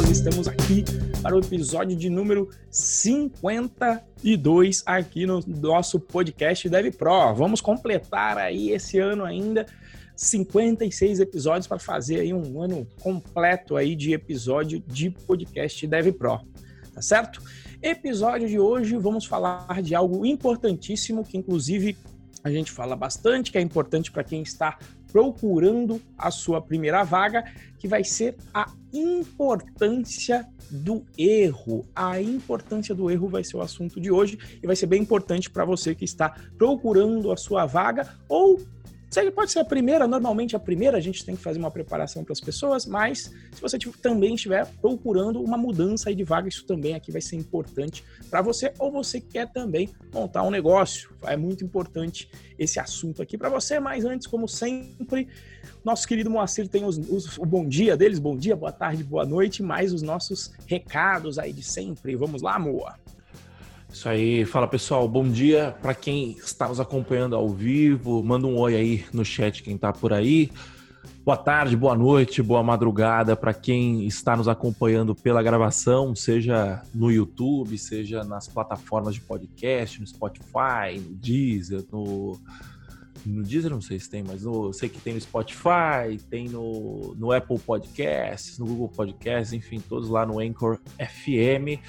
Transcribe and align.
nós 0.00 0.08
estamos 0.08 0.48
aqui 0.48 0.82
para 1.20 1.36
o 1.36 1.40
episódio 1.40 1.94
de 1.94 2.08
número 2.08 2.48
52 2.70 4.82
aqui 4.86 5.26
no 5.26 5.40
nosso 5.46 6.00
podcast 6.00 6.66
Dev 6.70 6.94
Pro. 6.94 7.34
Vamos 7.34 7.60
completar 7.60 8.38
aí 8.38 8.70
esse 8.70 8.98
ano 8.98 9.24
ainda 9.24 9.66
56 10.16 11.20
episódios 11.20 11.66
para 11.66 11.78
fazer 11.78 12.20
aí 12.20 12.32
um 12.32 12.62
ano 12.62 12.88
completo 13.02 13.76
aí 13.76 13.94
de 13.94 14.14
episódio 14.14 14.82
de 14.86 15.10
podcast 15.10 15.86
Dev 15.86 16.12
Pro. 16.12 16.40
Tá 16.94 17.02
certo? 17.02 17.42
Episódio 17.82 18.48
de 18.48 18.58
hoje 18.58 18.96
vamos 18.96 19.26
falar 19.26 19.82
de 19.82 19.94
algo 19.94 20.24
importantíssimo 20.24 21.22
que 21.24 21.36
inclusive 21.36 21.94
a 22.42 22.50
gente 22.50 22.72
fala 22.72 22.96
bastante, 22.96 23.52
que 23.52 23.58
é 23.58 23.60
importante 23.60 24.10
para 24.10 24.24
quem 24.24 24.40
está 24.40 24.78
procurando 25.12 26.00
a 26.16 26.30
sua 26.30 26.60
primeira 26.60 27.02
vaga, 27.02 27.44
que 27.78 27.88
vai 27.88 28.04
ser 28.04 28.36
a 28.52 28.70
importância 28.92 30.46
do 30.70 31.04
erro. 31.18 31.84
A 31.94 32.20
importância 32.20 32.94
do 32.94 33.10
erro 33.10 33.28
vai 33.28 33.42
ser 33.42 33.56
o 33.56 33.60
assunto 33.60 34.00
de 34.00 34.10
hoje 34.10 34.38
e 34.62 34.66
vai 34.66 34.76
ser 34.76 34.86
bem 34.86 35.02
importante 35.02 35.50
para 35.50 35.64
você 35.64 35.94
que 35.94 36.04
está 36.04 36.34
procurando 36.56 37.32
a 37.32 37.36
sua 37.36 37.66
vaga 37.66 38.08
ou 38.28 38.60
pode 39.32 39.50
ser 39.50 39.58
a 39.58 39.64
primeira, 39.64 40.06
normalmente 40.06 40.54
a 40.54 40.58
primeira 40.58 40.96
a 40.96 41.00
gente 41.00 41.24
tem 41.24 41.34
que 41.34 41.42
fazer 41.42 41.58
uma 41.58 41.70
preparação 41.70 42.22
para 42.22 42.32
as 42.32 42.40
pessoas, 42.40 42.86
mas 42.86 43.32
se 43.50 43.60
você 43.60 43.76
também 44.00 44.36
estiver 44.36 44.64
procurando 44.80 45.42
uma 45.42 45.58
mudança 45.58 46.14
de 46.14 46.22
vaga, 46.22 46.48
isso 46.48 46.64
também 46.64 46.94
aqui 46.94 47.10
vai 47.10 47.20
ser 47.20 47.34
importante 47.34 48.04
para 48.30 48.40
você, 48.40 48.72
ou 48.78 48.92
você 48.92 49.20
quer 49.20 49.50
também 49.50 49.90
montar 50.14 50.44
um 50.44 50.50
negócio. 50.50 51.10
É 51.24 51.36
muito 51.36 51.64
importante 51.64 52.30
esse 52.56 52.78
assunto 52.78 53.20
aqui 53.20 53.36
para 53.36 53.48
você, 53.48 53.80
mas 53.80 54.04
antes, 54.04 54.28
como 54.28 54.46
sempre, 54.46 55.26
nosso 55.84 56.06
querido 56.06 56.30
Moacir 56.30 56.68
tem 56.68 56.84
os, 56.84 56.96
os, 56.96 57.36
o 57.36 57.44
bom 57.44 57.66
dia 57.66 57.96
deles, 57.96 58.20
bom 58.20 58.36
dia, 58.36 58.54
boa 58.54 58.72
tarde, 58.72 59.02
boa 59.02 59.26
noite, 59.26 59.60
mais 59.60 59.92
os 59.92 60.02
nossos 60.02 60.52
recados 60.66 61.36
aí 61.36 61.52
de 61.52 61.64
sempre. 61.64 62.14
Vamos 62.14 62.42
lá, 62.42 62.58
Moa. 62.60 62.96
Isso 63.92 64.08
aí, 64.08 64.44
fala 64.44 64.68
pessoal, 64.68 65.08
bom 65.08 65.28
dia 65.28 65.76
para 65.82 65.94
quem 65.94 66.32
está 66.32 66.68
nos 66.68 66.78
acompanhando 66.78 67.34
ao 67.34 67.48
vivo, 67.48 68.22
manda 68.22 68.46
um 68.46 68.56
oi 68.56 68.76
aí 68.76 69.04
no 69.12 69.24
chat 69.24 69.62
quem 69.62 69.74
está 69.74 69.92
por 69.92 70.12
aí. 70.12 70.50
Boa 71.24 71.36
tarde, 71.36 71.76
boa 71.76 71.94
noite, 71.94 72.40
boa 72.40 72.62
madrugada 72.62 73.36
para 73.36 73.52
quem 73.52 74.06
está 74.06 74.36
nos 74.36 74.48
acompanhando 74.48 75.14
pela 75.14 75.42
gravação, 75.42 76.14
seja 76.14 76.82
no 76.94 77.10
YouTube, 77.10 77.76
seja 77.76 78.22
nas 78.22 78.48
plataformas 78.48 79.14
de 79.14 79.20
podcast, 79.20 80.00
no 80.00 80.06
Spotify, 80.06 80.98
no 80.98 81.14
Deezer, 81.14 81.84
no 81.92 82.40
no 83.26 83.42
Deezer 83.42 83.70
não 83.70 83.80
sei 83.80 83.98
se 83.98 84.08
tem, 84.08 84.22
mas 84.22 84.44
no, 84.44 84.72
sei 84.72 84.88
que 84.88 85.00
tem 85.00 85.14
no 85.14 85.20
Spotify, 85.20 86.16
tem 86.30 86.48
no, 86.48 87.14
no 87.18 87.32
Apple 87.32 87.58
Podcasts, 87.58 88.58
no 88.58 88.66
Google 88.66 88.88
Podcasts, 88.88 89.52
enfim, 89.52 89.78
todos 89.78 90.08
lá 90.08 90.24
no 90.24 90.38
Anchor 90.38 90.78
FM. 90.96 91.80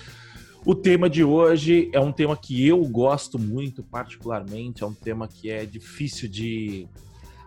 O 0.63 0.75
tema 0.75 1.09
de 1.09 1.23
hoje 1.23 1.89
é 1.91 1.99
um 1.99 2.11
tema 2.11 2.37
que 2.37 2.67
eu 2.67 2.79
gosto 2.85 3.39
muito, 3.39 3.81
particularmente. 3.81 4.83
É 4.83 4.85
um 4.85 4.93
tema 4.93 5.27
que 5.27 5.49
é 5.49 5.65
difícil 5.65 6.29
de. 6.29 6.87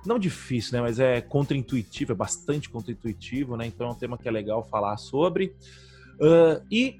Não 0.05 0.19
difícil, 0.19 0.73
né? 0.73 0.81
Mas 0.81 0.98
é 0.98 1.20
contraintuitivo, 1.20 2.11
é 2.11 2.15
bastante 2.15 2.69
contraintuitivo, 2.69 3.57
né? 3.57 3.67
Então 3.67 3.87
é 3.87 3.91
um 3.92 3.95
tema 3.95 4.19
que 4.19 4.27
é 4.27 4.33
legal 4.33 4.65
falar 4.65 4.97
sobre. 4.97 5.55
Uh, 6.17 6.65
e. 6.70 6.97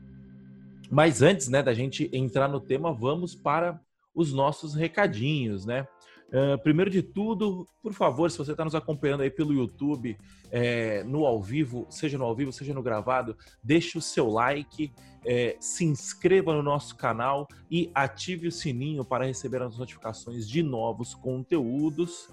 Mas 0.89 1.21
antes, 1.21 1.49
né, 1.49 1.63
da 1.63 1.75
gente 1.75 2.09
entrar 2.13 2.47
no 2.47 2.61
tema, 2.61 2.93
vamos 2.93 3.35
para 3.35 3.81
os 4.15 4.33
nossos 4.33 4.75
recadinhos, 4.75 5.67
né? 5.67 5.85
Uh, 6.29 6.59
primeiro 6.63 6.91
de 6.91 7.01
tudo, 7.03 7.69
por 7.81 7.93
favor, 7.93 8.31
se 8.31 8.39
você 8.39 8.53
está 8.53 8.65
nos 8.65 8.75
acompanhando 8.75 9.21
aí 9.21 9.31
pelo 9.31 9.53
YouTube, 9.53 10.19
é, 10.51 11.05
no 11.05 11.25
ao 11.27 11.41
vivo, 11.41 11.87
seja 11.91 12.19
no 12.19 12.25
ao 12.25 12.35
vivo, 12.35 12.53
seja 12.53 12.75
no 12.75 12.83
gravado, 12.83 13.37
deixe 13.63 13.97
o 13.97 14.03
seu 14.03 14.29
like, 14.29 14.93
é, 15.25 15.57
se 15.61 15.85
inscreva 15.85 16.53
no 16.53 16.63
nosso 16.63 16.97
canal 16.97 17.47
e 17.71 17.91
ative 17.95 18.49
o 18.49 18.53
sininho 18.53 19.05
para 19.05 19.27
receber 19.27 19.63
as 19.63 19.79
notificações 19.79 20.49
de 20.49 20.63
novos 20.63 21.15
conteúdos. 21.15 22.29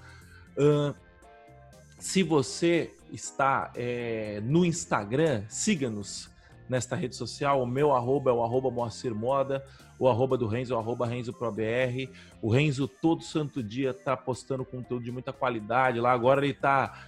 Uh, 0.58 0.96
se 2.00 2.24
você 2.24 2.92
está 3.12 3.72
é, 3.76 4.42
no 4.44 4.66
Instagram, 4.66 5.44
siga-nos 5.48 6.31
nesta 6.72 6.96
rede 6.96 7.18
social. 7.18 7.62
O 7.62 7.68
meu 7.68 7.94
arroba 7.94 8.32
é 8.32 8.34
o 8.34 8.42
arroba 8.42 8.72
Moacir 8.72 9.14
Moda, 9.14 9.64
o 10.00 10.08
arroba 10.08 10.38
do 10.38 10.48
Renzo 10.48 10.74
é 10.74 10.78
o 10.78 10.80
arroba 10.80 11.06
Renzo 11.06 11.34
ProBR. 11.34 12.10
O 12.42 12.50
Renzo 12.50 12.88
todo 12.88 13.22
santo 13.22 13.62
dia 13.62 13.94
tá 13.94 14.16
postando 14.16 14.64
conteúdo 14.64 15.04
de 15.04 15.12
muita 15.12 15.34
qualidade 15.34 16.00
lá. 16.00 16.14
Agora 16.14 16.44
ele 16.44 16.54
tá 16.54 17.08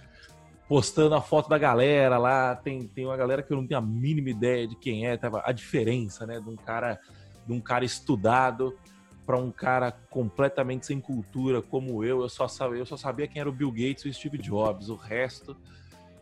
postando 0.68 1.14
a 1.14 1.22
foto 1.22 1.48
da 1.48 1.56
galera 1.56 2.18
lá. 2.18 2.54
Tem, 2.54 2.86
tem 2.86 3.06
uma 3.06 3.16
galera 3.16 3.42
que 3.42 3.50
eu 3.52 3.56
não 3.56 3.66
tenho 3.66 3.78
a 3.78 3.82
mínima 3.82 4.28
ideia 4.28 4.68
de 4.68 4.76
quem 4.76 5.06
é, 5.06 5.18
a 5.42 5.50
diferença, 5.50 6.26
né, 6.26 6.38
de 6.38 6.48
um 6.48 6.56
cara, 6.56 7.00
de 7.46 7.52
um 7.52 7.60
cara 7.60 7.86
estudado 7.86 8.76
para 9.24 9.38
um 9.38 9.50
cara 9.50 9.90
completamente 10.10 10.84
sem 10.84 11.00
cultura 11.00 11.62
como 11.62 12.04
eu. 12.04 12.20
Eu 12.20 12.28
só 12.28 12.46
sabia, 12.46 12.80
eu 12.80 12.86
só 12.86 12.98
sabia 12.98 13.26
quem 13.26 13.40
era 13.40 13.48
o 13.48 13.52
Bill 13.52 13.72
Gates 13.72 14.04
e 14.04 14.10
o 14.10 14.12
Steve 14.12 14.36
Jobs. 14.36 14.90
O 14.90 14.94
resto 14.94 15.56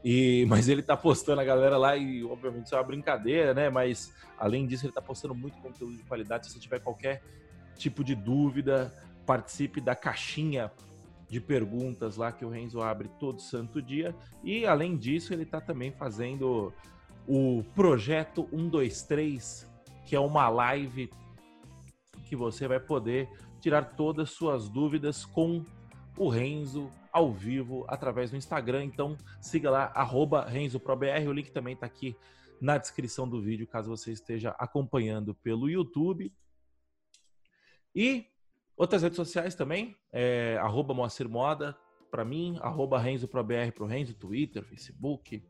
e, 0.04 0.44
mas 0.48 0.68
ele 0.68 0.82
tá 0.82 0.96
postando 0.96 1.40
a 1.40 1.44
galera 1.44 1.76
lá 1.76 1.96
e, 1.96 2.24
obviamente, 2.24 2.66
isso 2.66 2.74
é 2.74 2.78
uma 2.78 2.84
brincadeira, 2.84 3.54
né? 3.54 3.70
Mas, 3.70 4.12
além 4.38 4.66
disso, 4.66 4.86
ele 4.86 4.92
tá 4.92 5.02
postando 5.02 5.34
muito 5.34 5.56
conteúdo 5.58 5.96
de 5.96 6.02
qualidade. 6.04 6.46
Se 6.46 6.52
você 6.52 6.58
tiver 6.58 6.80
qualquer 6.80 7.22
tipo 7.76 8.04
de 8.04 8.14
dúvida, 8.14 8.92
participe 9.26 9.80
da 9.80 9.94
caixinha 9.94 10.70
de 11.28 11.40
perguntas 11.40 12.16
lá 12.16 12.30
que 12.30 12.44
o 12.44 12.50
Renzo 12.50 12.82
abre 12.82 13.08
todo 13.18 13.40
santo 13.40 13.80
dia. 13.80 14.14
E, 14.44 14.66
além 14.66 14.96
disso, 14.96 15.32
ele 15.32 15.46
tá 15.46 15.60
também 15.60 15.90
fazendo 15.90 16.72
o 17.26 17.64
projeto 17.74 18.46
123, 18.50 19.68
que 20.04 20.14
é 20.14 20.20
uma 20.20 20.48
live 20.48 21.10
que 22.26 22.36
você 22.36 22.66
vai 22.66 22.80
poder 22.80 23.28
tirar 23.60 23.94
todas 23.94 24.28
as 24.28 24.34
suas 24.34 24.68
dúvidas 24.68 25.24
com 25.24 25.64
o 26.18 26.28
Renzo 26.28 26.90
ao 27.12 27.32
vivo 27.32 27.84
através 27.88 28.30
do 28.30 28.36
Instagram. 28.36 28.84
Então 28.84 29.16
siga 29.40 29.70
lá, 29.70 29.92
RenzoProBR. 30.48 31.28
O 31.28 31.32
link 31.32 31.50
também 31.50 31.74
está 31.74 31.86
aqui 31.86 32.16
na 32.60 32.78
descrição 32.78 33.28
do 33.28 33.42
vídeo, 33.42 33.66
caso 33.66 33.90
você 33.90 34.12
esteja 34.12 34.54
acompanhando 34.58 35.34
pelo 35.34 35.68
YouTube. 35.68 36.32
E 37.94 38.26
outras 38.76 39.02
redes 39.02 39.16
sociais 39.16 39.54
também, 39.54 39.96
é, 40.12 40.56
arroba 40.60 40.94
Moacir 40.94 41.28
Moda 41.28 41.76
para 42.10 42.24
mim, 42.24 42.58
arroba 42.60 42.98
RenzoProBR 42.98 43.72
para 43.72 43.84
o 43.84 43.86
Renzo, 43.86 44.14
Twitter, 44.14 44.62
Facebook, 44.62 45.42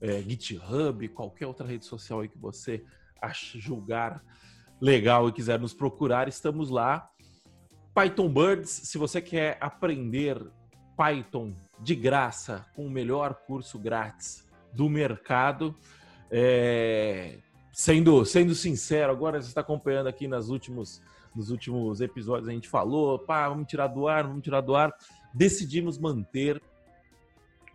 é, 0.00 0.22
GitHub, 0.22 1.08
qualquer 1.08 1.46
outra 1.46 1.66
rede 1.66 1.84
social 1.84 2.20
aí 2.20 2.28
que 2.28 2.38
você 2.38 2.84
acha, 3.20 3.58
julgar 3.58 4.24
legal 4.80 5.28
e 5.28 5.32
quiser 5.32 5.58
nos 5.58 5.74
procurar, 5.74 6.28
estamos 6.28 6.70
lá. 6.70 7.10
Python 7.94 8.28
Birds, 8.28 8.70
se 8.70 8.96
você 8.96 9.20
quer 9.20 9.58
aprender 9.60 10.40
Python 10.98 11.54
de 11.78 11.94
graça 11.94 12.66
com 12.74 12.84
o 12.84 12.90
melhor 12.90 13.34
curso 13.46 13.78
grátis 13.78 14.44
do 14.72 14.88
mercado, 14.88 15.72
é... 16.28 17.38
sendo, 17.72 18.24
sendo 18.24 18.52
sincero, 18.52 19.12
agora 19.12 19.40
você 19.40 19.46
está 19.46 19.60
acompanhando 19.60 20.08
aqui 20.08 20.26
nas 20.26 20.48
últimos, 20.48 21.00
nos 21.36 21.50
últimos 21.50 22.00
episódios, 22.00 22.48
a 22.48 22.52
gente 22.52 22.68
falou, 22.68 23.16
pá, 23.16 23.48
vamos 23.48 23.68
tirar 23.68 23.86
do 23.86 24.08
ar, 24.08 24.26
vamos 24.26 24.42
tirar 24.42 24.60
do 24.60 24.74
ar. 24.74 24.92
Decidimos 25.32 25.96
manter 25.98 26.60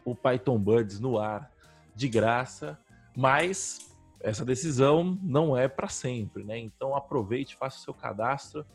o 0.03 0.13
Python 0.13 0.59
Birds 0.59 0.99
no 0.99 1.17
ar 1.17 1.49
de 1.95 2.09
graça, 2.09 2.77
mas 3.15 3.89
essa 4.19 4.43
decisão 4.43 5.17
não 5.21 5.55
é 5.55 5.69
para 5.69 5.87
sempre, 5.87 6.43
né? 6.43 6.59
Então 6.59 6.93
aproveite, 6.93 7.55
faça 7.55 7.77
o 7.77 7.81
seu 7.81 7.93
cadastro 7.93 8.65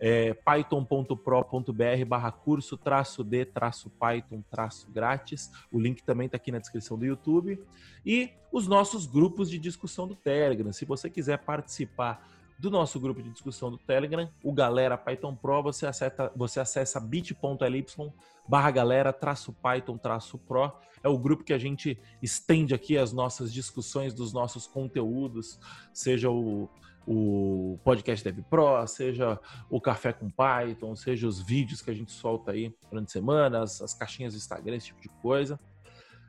é, 0.00 0.34
python.pro.br 0.34 2.04
barra 2.06 2.30
curso 2.30 2.76
traço 2.76 3.24
D 3.24 3.44
traço 3.44 3.90
Python 3.90 4.42
traço 4.50 4.90
grátis. 4.90 5.50
O 5.72 5.80
link 5.80 6.02
também 6.02 6.26
está 6.26 6.36
aqui 6.36 6.52
na 6.52 6.58
descrição 6.58 6.98
do 6.98 7.04
YouTube. 7.04 7.60
E 8.04 8.30
os 8.52 8.66
nossos 8.66 9.06
grupos 9.06 9.50
de 9.50 9.58
discussão 9.58 10.06
do 10.06 10.14
Telegram. 10.14 10.72
Se 10.72 10.84
você 10.84 11.10
quiser 11.10 11.38
participar 11.38 12.26
do 12.58 12.70
nosso 12.70 12.98
grupo 12.98 13.22
de 13.22 13.30
discussão 13.30 13.70
do 13.70 13.78
Telegram, 13.78 14.28
o 14.42 14.52
Galera 14.52 14.98
Python 14.98 15.34
Pro, 15.34 15.62
você 15.62 15.86
acessa, 15.86 16.32
você 16.34 16.58
acessa 16.58 16.98
bit.ly 16.98 17.86
barra 18.48 18.70
galera 18.70 19.12
traço 19.12 19.52
Python 19.52 19.96
traço 19.96 20.38
Pro. 20.38 20.72
É 21.02 21.08
o 21.08 21.16
grupo 21.16 21.44
que 21.44 21.52
a 21.52 21.58
gente 21.58 21.96
estende 22.20 22.74
aqui 22.74 22.98
as 22.98 23.12
nossas 23.12 23.52
discussões 23.52 24.12
dos 24.12 24.32
nossos 24.32 24.66
conteúdos, 24.66 25.60
seja 25.92 26.28
o 26.30 26.68
o 27.10 27.78
podcast 27.82 28.22
Dev 28.22 28.44
Pro, 28.50 28.86
seja 28.86 29.40
o 29.70 29.80
Café 29.80 30.12
com 30.12 30.28
Python, 30.30 30.94
seja 30.94 31.26
os 31.26 31.40
vídeos 31.40 31.80
que 31.80 31.90
a 31.90 31.94
gente 31.94 32.12
solta 32.12 32.52
aí 32.52 32.74
durante 32.90 33.10
semanas, 33.10 33.80
as 33.80 33.94
caixinhas 33.94 34.34
do 34.34 34.36
Instagram, 34.36 34.76
esse 34.76 34.88
tipo 34.88 35.00
de 35.00 35.08
coisa. 35.22 35.58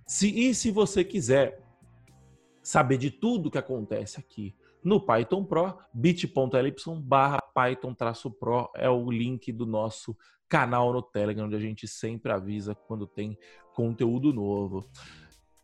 Se, 0.07 0.29
e 0.29 0.55
se 0.55 0.71
você 0.71 1.03
quiser 1.03 1.61
saber 2.63 2.97
de 2.97 3.11
tudo 3.11 3.51
que 3.51 3.57
acontece 3.57 4.19
aqui 4.19 4.55
no 4.81 5.01
Python 5.01 5.43
Pro, 5.43 5.77
bit.ly 5.93 6.73
barra 7.01 7.41
Python-Pro 7.41 8.69
é 8.73 8.89
o 8.89 9.11
link 9.11 9.51
do 9.51 9.65
nosso 9.65 10.15
canal 10.47 10.93
no 10.93 11.01
Telegram, 11.01 11.45
onde 11.45 11.57
a 11.57 11.59
gente 11.59 11.89
sempre 11.89 12.31
avisa 12.31 12.73
quando 12.73 13.05
tem 13.05 13.37
conteúdo 13.75 14.31
novo. 14.31 14.89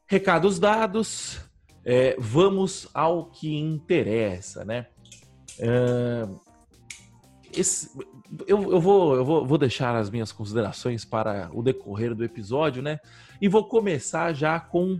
Recados 0.05 0.59
dados, 0.59 1.39
É, 1.87 2.15
vamos 2.17 2.89
ao 2.95 3.29
que 3.29 3.55
interessa, 3.55 4.65
né? 4.65 4.87
É, 5.59 6.27
esse, 7.53 7.89
eu, 8.47 8.71
eu, 8.71 8.79
vou, 8.79 9.15
eu 9.15 9.25
vou, 9.25 9.45
vou 9.45 9.57
deixar 9.57 9.95
as 9.95 10.09
minhas 10.09 10.31
considerações 10.31 11.05
para 11.05 11.49
o 11.53 11.61
decorrer 11.61 12.13
do 12.13 12.23
episódio, 12.23 12.81
né? 12.81 12.99
E 13.41 13.47
vou 13.47 13.63
começar 13.65 14.33
já 14.33 14.59
com 14.59 14.99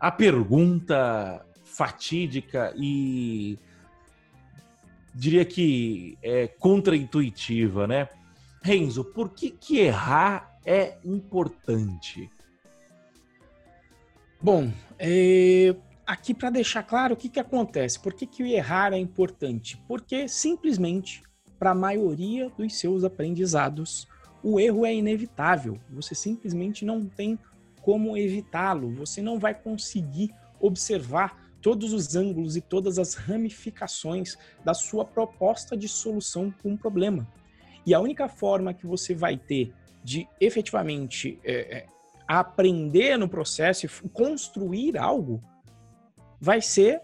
a 0.00 0.10
pergunta 0.10 1.44
fatídica 1.64 2.72
e 2.76 3.58
diria 5.14 5.44
que 5.44 6.18
é 6.22 6.46
contraintuitiva, 6.46 7.86
né? 7.86 8.08
Renzo, 8.62 9.04
por 9.04 9.30
que, 9.30 9.50
que 9.50 9.78
errar 9.78 10.58
é 10.64 10.98
importante? 11.04 12.28
Bom, 14.40 14.72
é, 14.98 15.74
aqui 16.08 16.32
para 16.32 16.48
deixar 16.48 16.82
claro 16.84 17.12
o 17.12 17.16
que, 17.16 17.28
que 17.28 17.38
acontece, 17.38 18.00
por 18.00 18.14
que, 18.14 18.26
que 18.26 18.42
o 18.42 18.46
errar 18.46 18.94
é 18.94 18.98
importante? 18.98 19.76
Porque 19.86 20.26
simplesmente, 20.26 21.22
para 21.58 21.72
a 21.72 21.74
maioria 21.74 22.48
dos 22.56 22.78
seus 22.78 23.04
aprendizados, 23.04 24.08
o 24.42 24.58
erro 24.58 24.86
é 24.86 24.94
inevitável. 24.94 25.78
Você 25.90 26.14
simplesmente 26.14 26.82
não 26.82 27.04
tem 27.04 27.38
como 27.82 28.16
evitá-lo. 28.16 28.90
Você 28.94 29.20
não 29.20 29.38
vai 29.38 29.54
conseguir 29.54 30.34
observar 30.58 31.36
todos 31.60 31.92
os 31.92 32.16
ângulos 32.16 32.56
e 32.56 32.62
todas 32.62 32.98
as 32.98 33.12
ramificações 33.14 34.38
da 34.64 34.72
sua 34.72 35.04
proposta 35.04 35.76
de 35.76 35.88
solução 35.88 36.50
para 36.50 36.70
um 36.70 36.76
problema. 36.76 37.28
E 37.84 37.92
a 37.92 38.00
única 38.00 38.28
forma 38.28 38.72
que 38.72 38.86
você 38.86 39.14
vai 39.14 39.36
ter 39.36 39.74
de 40.02 40.26
efetivamente 40.40 41.38
é, 41.44 41.84
aprender 42.26 43.18
no 43.18 43.28
processo 43.28 43.84
e 43.84 44.08
construir 44.08 44.96
algo 44.96 45.42
vai 46.40 46.60
ser 46.60 47.00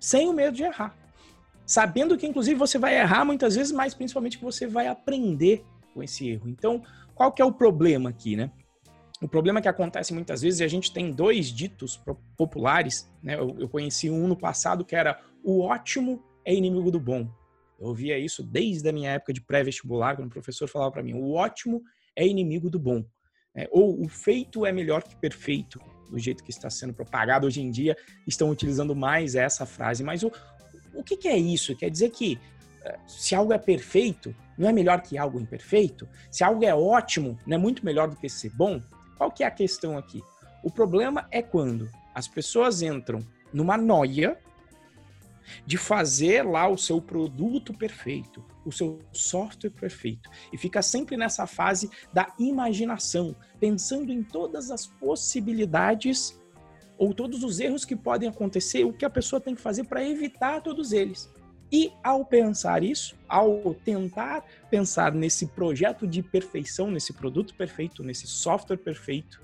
sem 0.00 0.28
o 0.28 0.32
medo 0.32 0.56
de 0.56 0.62
errar. 0.62 0.96
Sabendo 1.64 2.16
que, 2.18 2.26
inclusive, 2.26 2.58
você 2.58 2.78
vai 2.78 2.98
errar 2.98 3.24
muitas 3.24 3.54
vezes, 3.54 3.72
mas 3.72 3.94
principalmente 3.94 4.38
que 4.38 4.44
você 4.44 4.66
vai 4.66 4.88
aprender 4.88 5.64
com 5.94 6.02
esse 6.02 6.28
erro. 6.28 6.48
Então, 6.48 6.82
qual 7.14 7.32
que 7.32 7.40
é 7.40 7.44
o 7.44 7.52
problema 7.52 8.10
aqui, 8.10 8.36
né? 8.36 8.50
O 9.20 9.28
problema 9.28 9.62
que 9.62 9.68
acontece 9.68 10.12
muitas 10.12 10.42
vezes, 10.42 10.60
e 10.60 10.64
a 10.64 10.68
gente 10.68 10.92
tem 10.92 11.12
dois 11.12 11.52
ditos 11.52 12.02
populares, 12.36 13.08
né? 13.22 13.36
Eu, 13.36 13.56
eu 13.60 13.68
conheci 13.68 14.10
um 14.10 14.26
no 14.26 14.36
passado 14.36 14.84
que 14.84 14.96
era 14.96 15.20
o 15.44 15.60
ótimo 15.60 16.22
é 16.44 16.52
inimigo 16.52 16.90
do 16.90 16.98
bom. 16.98 17.28
Eu 17.78 17.88
ouvia 17.88 18.18
isso 18.18 18.42
desde 18.42 18.88
a 18.88 18.92
minha 18.92 19.10
época 19.10 19.32
de 19.32 19.40
pré-vestibular, 19.40 20.16
quando 20.16 20.26
o 20.26 20.32
professor 20.32 20.68
falava 20.68 20.90
para 20.90 21.02
mim, 21.02 21.14
o 21.14 21.32
ótimo 21.34 21.82
é 22.16 22.26
inimigo 22.26 22.68
do 22.68 22.78
bom. 22.78 23.04
É, 23.54 23.68
ou 23.70 24.02
o 24.02 24.08
feito 24.08 24.64
é 24.66 24.72
melhor 24.72 25.02
que 25.02 25.14
perfeito 25.14 25.78
do 26.12 26.18
jeito 26.18 26.44
que 26.44 26.50
está 26.50 26.68
sendo 26.68 26.92
propagado 26.92 27.46
hoje 27.46 27.62
em 27.62 27.70
dia, 27.70 27.96
estão 28.26 28.50
utilizando 28.50 28.94
mais 28.94 29.34
essa 29.34 29.64
frase. 29.64 30.04
Mas 30.04 30.22
o, 30.22 30.30
o 30.94 31.02
que, 31.02 31.16
que 31.16 31.26
é 31.26 31.36
isso? 31.36 31.74
Quer 31.74 31.90
dizer 31.90 32.10
que 32.10 32.38
eh, 32.84 32.98
se 33.08 33.34
algo 33.34 33.52
é 33.52 33.58
perfeito, 33.58 34.34
não 34.58 34.68
é 34.68 34.72
melhor 34.72 35.00
que 35.00 35.16
algo 35.16 35.40
imperfeito? 35.40 36.06
Se 36.30 36.44
algo 36.44 36.62
é 36.64 36.74
ótimo, 36.74 37.38
não 37.46 37.56
é 37.56 37.58
muito 37.58 37.84
melhor 37.84 38.08
do 38.08 38.16
que 38.16 38.28
ser 38.28 38.50
bom? 38.50 38.80
Qual 39.16 39.30
que 39.30 39.42
é 39.42 39.46
a 39.46 39.50
questão 39.50 39.96
aqui? 39.96 40.22
O 40.62 40.70
problema 40.70 41.26
é 41.30 41.40
quando 41.40 41.88
as 42.14 42.28
pessoas 42.28 42.82
entram 42.82 43.20
numa 43.52 43.78
noia 43.78 44.38
de 45.66 45.76
fazer 45.76 46.42
lá 46.42 46.68
o 46.68 46.78
seu 46.78 47.00
produto 47.00 47.72
perfeito, 47.72 48.44
o 48.64 48.72
seu 48.72 48.98
software 49.12 49.70
perfeito. 49.70 50.28
E 50.52 50.58
fica 50.58 50.82
sempre 50.82 51.16
nessa 51.16 51.46
fase 51.46 51.90
da 52.12 52.32
imaginação, 52.38 53.34
pensando 53.58 54.12
em 54.12 54.22
todas 54.22 54.70
as 54.70 54.86
possibilidades 54.86 56.40
ou 56.98 57.12
todos 57.12 57.42
os 57.42 57.58
erros 57.58 57.84
que 57.84 57.96
podem 57.96 58.28
acontecer, 58.28 58.84
o 58.84 58.92
que 58.92 59.04
a 59.04 59.10
pessoa 59.10 59.40
tem 59.40 59.54
que 59.54 59.60
fazer 59.60 59.84
para 59.84 60.06
evitar 60.06 60.60
todos 60.62 60.92
eles. 60.92 61.28
E 61.72 61.90
ao 62.04 62.22
pensar 62.22 62.82
isso, 62.82 63.16
ao 63.26 63.74
tentar 63.74 64.44
pensar 64.70 65.12
nesse 65.12 65.46
projeto 65.46 66.06
de 66.06 66.22
perfeição, 66.22 66.90
nesse 66.90 67.14
produto 67.14 67.54
perfeito, 67.54 68.04
nesse 68.04 68.26
software 68.26 68.76
perfeito, 68.76 69.40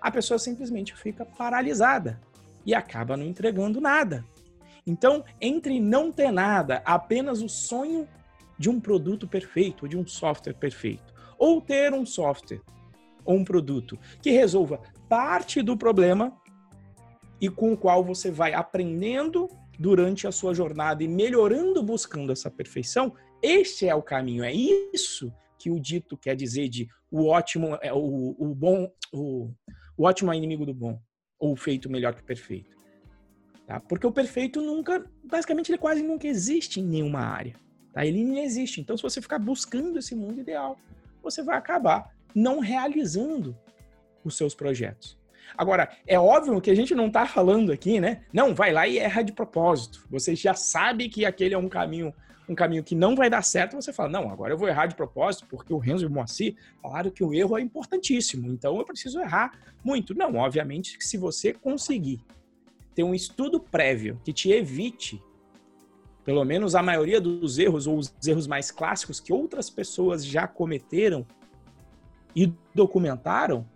a 0.00 0.10
pessoa 0.10 0.38
simplesmente 0.38 0.96
fica 0.96 1.24
paralisada 1.24 2.18
e 2.64 2.74
acaba 2.74 3.16
não 3.16 3.26
entregando 3.26 3.80
nada. 3.80 4.24
Então, 4.86 5.24
entre 5.40 5.78
não 5.80 6.10
ter 6.10 6.30
nada, 6.30 6.82
apenas 6.84 7.40
o 7.40 7.48
sonho 7.48 8.08
de 8.58 8.68
um 8.68 8.80
produto 8.80 9.26
perfeito, 9.26 9.88
de 9.88 9.96
um 9.96 10.06
software 10.06 10.54
perfeito, 10.54 11.12
ou 11.38 11.60
ter 11.60 11.92
um 11.92 12.06
software 12.06 12.60
ou 13.24 13.36
um 13.36 13.44
produto 13.44 13.98
que 14.20 14.30
resolva 14.30 14.80
parte 15.08 15.62
do 15.62 15.76
problema 15.76 16.36
e 17.40 17.48
com 17.48 17.72
o 17.72 17.76
qual 17.76 18.04
você 18.04 18.30
vai 18.30 18.52
aprendendo 18.52 19.48
durante 19.78 20.26
a 20.26 20.32
sua 20.32 20.54
jornada 20.54 21.02
e 21.02 21.08
melhorando 21.08 21.82
buscando 21.82 22.30
essa 22.30 22.50
perfeição, 22.50 23.14
este 23.42 23.88
é 23.88 23.94
o 23.94 24.02
caminho. 24.02 24.44
É 24.44 24.52
isso 24.52 25.32
que 25.58 25.70
o 25.70 25.80
dito 25.80 26.16
quer 26.16 26.36
dizer 26.36 26.68
de 26.68 26.88
o 27.10 27.26
ótimo 27.26 27.76
é 27.82 27.92
o, 27.92 28.36
o 28.38 28.54
bom, 28.54 28.90
o, 29.12 29.50
o 29.96 30.04
ótimo 30.04 30.32
é 30.32 30.36
inimigo 30.36 30.64
do 30.64 30.74
bom, 30.74 31.00
ou 31.38 31.56
feito 31.56 31.90
melhor 31.90 32.14
que 32.14 32.22
perfeito. 32.22 32.76
Tá? 33.66 33.80
Porque 33.80 34.06
o 34.06 34.12
perfeito 34.12 34.60
nunca, 34.60 35.04
basicamente, 35.24 35.70
ele 35.70 35.78
quase 35.78 36.02
nunca 36.02 36.26
existe 36.26 36.80
em 36.80 36.84
nenhuma 36.84 37.20
área. 37.20 37.54
Tá? 37.92 38.04
Ele 38.04 38.24
não 38.24 38.38
existe. 38.38 38.80
Então, 38.80 38.96
se 38.96 39.02
você 39.02 39.20
ficar 39.20 39.38
buscando 39.38 39.98
esse 39.98 40.14
mundo 40.14 40.40
ideal, 40.40 40.78
você 41.22 41.42
vai 41.42 41.56
acabar 41.56 42.10
não 42.34 42.58
realizando 42.58 43.56
os 44.24 44.36
seus 44.36 44.54
projetos. 44.54 45.18
Agora, 45.56 45.90
é 46.06 46.18
óbvio 46.18 46.60
que 46.60 46.70
a 46.70 46.74
gente 46.74 46.94
não 46.94 47.08
está 47.08 47.26
falando 47.26 47.72
aqui, 47.72 48.00
né? 48.00 48.22
Não, 48.32 48.54
vai 48.54 48.72
lá 48.72 48.88
e 48.88 48.98
erra 48.98 49.22
de 49.22 49.32
propósito. 49.32 50.06
Você 50.10 50.34
já 50.34 50.54
sabe 50.54 51.08
que 51.08 51.26
aquele 51.26 51.54
é 51.54 51.58
um 51.58 51.68
caminho 51.68 52.14
um 52.48 52.54
caminho 52.54 52.82
que 52.82 52.94
não 52.94 53.14
vai 53.14 53.30
dar 53.30 53.42
certo, 53.42 53.74
você 53.74 53.92
fala, 53.92 54.08
não, 54.08 54.28
agora 54.28 54.52
eu 54.52 54.58
vou 54.58 54.68
errar 54.68 54.86
de 54.86 54.94
propósito, 54.94 55.46
porque 55.48 55.72
o 55.72 55.78
Renzo 55.78 56.04
e 56.04 56.06
o 56.06 56.10
Moacir 56.10 56.56
falaram 56.82 57.10
que 57.10 57.22
o 57.22 57.32
erro 57.32 57.56
é 57.56 57.60
importantíssimo, 57.60 58.48
então 58.48 58.76
eu 58.76 58.84
preciso 58.84 59.20
errar 59.20 59.52
muito. 59.82 60.14
Não, 60.14 60.34
obviamente 60.34 60.96
se 61.00 61.16
você 61.16 61.52
conseguir 61.52 62.20
ter 62.94 63.02
um 63.02 63.14
estudo 63.14 63.60
prévio 63.60 64.20
que 64.24 64.32
te 64.32 64.50
evite, 64.50 65.22
pelo 66.24 66.44
menos 66.44 66.74
a 66.74 66.82
maioria 66.82 67.20
dos 67.20 67.58
erros 67.58 67.86
ou 67.86 67.98
os 67.98 68.14
erros 68.26 68.46
mais 68.46 68.70
clássicos 68.70 69.18
que 69.18 69.32
outras 69.32 69.68
pessoas 69.68 70.24
já 70.24 70.46
cometeram 70.46 71.26
e 72.34 72.52
documentaram, 72.74 73.66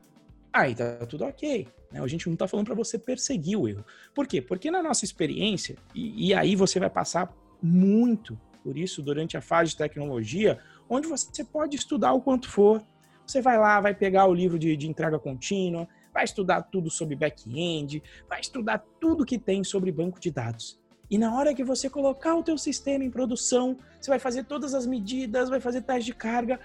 aí 0.53 0.75
tá 0.75 1.05
tudo 1.07 1.25
ok. 1.25 1.67
Né? 1.91 2.01
A 2.01 2.07
gente 2.07 2.27
não 2.27 2.35
está 2.35 2.47
falando 2.47 2.67
para 2.67 2.75
você 2.75 2.99
perseguir 2.99 3.59
o 3.59 3.69
erro. 3.69 3.85
Por 4.15 4.27
quê? 4.27 4.41
Porque 4.41 4.71
na 4.71 4.83
nossa 4.83 5.05
experiência, 5.05 5.77
e, 5.95 6.29
e 6.29 6.35
aí 6.35 6.55
você 6.55 6.79
vai 6.79 6.91
passar 6.91 7.33
muito 7.63 8.39
por 8.63 8.77
isso 8.77 9.03
durante 9.03 9.37
a 9.37 9.41
fase 9.41 9.71
de 9.71 9.77
tecnologia, 9.77 10.59
onde 10.89 11.07
você 11.09 11.45
pode 11.45 11.77
estudar 11.77 12.13
o 12.13 12.21
quanto 12.21 12.49
for. 12.49 12.83
Você 13.27 13.41
vai 13.41 13.59
lá, 13.59 13.81
vai 13.81 13.95
pegar 13.95 14.27
o 14.27 14.35
livro 14.35 14.59
de, 14.59 14.77
de 14.77 14.89
entrega 14.89 15.19
contínua, 15.19 15.89
vai 16.17 16.25
estudar 16.25 16.63
tudo 16.63 16.91
sobre 16.91 17.15
back-end, 17.15 18.03
vai 18.27 18.41
estudar 18.41 18.83
tudo 18.99 19.27
que 19.27 19.39
tem 19.39 19.63
sobre 19.63 19.93
banco 19.93 20.19
de 20.19 20.31
dados. 20.31 20.81
E 21.11 21.19
na 21.19 21.37
hora 21.37 21.53
que 21.53 21.63
você 21.63 21.91
colocar 21.91 22.35
o 22.35 22.43
teu 22.43 22.57
sistema 22.57 23.05
em 23.05 23.11
produção, 23.11 23.77
você 24.01 24.09
vai 24.09 24.19
fazer 24.19 24.45
todas 24.45 24.73
as 24.73 24.87
medidas, 24.87 25.51
vai 25.51 25.61
fazer 25.61 25.83
teste 25.83 26.07
de 26.07 26.15
carga, 26.15 26.59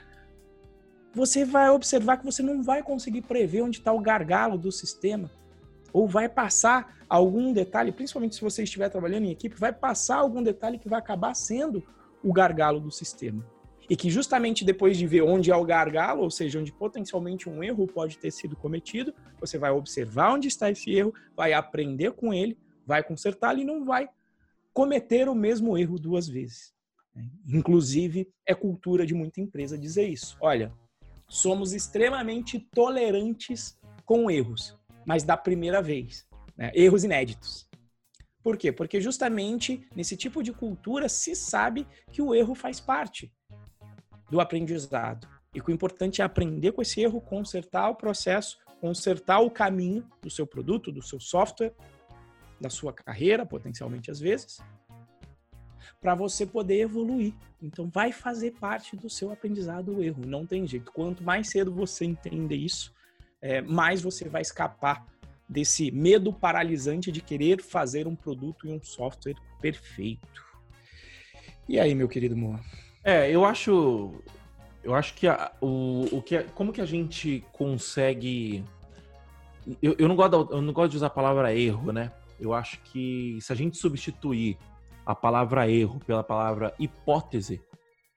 você 1.13 1.43
vai 1.43 1.69
observar 1.69 2.15
que 2.15 2.23
você 2.23 2.41
não 2.41 2.63
vai 2.63 2.81
conseguir 2.81 3.23
prever 3.23 3.63
onde 3.63 3.79
está 3.79 3.91
o 3.91 3.99
gargalo 3.99 4.57
do 4.57 4.71
sistema. 4.71 5.29
Ou 5.91 6.07
vai 6.07 6.29
passar 6.29 7.03
algum 7.09 7.51
detalhe, 7.51 7.91
principalmente 7.91 8.35
se 8.35 8.41
você 8.41 8.63
estiver 8.63 8.87
trabalhando 8.87 9.25
em 9.25 9.31
equipe, 9.31 9.59
vai 9.59 9.73
passar 9.73 10.15
algum 10.15 10.41
detalhe 10.41 10.79
que 10.79 10.87
vai 10.87 10.99
acabar 10.99 11.33
sendo 11.33 11.83
o 12.23 12.31
gargalo 12.31 12.79
do 12.79 12.89
sistema 12.89 13.43
e 13.89 13.95
que 13.95 14.09
justamente 14.09 14.63
depois 14.63 14.97
de 14.97 15.05
ver 15.07 15.21
onde 15.21 15.51
é 15.51 15.55
o 15.55 15.65
gargalo, 15.65 16.21
ou 16.23 16.31
seja, 16.31 16.59
onde 16.59 16.71
potencialmente 16.71 17.49
um 17.49 17.63
erro 17.63 17.87
pode 17.87 18.17
ter 18.17 18.31
sido 18.31 18.55
cometido, 18.55 19.13
você 19.39 19.57
vai 19.57 19.71
observar 19.71 20.33
onde 20.33 20.47
está 20.47 20.69
esse 20.69 20.93
erro, 20.93 21.13
vai 21.35 21.53
aprender 21.53 22.11
com 22.13 22.33
ele, 22.33 22.57
vai 22.85 23.03
consertá-lo 23.03 23.59
e 23.59 23.65
não 23.65 23.83
vai 23.83 24.09
cometer 24.73 25.27
o 25.27 25.35
mesmo 25.35 25.77
erro 25.77 25.99
duas 25.99 26.27
vezes. 26.27 26.73
Inclusive, 27.45 28.29
é 28.45 28.55
cultura 28.55 29.05
de 29.05 29.13
muita 29.13 29.41
empresa 29.41 29.77
dizer 29.77 30.07
isso. 30.07 30.37
Olha, 30.39 30.71
somos 31.27 31.73
extremamente 31.73 32.59
tolerantes 32.73 33.77
com 34.05 34.31
erros, 34.31 34.77
mas 35.05 35.23
da 35.23 35.35
primeira 35.35 35.81
vez, 35.81 36.25
né? 36.55 36.71
erros 36.73 37.03
inéditos. 37.03 37.69
Por 38.41 38.57
quê? 38.57 38.71
Porque 38.71 39.01
justamente 39.01 39.85
nesse 39.95 40.15
tipo 40.15 40.41
de 40.41 40.51
cultura 40.51 41.09
se 41.09 41.35
sabe 41.35 41.85
que 42.11 42.21
o 42.21 42.33
erro 42.33 42.55
faz 42.55 42.79
parte 42.79 43.31
do 44.31 44.39
aprendizado. 44.39 45.27
E 45.53 45.59
o 45.59 45.71
importante 45.71 46.21
é 46.21 46.25
aprender 46.25 46.71
com 46.71 46.81
esse 46.81 47.01
erro, 47.01 47.19
consertar 47.19 47.89
o 47.89 47.95
processo, 47.95 48.57
consertar 48.79 49.41
o 49.41 49.51
caminho 49.51 50.07
do 50.21 50.29
seu 50.29 50.47
produto, 50.47 50.91
do 50.91 51.01
seu 51.01 51.19
software, 51.19 51.73
da 52.59 52.69
sua 52.69 52.93
carreira, 52.93 53.45
potencialmente 53.45 54.09
às 54.09 54.19
vezes, 54.19 54.59
para 55.99 56.15
você 56.15 56.45
poder 56.45 56.79
evoluir. 56.79 57.33
Então, 57.61 57.89
vai 57.89 58.13
fazer 58.13 58.51
parte 58.51 58.95
do 58.95 59.09
seu 59.09 59.31
aprendizado 59.31 59.97
o 59.97 60.01
erro, 60.01 60.23
não 60.25 60.45
tem 60.45 60.65
jeito. 60.65 60.91
Quanto 60.93 61.23
mais 61.23 61.49
cedo 61.49 61.71
você 61.71 62.05
entender 62.05 62.55
isso, 62.55 62.93
é, 63.41 63.61
mais 63.61 64.01
você 64.01 64.29
vai 64.29 64.41
escapar 64.41 65.05
desse 65.49 65.91
medo 65.91 66.31
paralisante 66.31 67.11
de 67.11 67.19
querer 67.19 67.61
fazer 67.61 68.07
um 68.07 68.15
produto 68.15 68.67
e 68.67 68.71
um 68.71 68.81
software 68.81 69.35
perfeito. 69.59 70.45
E 71.67 71.77
aí, 71.77 71.93
meu 71.93 72.07
querido 72.07 72.37
Moa? 72.37 72.61
É, 73.03 73.31
eu 73.31 73.43
acho, 73.43 74.11
eu 74.83 74.93
acho 74.93 75.13
que 75.13 75.27
a, 75.27 75.51
o, 75.59 76.07
o 76.11 76.21
que, 76.21 76.43
como 76.55 76.71
que 76.71 76.81
a 76.81 76.85
gente 76.85 77.43
consegue 77.51 78.63
eu, 79.81 79.95
eu, 79.97 80.07
não 80.07 80.15
gosto, 80.15 80.47
eu 80.51 80.61
não 80.61 80.73
gosto 80.73 80.91
de 80.91 80.97
usar 80.97 81.07
a 81.07 81.11
palavra 81.11 81.53
erro, 81.53 81.91
né? 81.91 82.11
Eu 82.39 82.53
acho 82.53 82.79
que 82.81 83.37
se 83.41 83.53
a 83.53 83.55
gente 83.55 83.77
substituir 83.77 84.57
a 85.05 85.13
palavra 85.13 85.69
erro 85.69 85.99
pela 86.05 86.23
palavra 86.23 86.73
hipótese, 86.79 87.61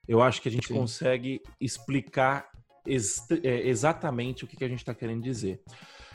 eu 0.07 0.21
acho 0.21 0.41
que 0.41 0.49
a 0.49 0.51
gente 0.51 0.67
Sim. 0.67 0.73
consegue 0.73 1.41
explicar 1.59 2.49
ex 2.85 3.27
é, 3.43 3.67
exatamente 3.67 4.43
o 4.43 4.47
que, 4.47 4.55
que 4.55 4.63
a 4.63 4.67
gente 4.67 4.79
está 4.79 4.93
querendo 4.93 5.23
dizer. 5.23 5.61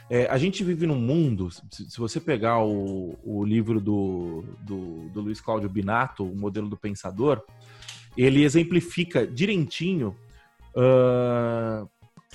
É, 0.08 0.26
a 0.26 0.38
gente 0.38 0.64
vive 0.64 0.86
num 0.86 0.98
mundo, 0.98 1.50
se, 1.50 1.96
você 1.96 2.20
pegar 2.20 2.60
o, 2.64 3.16
o 3.22 3.44
livro 3.44 3.80
do, 3.80 4.42
do, 4.60 5.08
do, 5.10 5.20
Luiz 5.20 5.40
Cláudio 5.40 5.68
Binato, 5.68 6.24
o 6.24 6.36
modelo 6.36 6.68
do 6.68 6.76
pensador, 6.76 7.44
ele 8.24 8.44
exemplifica 8.44 9.26
direitinho 9.26 10.16
uh, 10.74 11.88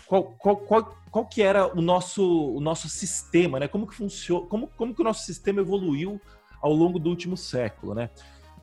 qual, 0.07 0.23
qual, 0.37 0.57
qual, 0.57 0.97
qual 1.11 1.25
que 1.25 1.41
era 1.41 1.67
o 1.67 1.81
nosso, 1.81 2.55
o 2.55 2.59
nosso 2.59 2.89
sistema, 2.89 3.59
né? 3.59 3.67
Como 3.67 3.87
que 3.87 3.95
funciona, 3.95 4.45
como, 4.47 4.67
como 4.67 4.93
que 4.93 5.01
o 5.01 5.03
nosso 5.03 5.25
sistema 5.25 5.61
evoluiu 5.61 6.19
ao 6.61 6.73
longo 6.73 6.97
do 6.97 7.09
último 7.09 7.37
século, 7.37 7.93
né? 7.93 8.09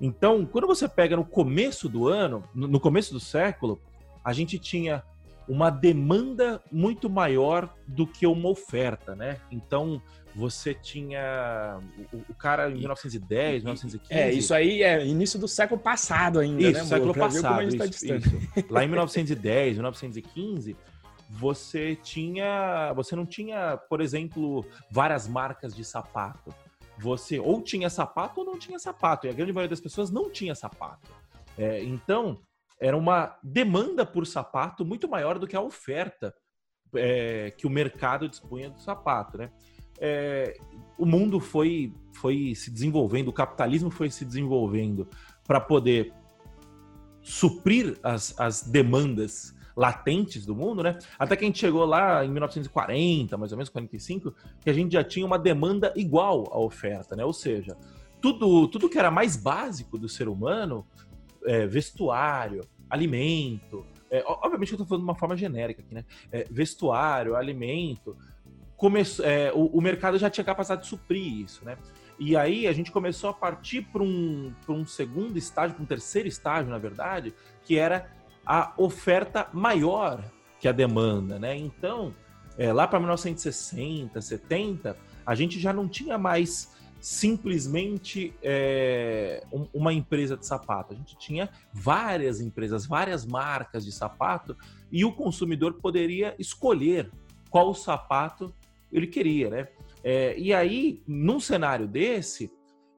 Então, 0.01 0.45
quando 0.45 0.67
você 0.67 0.89
pega 0.89 1.17
no 1.17 1.25
começo 1.25 1.89
do 1.89 2.09
ano, 2.09 2.43
no 2.55 2.81
começo 2.81 3.13
do 3.13 3.21
século, 3.21 3.81
a 4.25 4.33
gente 4.33 4.59
tinha 4.59 5.03
uma 5.49 5.71
demanda 5.71 6.63
muito 6.71 7.09
maior 7.09 7.73
do 7.87 8.07
que 8.07 8.27
uma 8.27 8.49
oferta, 8.49 9.15
né? 9.15 9.41
Então, 9.51 10.03
você 10.35 10.73
tinha 10.73 11.79
o, 12.13 12.19
o 12.31 12.35
cara 12.35 12.71
em 12.71 12.79
1910, 12.79 13.63
1915. 13.63 14.21
É, 14.21 14.33
isso 14.33 14.55
aí 14.55 14.83
é 14.83 15.05
início 15.05 15.39
do 15.39 15.47
século 15.47 15.81
passado 15.81 16.39
ainda, 16.39 16.63
isso, 16.63 16.81
né? 16.81 16.85
século 16.85 17.15
passado. 17.15 17.77
Tá 17.77 17.85
isso, 17.87 18.07
tá. 18.09 18.63
Lá 18.71 18.85
em 18.85 18.89
1910, 18.89 19.75
1915, 19.75 20.77
você 21.29 21.97
tinha, 21.97 22.93
você 22.95 23.15
não 23.15 23.27
tinha, 23.27 23.77
por 23.89 24.01
exemplo, 24.01 24.65
várias 24.91 25.29
marcas 25.29 25.75
de 25.75 25.85
sapato. 25.85 26.55
Você 26.99 27.39
ou 27.39 27.61
tinha 27.63 27.91
sapato 27.91 28.41
ou 28.41 28.47
não 28.47 28.59
tinha 28.59 28.79
sapato. 28.79 29.27
E 29.27 29.31
a 29.31 29.33
grande 29.33 29.53
maioria 29.53 29.71
das 29.71 29.81
pessoas 29.81 30.11
não 30.11 30.31
tinha 30.31 30.55
sapato. 30.55 31.11
É, 31.59 31.83
então, 31.83 32.41
era 32.81 32.97
uma 32.97 33.37
demanda 33.43 34.05
por 34.05 34.27
sapato 34.27 34.85
muito 34.85 35.09
maior 35.09 35.39
do 35.39 35.47
que 35.47 35.57
a 35.57 35.61
oferta 35.61 36.35
é, 36.95 37.51
que 37.51 37.67
o 37.67 37.71
mercado 37.71 38.29
dispunha 38.29 38.71
do 38.71 38.81
sapato, 38.81 39.39
né? 39.39 39.51
É, 40.05 40.59
o 40.99 41.07
mundo 41.07 41.39
foi, 41.39 41.95
foi 42.13 42.57
se 42.57 42.73
desenvolvendo, 42.73 43.29
o 43.29 43.33
capitalismo 43.33 43.89
foi 43.89 44.11
se 44.11 44.25
desenvolvendo 44.25 45.07
para 45.47 45.61
poder 45.61 46.13
suprir 47.23 47.97
as, 48.03 48.35
as 48.37 48.63
demandas 48.63 49.55
latentes 49.77 50.45
do 50.45 50.57
mundo, 50.57 50.83
né? 50.83 50.99
Até 51.17 51.37
que 51.37 51.45
a 51.45 51.47
gente 51.47 51.61
chegou 51.61 51.85
lá 51.85 52.25
em 52.25 52.31
1940, 52.31 53.39
mais 53.39 53.53
ou 53.53 53.59
menos 53.59 53.71
45, 53.71 54.35
que 54.61 54.69
a 54.69 54.73
gente 54.73 54.93
já 54.93 55.05
tinha 55.05 55.25
uma 55.25 55.39
demanda 55.39 55.93
igual 55.95 56.49
à 56.53 56.59
oferta, 56.59 57.15
né? 57.15 57.25
Ou 57.25 57.33
seja, 57.33 57.77
tudo, 58.21 58.67
tudo 58.67 58.89
que 58.89 58.99
era 58.99 59.11
mais 59.11 59.37
básico 59.37 59.97
do 59.97 60.09
ser 60.09 60.29
humano, 60.29 60.85
é, 61.45 61.65
vestuário, 61.65 62.63
alimento, 62.91 63.87
é, 64.11 64.23
obviamente 64.27 64.73
eu 64.73 64.77
estou 64.77 64.87
falando 64.87 65.05
de 65.05 65.09
uma 65.09 65.15
forma 65.15 65.35
genérica 65.35 65.81
aqui, 65.81 65.95
né? 65.95 66.05
É, 66.31 66.45
vestuário, 66.51 67.35
alimento, 67.35 68.15
começou, 68.83 69.25
é, 69.25 69.53
o, 69.53 69.67
o, 69.67 69.81
mercado 69.81 70.19
já 70.19 70.29
tinha 70.29 70.43
capacidade 70.43 70.83
de 70.83 70.89
suprir 70.89 71.41
isso, 71.45 71.65
né? 71.65 71.79
E 72.19 72.37
aí 72.37 72.67
a 72.67 72.73
gente 72.73 72.91
começou 72.91 73.31
a 73.31 73.33
partir 73.33 73.83
para 73.83 74.03
um, 74.03 74.53
um 74.69 74.85
segundo 74.85 75.39
estágio, 75.39 75.77
para 75.77 75.85
um 75.85 75.87
terceiro 75.87 76.27
estágio, 76.27 76.69
na 76.69 76.79
verdade, 76.79 77.33
que 77.65 77.79
era 77.79 78.11
a 78.45 78.73
oferta 78.77 79.49
maior 79.53 80.25
que 80.59 80.67
a 80.67 80.73
demanda, 80.73 81.39
né? 81.39 81.57
Então, 81.57 82.13
é, 82.59 82.73
lá 82.73 82.89
para 82.89 82.99
1960, 82.99 84.21
70, 84.21 84.97
a 85.25 85.35
gente 85.37 85.61
já 85.61 85.73
não 85.73 85.89
tinha 85.89 86.19
mais 86.19 86.73
simplesmente 87.01 88.35
é, 88.43 89.45
um, 89.53 89.69
uma 89.73 89.93
empresa 89.93 90.37
de 90.37 90.45
sapato. 90.45 90.93
A 90.93 90.97
gente 90.97 91.17
tinha 91.19 91.49
várias 91.73 92.41
empresas, 92.41 92.85
várias 92.85 93.25
marcas 93.25 93.85
de 93.85 93.93
sapato 93.93 94.57
e 94.91 95.05
o 95.05 95.13
consumidor 95.13 95.75
poderia 95.75 96.35
escolher 96.37 97.13
qual 97.49 97.73
sapato 97.75 98.53
ele 98.93 99.07
queria, 99.07 99.51
né? 99.51 99.69
É, 100.05 100.39
e 100.39 100.53
aí, 100.53 101.03
num 101.07 101.41
cenário 101.41 101.87
desse, 101.87 102.51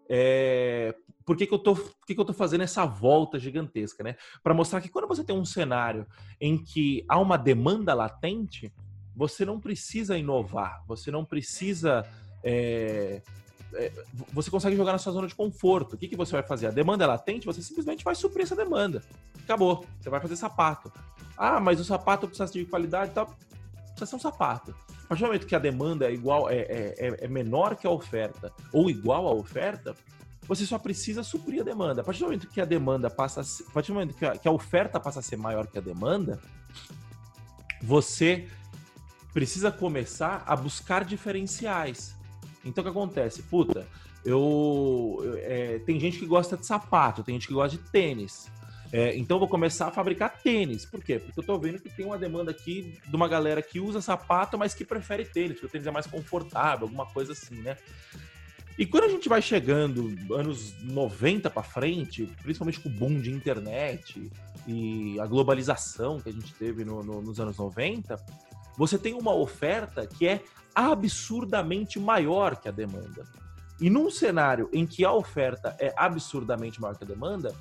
é, 0.08 0.94
por 1.24 1.36
que, 1.36 1.46
que, 1.46 1.54
eu 1.54 1.58
tô, 1.58 1.74
por 1.74 2.06
que, 2.06 2.14
que 2.14 2.20
eu 2.20 2.24
tô 2.24 2.32
fazendo 2.32 2.62
essa 2.62 2.84
volta 2.84 3.38
gigantesca, 3.38 4.02
né? 4.02 4.16
Para 4.42 4.54
mostrar 4.54 4.80
que 4.80 4.88
quando 4.88 5.08
você 5.08 5.24
tem 5.24 5.36
um 5.36 5.44
cenário 5.44 6.06
em 6.40 6.56
que 6.62 7.04
há 7.08 7.18
uma 7.18 7.36
demanda 7.36 7.94
latente, 7.94 8.72
você 9.14 9.44
não 9.44 9.60
precisa 9.60 10.18
inovar, 10.18 10.82
você 10.86 11.10
não 11.10 11.24
precisa. 11.24 12.04
É, 12.42 13.22
é, 13.74 13.92
você 14.32 14.50
consegue 14.50 14.76
jogar 14.76 14.92
na 14.92 14.98
sua 14.98 15.12
zona 15.12 15.26
de 15.26 15.34
conforto. 15.34 15.94
O 15.94 15.98
que, 15.98 16.08
que 16.08 16.16
você 16.16 16.32
vai 16.32 16.42
fazer? 16.42 16.66
A 16.66 16.70
demanda 16.70 17.04
é 17.04 17.06
latente, 17.06 17.46
você 17.46 17.62
simplesmente 17.62 18.04
vai 18.04 18.14
suprir 18.14 18.44
essa 18.44 18.56
demanda. 18.56 19.02
Acabou. 19.42 19.84
Você 20.00 20.10
vai 20.10 20.20
fazer 20.20 20.36
sapato. 20.36 20.92
Ah, 21.36 21.58
mas 21.58 21.80
o 21.80 21.84
sapato 21.84 22.28
precisa 22.28 22.52
de 22.52 22.64
qualidade 22.64 23.10
e 23.10 23.14
tal. 23.14 23.26
Precisa 23.26 24.06
ser 24.06 24.16
um 24.16 24.20
sapato. 24.20 24.74
A 25.04 25.06
partir 25.08 25.22
do 25.22 25.26
momento 25.26 25.46
que 25.46 25.54
a 25.54 25.58
demanda 25.58 26.06
é 26.06 26.12
igual, 26.12 26.50
é, 26.50 26.56
é, 26.56 26.94
é, 26.98 27.24
é 27.24 27.28
menor 27.28 27.76
que 27.76 27.86
a 27.86 27.90
oferta, 27.90 28.52
ou 28.72 28.88
igual 28.88 29.26
à 29.28 29.32
oferta, 29.32 29.94
você 30.46 30.64
só 30.66 30.78
precisa 30.78 31.22
suprir 31.22 31.60
a 31.60 31.64
demanda. 31.64 32.00
A 32.00 32.04
partir 32.04 32.20
do 32.20 32.26
momento 32.26 32.48
que 32.48 32.60
a 32.60 32.64
demanda 32.64 33.10
passa 33.10 33.40
a, 33.40 33.44
ser, 33.44 33.64
a 33.68 33.70
partir 33.70 33.88
do 33.88 33.94
momento 33.94 34.14
que 34.14 34.24
a, 34.24 34.36
que 34.36 34.48
a 34.48 34.50
oferta 34.50 34.98
passa 34.98 35.20
a 35.20 35.22
ser 35.22 35.36
maior 35.36 35.66
que 35.66 35.78
a 35.78 35.80
demanda, 35.80 36.40
você 37.82 38.48
precisa 39.32 39.70
começar 39.70 40.42
a 40.46 40.56
buscar 40.56 41.04
diferenciais. 41.04 42.14
Então 42.64 42.82
o 42.82 42.84
que 42.84 42.90
acontece? 42.90 43.42
Puta, 43.42 43.86
eu, 44.24 45.18
é, 45.42 45.80
tem 45.80 46.00
gente 46.00 46.18
que 46.18 46.26
gosta 46.26 46.56
de 46.56 46.64
sapato, 46.64 47.22
tem 47.22 47.34
gente 47.34 47.48
que 47.48 47.54
gosta 47.54 47.76
de 47.76 47.82
tênis. 47.90 48.50
É, 48.96 49.12
então 49.16 49.40
vou 49.40 49.48
começar 49.48 49.88
a 49.88 49.90
fabricar 49.90 50.40
tênis. 50.40 50.86
Por 50.86 51.02
quê? 51.02 51.18
Porque 51.18 51.40
eu 51.40 51.42
tô 51.42 51.58
vendo 51.58 51.80
que 51.80 51.90
tem 51.90 52.06
uma 52.06 52.16
demanda 52.16 52.52
aqui 52.52 52.96
de 53.04 53.16
uma 53.16 53.26
galera 53.26 53.60
que 53.60 53.80
usa 53.80 54.00
sapato, 54.00 54.56
mas 54.56 54.72
que 54.72 54.84
prefere 54.84 55.24
tênis, 55.24 55.54
porque 55.54 55.66
o 55.66 55.68
tênis 55.68 55.88
é 55.88 55.90
mais 55.90 56.06
confortável, 56.06 56.86
alguma 56.86 57.04
coisa 57.04 57.32
assim, 57.32 57.56
né? 57.56 57.76
E 58.78 58.86
quando 58.86 59.02
a 59.02 59.08
gente 59.08 59.28
vai 59.28 59.42
chegando 59.42 60.14
anos 60.32 60.80
90 60.80 61.50
para 61.50 61.64
frente, 61.64 62.30
principalmente 62.40 62.78
com 62.78 62.88
o 62.88 62.92
boom 62.92 63.20
de 63.20 63.32
internet 63.32 64.30
e 64.64 65.18
a 65.18 65.26
globalização 65.26 66.20
que 66.20 66.28
a 66.28 66.32
gente 66.32 66.54
teve 66.54 66.84
no, 66.84 67.02
no, 67.02 67.20
nos 67.20 67.40
anos 67.40 67.56
90, 67.56 68.14
você 68.78 68.96
tem 68.96 69.14
uma 69.14 69.34
oferta 69.34 70.06
que 70.06 70.28
é 70.28 70.40
absurdamente 70.72 71.98
maior 71.98 72.54
que 72.54 72.68
a 72.68 72.72
demanda. 72.72 73.26
E 73.80 73.90
num 73.90 74.08
cenário 74.08 74.70
em 74.72 74.86
que 74.86 75.04
a 75.04 75.12
oferta 75.12 75.76
é 75.80 75.92
absurdamente 75.96 76.80
maior 76.80 76.96
que 76.96 77.02
a 77.02 77.08
demanda, 77.08 77.52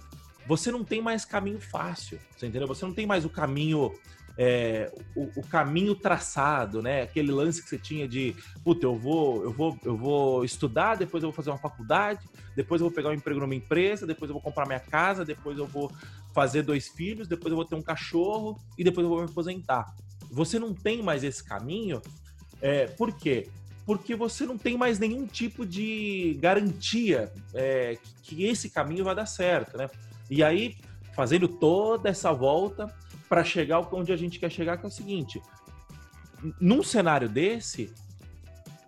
você 0.47 0.71
não 0.71 0.83
tem 0.83 1.01
mais 1.01 1.25
caminho 1.25 1.59
fácil, 1.59 2.19
você 2.35 2.47
entendeu? 2.47 2.67
Você 2.67 2.85
não 2.85 2.93
tem 2.93 3.05
mais 3.05 3.25
o 3.25 3.29
caminho 3.29 3.91
é, 4.37 4.91
o, 5.15 5.29
o, 5.39 5.47
caminho 5.47 5.93
traçado, 5.93 6.81
né? 6.81 7.03
Aquele 7.03 7.31
lance 7.31 7.61
que 7.61 7.69
você 7.69 7.77
tinha 7.77 8.07
de, 8.07 8.35
puta, 8.63 8.85
eu 8.85 8.97
vou, 8.97 9.43
eu 9.43 9.53
vou, 9.53 9.79
eu 9.83 9.95
vou 9.95 10.43
estudar, 10.43 10.95
depois 10.95 11.21
eu 11.23 11.29
vou 11.29 11.35
fazer 11.35 11.51
uma 11.51 11.59
faculdade, 11.59 12.27
depois 12.55 12.81
eu 12.81 12.87
vou 12.87 12.95
pegar 12.95 13.09
um 13.09 13.13
emprego 13.13 13.39
numa 13.39 13.53
empresa, 13.53 14.07
depois 14.07 14.29
eu 14.29 14.33
vou 14.33 14.41
comprar 14.41 14.65
minha 14.65 14.79
casa, 14.79 15.23
depois 15.23 15.57
eu 15.57 15.67
vou 15.67 15.91
fazer 16.33 16.63
dois 16.63 16.87
filhos, 16.87 17.27
depois 17.27 17.51
eu 17.51 17.55
vou 17.55 17.65
ter 17.65 17.75
um 17.75 17.81
cachorro 17.81 18.59
e 18.77 18.83
depois 18.83 19.03
eu 19.03 19.09
vou 19.09 19.19
me 19.19 19.29
aposentar. 19.29 19.93
Você 20.31 20.57
não 20.57 20.73
tem 20.73 21.03
mais 21.03 21.23
esse 21.23 21.43
caminho, 21.43 22.01
é, 22.59 22.87
por 22.87 23.15
quê? 23.15 23.49
Porque 23.85 24.15
você 24.15 24.45
não 24.45 24.57
tem 24.57 24.75
mais 24.77 24.97
nenhum 24.97 25.27
tipo 25.27 25.63
de 25.65 26.39
garantia 26.41 27.31
é, 27.53 27.97
que, 28.23 28.35
que 28.35 28.45
esse 28.45 28.69
caminho 28.69 29.03
vai 29.03 29.13
dar 29.13 29.27
certo, 29.27 29.77
né? 29.77 29.89
E 30.33 30.41
aí, 30.41 30.75
fazendo 31.15 31.47
toda 31.47 32.09
essa 32.09 32.33
volta, 32.33 32.91
para 33.29 33.43
chegar 33.43 33.87
onde 33.93 34.11
a 34.11 34.17
gente 34.17 34.39
quer 34.39 34.51
chegar, 34.51 34.77
que 34.77 34.83
é 34.83 34.87
o 34.87 34.91
seguinte: 34.91 35.39
num 36.59 36.81
cenário 36.81 37.29
desse, 37.29 37.93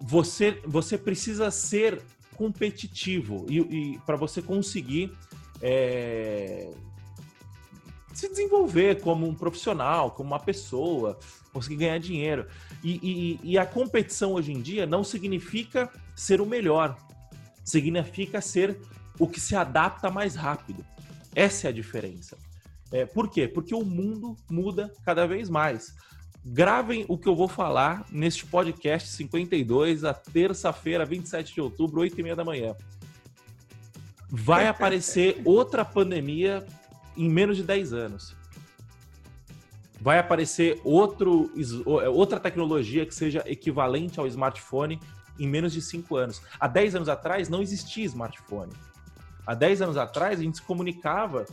você, 0.01 0.59
você 0.65 0.97
precisa 0.97 1.51
ser 1.51 2.01
competitivo 2.35 3.45
e, 3.47 3.59
e 3.59 3.99
para 3.99 4.15
você 4.15 4.41
conseguir 4.41 5.15
é, 5.61 6.71
se 8.11 8.27
desenvolver 8.27 9.01
como 9.01 9.27
um 9.27 9.35
profissional, 9.35 10.09
como 10.09 10.31
uma 10.31 10.39
pessoa, 10.39 11.19
conseguir 11.53 11.75
ganhar 11.75 11.99
dinheiro. 11.99 12.47
E, 12.83 12.99
e, 13.03 13.51
e, 13.51 13.57
a 13.59 13.67
competição 13.67 14.33
hoje 14.33 14.51
em 14.51 14.63
dia 14.63 14.87
não 14.87 15.03
significa 15.03 15.91
ser 16.15 16.41
o 16.41 16.45
melhor, 16.45 16.97
significa 17.63 18.41
ser 18.41 18.79
o 19.19 19.27
que 19.27 19.39
se 19.39 19.55
adapta 19.55 20.09
mais 20.09 20.33
rápido. 20.33 20.83
Essa 21.35 21.67
é 21.67 21.69
a 21.69 21.73
diferença. 21.73 22.37
É, 22.91 23.05
por 23.05 23.29
quê? 23.29 23.47
Porque 23.47 23.75
o 23.75 23.83
mundo 23.83 24.37
muda 24.49 24.91
cada 25.03 25.27
vez 25.27 25.49
mais. 25.49 25.93
gravem 26.47 27.05
o 27.07 27.17
que 27.17 27.27
eu 27.27 27.35
vou 27.35 27.47
falar 27.47 28.05
neste 28.11 28.45
podcast 28.45 29.09
52, 29.09 30.03
a 30.03 30.13
terça-feira, 30.13 31.03
27 31.03 31.55
de 31.55 31.59
outubro, 31.61 32.01
8 32.01 32.19
e 32.19 32.23
meia 32.23 32.35
da 32.35 32.45
manhã. 32.45 32.75
Vai 34.29 34.67
aparecer 34.69 35.41
outra 35.43 35.83
pandemia 35.83 36.65
em 37.17 37.29
menos 37.29 37.57
de 37.57 37.63
10 37.63 37.93
anos. 37.93 38.35
Vai 39.99 40.19
aparecer 40.19 40.79
outro, 40.83 41.51
outra 42.13 42.39
tecnologia 42.39 43.05
que 43.05 43.15
seja 43.15 43.43
equivalente 43.47 44.19
ao 44.19 44.27
smartphone 44.27 44.99
em 45.39 45.47
menos 45.47 45.73
de 45.73 45.81
5 45.81 46.15
anos. 46.15 46.41
Há 46.59 46.67
10 46.67 46.95
anos 46.95 47.09
atrás 47.09 47.49
não 47.49 47.61
existia 47.61 48.05
smartphone. 48.05 48.71
Há 49.45 49.53
10 49.53 49.81
anos 49.81 49.97
atrás 49.97 50.39
a 50.39 50.43
gente 50.43 50.57
se 50.57 50.63
comunicava 50.63 51.45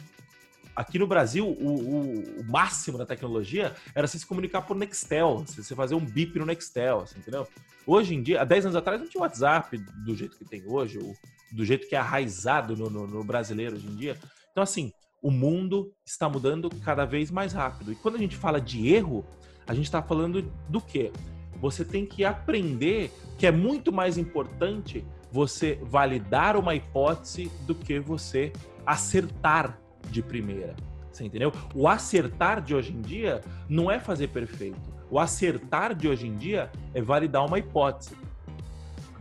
aqui 0.74 0.98
no 0.98 1.06
Brasil, 1.06 1.46
o, 1.46 1.68
o, 1.68 2.40
o, 2.40 2.44
máximo 2.44 2.96
da 2.96 3.04
tecnologia 3.04 3.74
era 3.94 4.06
se 4.06 4.24
comunicar 4.24 4.62
por 4.62 4.74
Nextel, 4.76 5.44
você 5.46 5.74
fazer 5.74 5.94
um 5.94 6.04
bip 6.04 6.38
no 6.38 6.46
Nextel, 6.46 7.00
assim, 7.00 7.18
entendeu? 7.18 7.46
Hoje 7.86 8.14
em 8.14 8.22
dia, 8.22 8.40
há 8.40 8.44
10 8.44 8.66
anos 8.66 8.76
atrás 8.76 9.00
não 9.00 9.08
tinha 9.08 9.20
WhatsApp 9.20 9.76
do 9.76 10.16
jeito 10.16 10.38
que 10.38 10.44
tem 10.44 10.62
hoje, 10.66 10.98
ou 10.98 11.14
do 11.52 11.64
jeito 11.64 11.88
que 11.88 11.94
é 11.94 11.98
arraizado 11.98 12.76
no, 12.76 12.88
no, 12.88 13.06
no 13.06 13.24
brasileiro 13.24 13.76
hoje 13.76 13.86
em 13.86 13.96
dia. 13.96 14.16
Então, 14.50 14.62
assim, 14.62 14.92
o 15.20 15.30
mundo 15.30 15.92
está 16.04 16.28
mudando 16.28 16.70
cada 16.84 17.04
vez 17.04 17.30
mais 17.30 17.52
rápido. 17.52 17.92
E 17.92 17.96
quando 17.96 18.16
a 18.16 18.18
gente 18.18 18.36
fala 18.36 18.60
de 18.60 18.88
erro, 18.88 19.24
a 19.66 19.74
gente 19.74 19.84
está 19.84 20.02
falando 20.02 20.42
do 20.68 20.80
quê? 20.80 21.12
Você 21.62 21.84
tem 21.84 22.04
que 22.04 22.24
aprender 22.24 23.12
que 23.38 23.46
é 23.46 23.52
muito 23.52 23.92
mais 23.92 24.18
importante 24.18 25.04
você 25.30 25.78
validar 25.80 26.56
uma 26.56 26.74
hipótese 26.74 27.52
do 27.64 27.72
que 27.72 28.00
você 28.00 28.52
acertar 28.84 29.78
de 30.10 30.20
primeira. 30.20 30.74
Você 31.12 31.24
entendeu? 31.24 31.52
O 31.72 31.86
acertar 31.86 32.60
de 32.60 32.74
hoje 32.74 32.92
em 32.92 33.00
dia 33.00 33.40
não 33.68 33.88
é 33.88 34.00
fazer 34.00 34.28
perfeito. 34.28 34.80
O 35.08 35.20
acertar 35.20 35.94
de 35.94 36.08
hoje 36.08 36.26
em 36.26 36.36
dia 36.36 36.68
é 36.92 37.00
validar 37.00 37.46
uma 37.46 37.60
hipótese. 37.60 38.16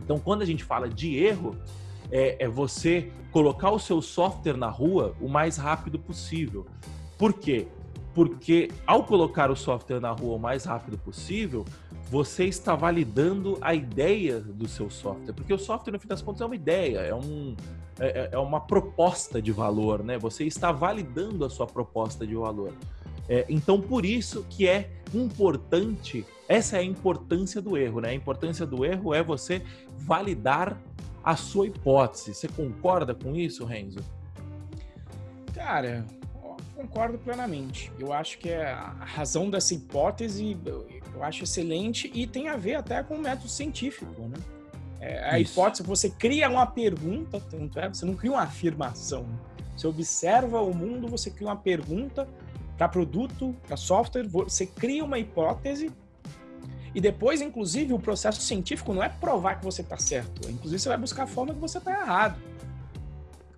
Então, 0.00 0.18
quando 0.18 0.42
a 0.42 0.46
gente 0.46 0.64
fala 0.64 0.88
de 0.88 1.16
erro, 1.16 1.56
é, 2.10 2.44
é 2.44 2.48
você 2.48 3.12
colocar 3.30 3.70
o 3.70 3.78
seu 3.78 4.02
software 4.02 4.56
na 4.56 4.68
rua 4.68 5.14
o 5.20 5.28
mais 5.28 5.56
rápido 5.56 5.96
possível. 5.96 6.66
Por 7.16 7.34
quê? 7.34 7.68
Porque 8.12 8.68
ao 8.84 9.04
colocar 9.04 9.48
o 9.48 9.56
software 9.56 10.00
na 10.00 10.10
rua 10.10 10.36
o 10.36 10.40
mais 10.40 10.64
rápido 10.64 10.98
possível, 10.98 11.64
você 12.12 12.44
está 12.44 12.74
validando 12.74 13.56
a 13.62 13.74
ideia 13.74 14.38
do 14.38 14.68
seu 14.68 14.90
software. 14.90 15.32
Porque 15.32 15.54
o 15.54 15.58
software, 15.58 15.94
no 15.94 15.98
fim 15.98 16.08
das 16.08 16.20
contas, 16.20 16.42
é 16.42 16.44
uma 16.44 16.54
ideia, 16.54 16.98
é, 16.98 17.14
um, 17.14 17.56
é, 17.98 18.06
é, 18.06 18.28
é 18.32 18.38
uma 18.38 18.60
proposta 18.60 19.40
de 19.40 19.50
valor, 19.50 20.04
né? 20.04 20.18
Você 20.18 20.44
está 20.44 20.70
validando 20.70 21.42
a 21.42 21.48
sua 21.48 21.66
proposta 21.66 22.26
de 22.26 22.34
valor. 22.34 22.74
É, 23.26 23.46
então, 23.48 23.80
por 23.80 24.04
isso 24.04 24.44
que 24.50 24.68
é 24.68 24.90
importante, 25.14 26.26
essa 26.46 26.76
é 26.76 26.80
a 26.80 26.84
importância 26.84 27.62
do 27.62 27.78
erro, 27.78 28.02
né? 28.02 28.10
A 28.10 28.14
importância 28.14 28.66
do 28.66 28.84
erro 28.84 29.14
é 29.14 29.22
você 29.22 29.62
validar 29.96 30.78
a 31.24 31.34
sua 31.34 31.66
hipótese. 31.66 32.34
Você 32.34 32.46
concorda 32.46 33.14
com 33.14 33.34
isso, 33.34 33.64
Renzo? 33.64 34.00
Cara, 35.54 36.04
concordo 36.76 37.16
plenamente. 37.16 37.90
Eu 37.98 38.12
acho 38.12 38.36
que 38.36 38.50
é 38.50 38.70
a 38.70 38.90
razão 39.00 39.48
dessa 39.48 39.72
hipótese 39.72 40.44
eu 41.14 41.22
acho 41.22 41.44
excelente 41.44 42.10
e 42.14 42.26
tem 42.26 42.48
a 42.48 42.56
ver 42.56 42.76
até 42.76 43.02
com 43.02 43.14
o 43.14 43.20
método 43.20 43.48
científico, 43.48 44.22
né? 44.22 44.36
É, 45.00 45.30
a 45.30 45.38
Isso. 45.38 45.52
hipótese, 45.52 45.82
você 45.82 46.08
cria 46.08 46.48
uma 46.48 46.66
pergunta, 46.66 47.40
tanto 47.40 47.78
é, 47.78 47.88
você 47.88 48.06
não 48.06 48.14
cria 48.14 48.32
uma 48.32 48.42
afirmação. 48.42 49.26
Você 49.76 49.86
observa 49.86 50.60
o 50.60 50.72
mundo, 50.72 51.08
você 51.08 51.30
cria 51.30 51.48
uma 51.48 51.56
pergunta 51.56 52.28
para 52.78 52.88
produto, 52.88 53.54
para 53.66 53.76
software, 53.76 54.26
você 54.28 54.64
cria 54.64 55.04
uma 55.04 55.18
hipótese 55.18 55.90
e 56.94 57.00
depois, 57.00 57.40
inclusive, 57.40 57.92
o 57.92 57.98
processo 57.98 58.40
científico 58.42 58.92
não 58.92 59.02
é 59.02 59.08
provar 59.08 59.56
que 59.56 59.64
você 59.64 59.80
está 59.80 59.96
certo. 59.96 60.48
Inclusive, 60.48 60.78
você 60.78 60.88
vai 60.88 60.98
buscar 60.98 61.24
a 61.24 61.26
forma 61.26 61.54
que 61.54 61.60
você 61.60 61.78
está 61.78 61.90
errado 61.90 62.38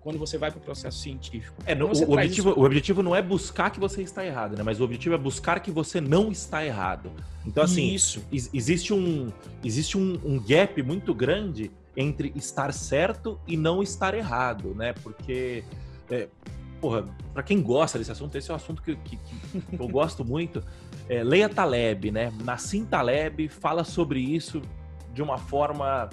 quando 0.05 0.19
você 0.19 0.37
vai 0.37 0.51
para 0.51 0.59
o 0.59 0.61
processo 0.61 0.99
científico. 0.99 1.57
É, 1.65 1.73
no, 1.73 1.87
o, 1.87 2.13
objetivo, 2.13 2.49
isso... 2.51 2.59
o 2.59 2.63
objetivo 2.63 3.01
não 3.01 3.15
é 3.15 3.23
buscar 3.23 3.71
que 3.71 3.79
você 3.79 4.03
está 4.03 4.23
errado, 4.23 4.55
né? 4.55 4.61
Mas 4.61 4.79
o 4.79 4.83
objetivo 4.83 5.15
é 5.15 5.17
buscar 5.17 5.59
que 5.59 5.71
você 5.71 5.99
não 5.99 6.31
está 6.31 6.63
errado. 6.63 7.11
Então, 7.43 7.63
assim, 7.63 7.91
isso. 7.91 8.23
existe 8.31 8.93
um, 8.93 9.33
existe 9.63 9.97
um, 9.97 10.19
um 10.23 10.39
gap 10.39 10.79
muito 10.83 11.11
grande 11.11 11.71
entre 11.97 12.31
estar 12.35 12.71
certo 12.71 13.39
e 13.47 13.57
não 13.57 13.81
estar 13.81 14.13
errado, 14.13 14.75
né? 14.75 14.93
Porque, 14.93 15.63
é, 16.11 16.27
porra, 16.79 17.03
para 17.33 17.41
quem 17.41 17.59
gosta 17.59 17.97
desse 17.97 18.11
assunto, 18.11 18.37
esse 18.37 18.51
é 18.51 18.53
um 18.53 18.57
assunto 18.57 18.83
que, 18.83 18.95
que, 18.97 19.17
que 19.17 19.79
eu 19.79 19.87
gosto 19.87 20.21
muito. 20.23 20.63
É, 21.09 21.23
Leia 21.23 21.49
Taleb, 21.49 22.11
né? 22.11 22.31
Nassim 22.43 22.85
Taleb 22.85 23.49
fala 23.49 23.83
sobre 23.83 24.19
isso 24.19 24.61
de 25.11 25.23
uma 25.23 25.39
forma 25.39 26.11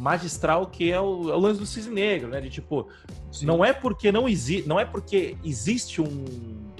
magistral 0.00 0.66
que 0.66 0.90
é 0.90 0.98
o, 0.98 1.30
é 1.30 1.34
o 1.34 1.38
lance 1.38 1.60
do 1.60 1.66
cisne 1.66 1.94
negro, 1.94 2.28
né? 2.28 2.40
De 2.40 2.48
tipo, 2.48 2.88
Sim. 3.30 3.44
não 3.44 3.62
é 3.62 3.72
porque 3.72 4.10
não 4.10 4.26
existe, 4.26 4.66
não 4.66 4.80
é 4.80 4.84
porque 4.84 5.36
existe 5.44 6.00
um, 6.00 6.24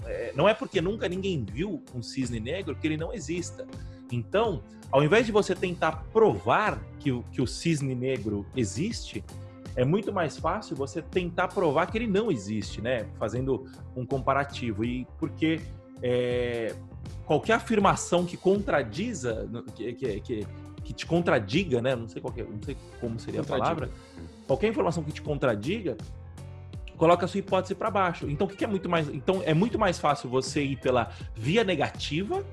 é, 0.06 0.32
não 0.34 0.48
é 0.48 0.54
porque 0.54 0.80
nunca 0.80 1.06
ninguém 1.06 1.44
viu 1.44 1.84
um 1.94 2.02
cisne 2.02 2.40
negro 2.40 2.74
que 2.74 2.86
ele 2.86 2.96
não 2.96 3.12
exista. 3.12 3.66
Então, 4.10 4.62
ao 4.90 5.04
invés 5.04 5.26
de 5.26 5.32
você 5.32 5.54
tentar 5.54 6.04
provar 6.12 6.82
que 6.98 7.12
o, 7.12 7.22
que 7.30 7.42
o 7.42 7.46
cisne 7.46 7.94
negro 7.94 8.46
existe, 8.56 9.22
é 9.76 9.84
muito 9.84 10.12
mais 10.12 10.38
fácil 10.38 10.74
você 10.74 11.02
tentar 11.02 11.48
provar 11.48 11.86
que 11.86 11.98
ele 11.98 12.06
não 12.06 12.30
existe, 12.30 12.80
né? 12.80 13.06
Fazendo 13.18 13.66
um 13.94 14.04
comparativo. 14.04 14.82
E 14.82 15.06
porque 15.18 15.60
é, 16.02 16.74
qualquer 17.24 17.52
afirmação 17.52 18.24
que 18.24 18.36
contradiza, 18.36 19.48
que, 19.74 20.20
que, 20.20 20.46
que, 20.90 20.92
te 20.92 21.06
contradiga, 21.06 21.80
né? 21.80 21.94
Não 21.94 22.08
sei, 22.08 22.20
qual 22.20 22.34
é, 22.36 22.42
não 22.42 22.62
sei 22.62 22.76
como 23.00 23.18
seria 23.18 23.40
a 23.40 23.44
palavra. 23.44 23.90
Qualquer 24.46 24.68
informação 24.68 25.02
que 25.02 25.12
te 25.12 25.22
contradiga, 25.22 25.96
coloca 26.96 27.24
a 27.24 27.28
sua 27.28 27.38
hipótese 27.38 27.74
para 27.74 27.90
baixo. 27.90 28.28
Então, 28.28 28.46
o 28.46 28.50
que 28.50 28.64
é 28.64 28.66
muito 28.66 28.88
mais? 28.88 29.08
Então, 29.08 29.42
é 29.44 29.54
muito 29.54 29.78
mais 29.78 29.98
fácil 29.98 30.28
você 30.28 30.62
ir 30.62 30.76
pela 30.76 31.10
via 31.34 31.64
negativa, 31.64 32.44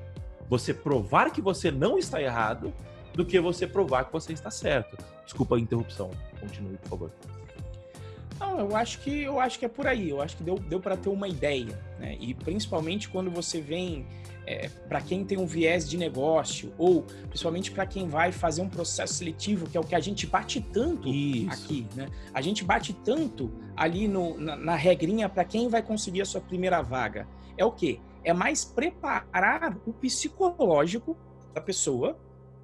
você 0.49 0.73
provar 0.73 1.31
que 1.31 1.41
você 1.41 1.71
não 1.71 1.97
está 1.97 2.21
errado, 2.21 2.73
do 3.13 3.25
que 3.25 3.39
você 3.39 3.65
provar 3.65 4.05
que 4.05 4.13
você 4.13 4.33
está 4.33 4.51
certo. 4.51 4.97
Desculpa 5.23 5.55
a 5.55 5.59
interrupção. 5.59 6.11
Continue, 6.39 6.77
por 6.77 6.89
favor. 6.89 7.36
Não, 8.39 8.59
eu 8.59 8.75
acho 8.75 8.99
que 8.99 9.23
eu 9.23 9.39
acho 9.39 9.57
que 9.59 9.65
é 9.65 9.67
por 9.67 9.87
aí. 9.87 10.09
Eu 10.09 10.21
acho 10.21 10.37
que 10.37 10.43
deu, 10.43 10.55
deu 10.55 10.79
para 10.79 10.95
ter 10.95 11.09
uma 11.09 11.27
ideia, 11.27 11.79
né? 11.99 12.17
E 12.19 12.33
principalmente 12.33 13.09
quando 13.09 13.31
você 13.31 13.59
vem 13.59 14.05
é, 14.45 14.69
para 14.87 15.01
quem 15.01 15.25
tem 15.25 15.37
um 15.37 15.45
viés 15.45 15.87
de 15.87 15.97
negócio 15.97 16.73
ou 16.77 17.03
principalmente 17.27 17.69
para 17.69 17.85
quem 17.85 18.07
vai 18.07 18.31
fazer 18.31 18.61
um 18.61 18.69
processo 18.69 19.15
seletivo, 19.15 19.69
que 19.69 19.77
é 19.77 19.79
o 19.79 19.83
que 19.83 19.93
a 19.93 19.99
gente 19.99 20.25
bate 20.25 20.61
tanto 20.61 21.09
Isso. 21.09 21.49
aqui, 21.51 21.87
né? 21.95 22.09
A 22.33 22.41
gente 22.41 22.63
bate 22.63 22.93
tanto 22.93 23.51
ali 23.75 24.07
no, 24.07 24.37
na, 24.37 24.55
na 24.55 24.75
regrinha 24.75 25.27
para 25.27 25.43
quem 25.43 25.67
vai 25.67 25.81
conseguir 25.81 26.21
a 26.21 26.25
sua 26.25 26.39
primeira 26.39 26.81
vaga. 26.81 27.27
É 27.57 27.65
o 27.65 27.71
quê? 27.71 27.99
É 28.23 28.33
mais 28.33 28.63
preparar 28.63 29.77
o 29.85 29.91
psicológico 29.93 31.17
da 31.53 31.59
pessoa, 31.59 32.17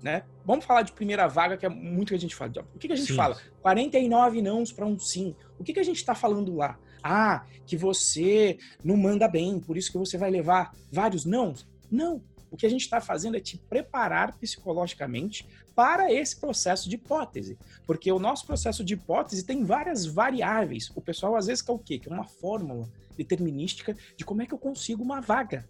né? 0.03 0.23
Vamos 0.45 0.65
falar 0.65 0.81
de 0.81 0.91
primeira 0.91 1.27
vaga, 1.27 1.55
que 1.55 1.65
é 1.65 1.69
muito 1.69 2.09
que 2.09 2.15
a 2.15 2.19
gente 2.19 2.35
fala. 2.35 2.51
O 2.75 2.77
que, 2.77 2.87
que 2.87 2.93
a 2.93 2.97
gente 2.97 3.11
sim. 3.11 3.15
fala? 3.15 3.37
49 3.61 4.41
nãos 4.41 4.71
para 4.71 4.85
um 4.85 4.99
sim. 4.99 5.33
O 5.57 5.63
que, 5.63 5.71
que 5.71 5.79
a 5.79 5.83
gente 5.83 5.95
está 5.95 6.13
falando 6.13 6.53
lá? 6.53 6.77
Ah, 7.01 7.45
que 7.65 7.77
você 7.77 8.57
não 8.83 8.97
manda 8.97 9.27
bem, 9.29 9.59
por 9.59 9.77
isso 9.77 9.91
que 9.91 9.97
você 9.97 10.17
vai 10.17 10.29
levar 10.29 10.75
vários 10.91 11.23
nãos. 11.23 11.65
Não. 11.89 12.21
O 12.51 12.57
que 12.57 12.65
a 12.65 12.69
gente 12.69 12.81
está 12.81 12.99
fazendo 12.99 13.37
é 13.37 13.39
te 13.39 13.57
preparar 13.57 14.37
psicologicamente 14.37 15.47
para 15.73 16.13
esse 16.13 16.35
processo 16.35 16.89
de 16.89 16.95
hipótese. 16.95 17.57
Porque 17.87 18.11
o 18.11 18.19
nosso 18.19 18.45
processo 18.45 18.83
de 18.83 18.93
hipótese 18.93 19.45
tem 19.45 19.63
várias 19.63 20.05
variáveis. 20.05 20.91
O 20.95 21.01
pessoal 21.01 21.35
às 21.35 21.47
vezes 21.47 21.63
quer 21.63 21.71
o 21.71 21.79
quê? 21.79 21.97
Que 21.97 22.09
é 22.09 22.13
uma 22.13 22.25
fórmula 22.25 22.87
determinística 23.17 23.95
de 24.17 24.25
como 24.25 24.41
é 24.41 24.45
que 24.45 24.53
eu 24.53 24.59
consigo 24.59 25.01
uma 25.01 25.21
vaga. 25.21 25.67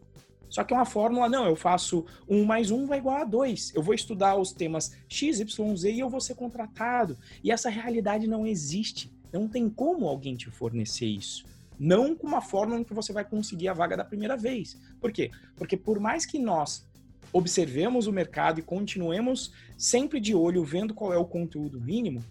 Só 0.54 0.63
que 0.63 0.72
é 0.72 0.78
uma 0.78 0.86
fórmula, 0.86 1.28
não, 1.28 1.48
eu 1.48 1.56
faço 1.56 2.06
um 2.30 2.46
mais 2.46 2.70
um 2.70 2.86
vai 2.86 3.00
igual 3.00 3.18
a 3.18 3.24
dois. 3.24 3.74
Eu 3.74 3.82
vou 3.82 3.96
estudar 3.96 4.36
os 4.36 4.54
temas 4.54 4.96
X, 5.10 5.39
Y, 5.39 5.76
Z 5.76 5.92
e 5.92 6.00
eu 6.00 6.08
vou 6.08 6.22
ser 6.22 6.36
contratado. 6.36 7.18
E 7.44 7.52
essa 7.52 7.72
realidade 7.72 8.28
não 8.28 8.46
existe. 8.46 9.12
Não 9.32 9.48
tem 9.48 9.68
como 9.68 10.08
alguém 10.08 10.36
te 10.36 10.52
fornecer 10.52 11.08
isso. 11.08 11.44
Não 11.80 12.16
com 12.16 12.28
uma 12.28 12.39
em 12.78 12.84
que 12.84 12.94
você 12.94 13.12
vai 13.12 13.26
conseguir 13.26 13.68
a 13.68 13.74
vaga 13.74 13.98
da 13.98 14.06
primeira 14.06 14.38
vez. 14.38 14.80
Por 15.02 15.12
quê? 15.12 15.32
Porque 15.56 15.76
por 15.76 16.00
mais 16.00 16.24
que 16.24 16.38
nós 16.38 16.88
observemos 17.34 18.06
o 18.06 18.13
mercado 18.13 18.60
e 18.60 18.63
continuemos 18.63 19.52
sempre 19.76 20.20
de 20.20 20.36
olho 20.36 20.63
vendo 20.63 20.94
qual 20.94 21.12
é 21.12 21.18
o 21.18 21.26
conteúdo 21.26 21.82
mínimo, 21.82 22.24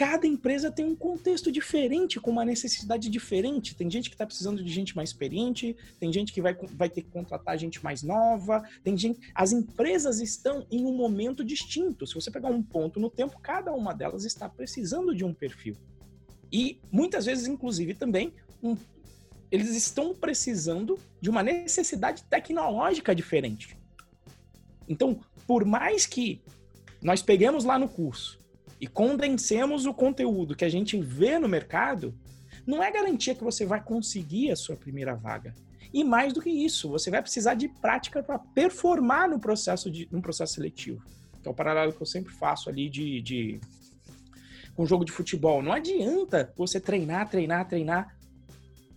cada 0.00 0.26
empresa 0.26 0.70
tem 0.70 0.86
um 0.86 0.96
contexto 0.96 1.52
diferente, 1.52 2.18
com 2.18 2.30
uma 2.30 2.42
necessidade 2.42 3.10
diferente. 3.10 3.76
Tem 3.76 3.90
gente 3.90 4.08
que 4.08 4.14
está 4.14 4.24
precisando 4.24 4.64
de 4.64 4.72
gente 4.72 4.96
mais 4.96 5.10
experiente, 5.10 5.76
tem 5.98 6.10
gente 6.10 6.32
que 6.32 6.40
vai, 6.40 6.54
vai 6.54 6.88
ter 6.88 7.02
que 7.02 7.10
contratar 7.10 7.58
gente 7.58 7.84
mais 7.84 8.02
nova, 8.02 8.66
tem 8.82 8.96
gente. 8.96 9.20
As 9.34 9.52
empresas 9.52 10.18
estão 10.18 10.66
em 10.70 10.86
um 10.86 10.96
momento 10.96 11.44
distinto. 11.44 12.06
Se 12.06 12.14
você 12.14 12.30
pegar 12.30 12.48
um 12.48 12.62
ponto 12.62 12.98
no 12.98 13.10
tempo, 13.10 13.38
cada 13.42 13.74
uma 13.74 13.92
delas 13.92 14.24
está 14.24 14.48
precisando 14.48 15.14
de 15.14 15.22
um 15.22 15.34
perfil. 15.34 15.76
E 16.50 16.80
muitas 16.90 17.26
vezes, 17.26 17.46
inclusive, 17.46 17.92
também 17.92 18.32
um, 18.62 18.78
eles 19.52 19.76
estão 19.76 20.14
precisando 20.14 20.98
de 21.20 21.28
uma 21.28 21.42
necessidade 21.42 22.22
tecnológica 22.22 23.14
diferente. 23.14 23.76
Então, 24.88 25.20
por 25.46 25.66
mais 25.66 26.06
que 26.06 26.40
nós 27.02 27.20
peguemos 27.20 27.64
lá 27.64 27.78
no 27.78 27.86
curso 27.86 28.39
e 28.80 28.86
condensemos 28.86 29.84
o 29.84 29.92
conteúdo 29.92 30.56
que 30.56 30.64
a 30.64 30.68
gente 30.68 30.98
vê 31.00 31.38
no 31.38 31.48
mercado, 31.48 32.14
não 32.66 32.82
é 32.82 32.90
garantia 32.90 33.34
que 33.34 33.44
você 33.44 33.66
vai 33.66 33.82
conseguir 33.82 34.50
a 34.50 34.56
sua 34.56 34.76
primeira 34.76 35.14
vaga. 35.14 35.54
E 35.92 36.04
mais 36.04 36.32
do 36.32 36.40
que 36.40 36.50
isso, 36.50 36.88
você 36.88 37.10
vai 37.10 37.20
precisar 37.20 37.54
de 37.54 37.68
prática 37.68 38.22
para 38.22 38.38
performar 38.38 39.28
no 39.28 39.38
processo, 39.38 39.90
de, 39.90 40.08
no 40.10 40.22
processo 40.22 40.54
seletivo. 40.54 41.02
Que 41.42 41.48
é 41.48 41.50
o 41.50 41.54
paralelo 41.54 41.92
que 41.92 42.00
eu 42.00 42.06
sempre 42.06 42.32
faço 42.32 42.70
ali 42.70 42.88
de, 42.88 43.20
de 43.20 43.60
com 44.74 44.86
jogo 44.86 45.04
de 45.04 45.12
futebol. 45.12 45.62
Não 45.62 45.72
adianta 45.72 46.52
você 46.56 46.80
treinar, 46.80 47.28
treinar, 47.28 47.68
treinar. 47.68 48.16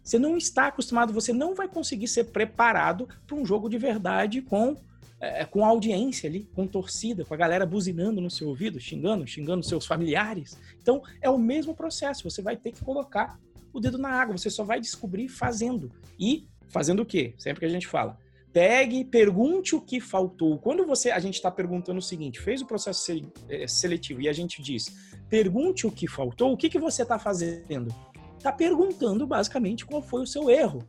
Você 0.03 0.19
não 0.19 0.37
está 0.37 0.67
acostumado, 0.67 1.11
você 1.11 1.33
não 1.33 1.55
vai 1.55 1.67
conseguir 1.67 2.07
ser 2.07 2.25
preparado 2.25 3.07
para 3.25 3.35
um 3.35 3.45
jogo 3.45 3.69
de 3.69 3.77
verdade 3.77 4.41
com 4.41 4.77
é, 5.23 5.45
com 5.45 5.63
audiência 5.63 6.29
ali, 6.29 6.49
com 6.53 6.67
torcida, 6.67 7.23
com 7.23 7.33
a 7.33 7.37
galera 7.37 7.65
buzinando 7.65 8.19
no 8.19 8.29
seu 8.29 8.49
ouvido, 8.49 8.79
xingando, 8.79 9.25
xingando 9.25 9.63
seus 9.63 9.85
familiares. 9.85 10.59
Então, 10.81 11.01
é 11.21 11.29
o 11.29 11.37
mesmo 11.37 11.73
processo. 11.73 12.29
Você 12.29 12.41
vai 12.41 12.57
ter 12.57 12.73
que 12.73 12.83
colocar 12.83 13.39
o 13.71 13.79
dedo 13.79 13.97
na 13.97 14.09
água. 14.09 14.37
Você 14.37 14.49
só 14.49 14.65
vai 14.65 14.81
descobrir 14.81 15.29
fazendo. 15.29 15.89
E 16.19 16.45
fazendo 16.67 17.03
o 17.03 17.05
quê? 17.05 17.33
Sempre 17.37 17.61
que 17.61 17.65
a 17.65 17.69
gente 17.69 17.87
fala. 17.87 18.17
Pegue, 18.51 19.05
pergunte 19.05 19.75
o 19.75 19.81
que 19.81 20.01
faltou. 20.01 20.59
Quando 20.59 20.85
você, 20.85 21.09
a 21.09 21.19
gente 21.19 21.35
está 21.35 21.49
perguntando 21.49 21.99
o 21.99 22.01
seguinte, 22.01 22.41
fez 22.41 22.61
o 22.61 22.65
processo 22.65 23.31
é, 23.49 23.65
seletivo 23.65 24.21
e 24.21 24.27
a 24.27 24.33
gente 24.33 24.61
diz, 24.61 24.93
pergunte 25.29 25.87
o 25.87 25.91
que 25.91 26.07
faltou, 26.07 26.51
o 26.51 26.57
que, 26.57 26.69
que 26.69 26.77
você 26.77 27.01
está 27.01 27.17
fazendo? 27.17 27.95
Está 28.37 28.51
perguntando 28.51 29.25
basicamente 29.25 29.85
qual 29.85 30.01
foi 30.01 30.21
o 30.21 30.27
seu 30.27 30.49
erro. 30.49 30.85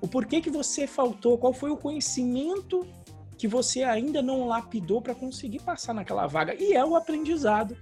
O 0.00 0.06
porquê 0.06 0.40
que 0.40 0.50
você 0.50 0.86
faltou, 0.86 1.36
qual 1.36 1.52
foi 1.52 1.70
o 1.70 1.76
conhecimento 1.76 2.86
que 3.36 3.48
você 3.48 3.82
ainda 3.82 4.22
não 4.22 4.46
lapidou 4.46 5.02
para 5.02 5.14
conseguir 5.14 5.60
passar 5.60 5.92
naquela 5.94 6.26
vaga. 6.26 6.54
E 6.54 6.72
é 6.72 6.84
o 6.84 6.96
aprendizado 6.96 7.76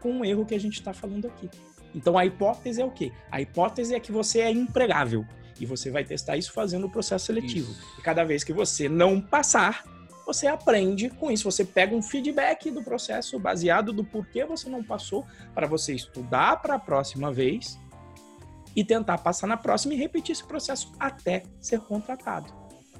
com 0.00 0.20
o 0.20 0.24
erro 0.24 0.44
que 0.44 0.54
a 0.54 0.60
gente 0.60 0.74
está 0.74 0.92
falando 0.92 1.26
aqui. 1.26 1.48
Então 1.94 2.18
a 2.18 2.26
hipótese 2.26 2.80
é 2.80 2.84
o 2.84 2.90
quê? 2.90 3.12
A 3.30 3.40
hipótese 3.40 3.94
é 3.94 4.00
que 4.00 4.10
você 4.10 4.40
é 4.40 4.50
empregável. 4.50 5.24
E 5.60 5.64
você 5.64 5.90
vai 5.90 6.04
testar 6.04 6.36
isso 6.36 6.52
fazendo 6.52 6.86
o 6.86 6.90
processo 6.90 7.26
seletivo. 7.26 7.70
Isso. 7.70 7.98
E 7.98 8.02
cada 8.02 8.24
vez 8.24 8.42
que 8.42 8.52
você 8.52 8.88
não 8.88 9.20
passar, 9.20 9.84
você 10.26 10.46
aprende 10.46 11.08
com 11.10 11.30
isso. 11.30 11.44
Você 11.44 11.64
pega 11.64 11.94
um 11.94 12.02
feedback 12.02 12.70
do 12.70 12.82
processo 12.82 13.38
baseado 13.38 13.92
do 13.92 14.04
porquê 14.04 14.44
você 14.44 14.68
não 14.68 14.82
passou, 14.82 15.24
para 15.54 15.66
você 15.66 15.94
estudar 15.94 16.60
para 16.60 16.74
a 16.74 16.78
próxima 16.78 17.32
vez 17.32 17.78
e 18.74 18.84
tentar 18.84 19.18
passar 19.18 19.46
na 19.46 19.56
próxima 19.56 19.94
e 19.94 19.96
repetir 19.96 20.32
esse 20.32 20.44
processo 20.44 20.92
até 20.98 21.44
ser 21.60 21.80
contratado. 21.80 22.52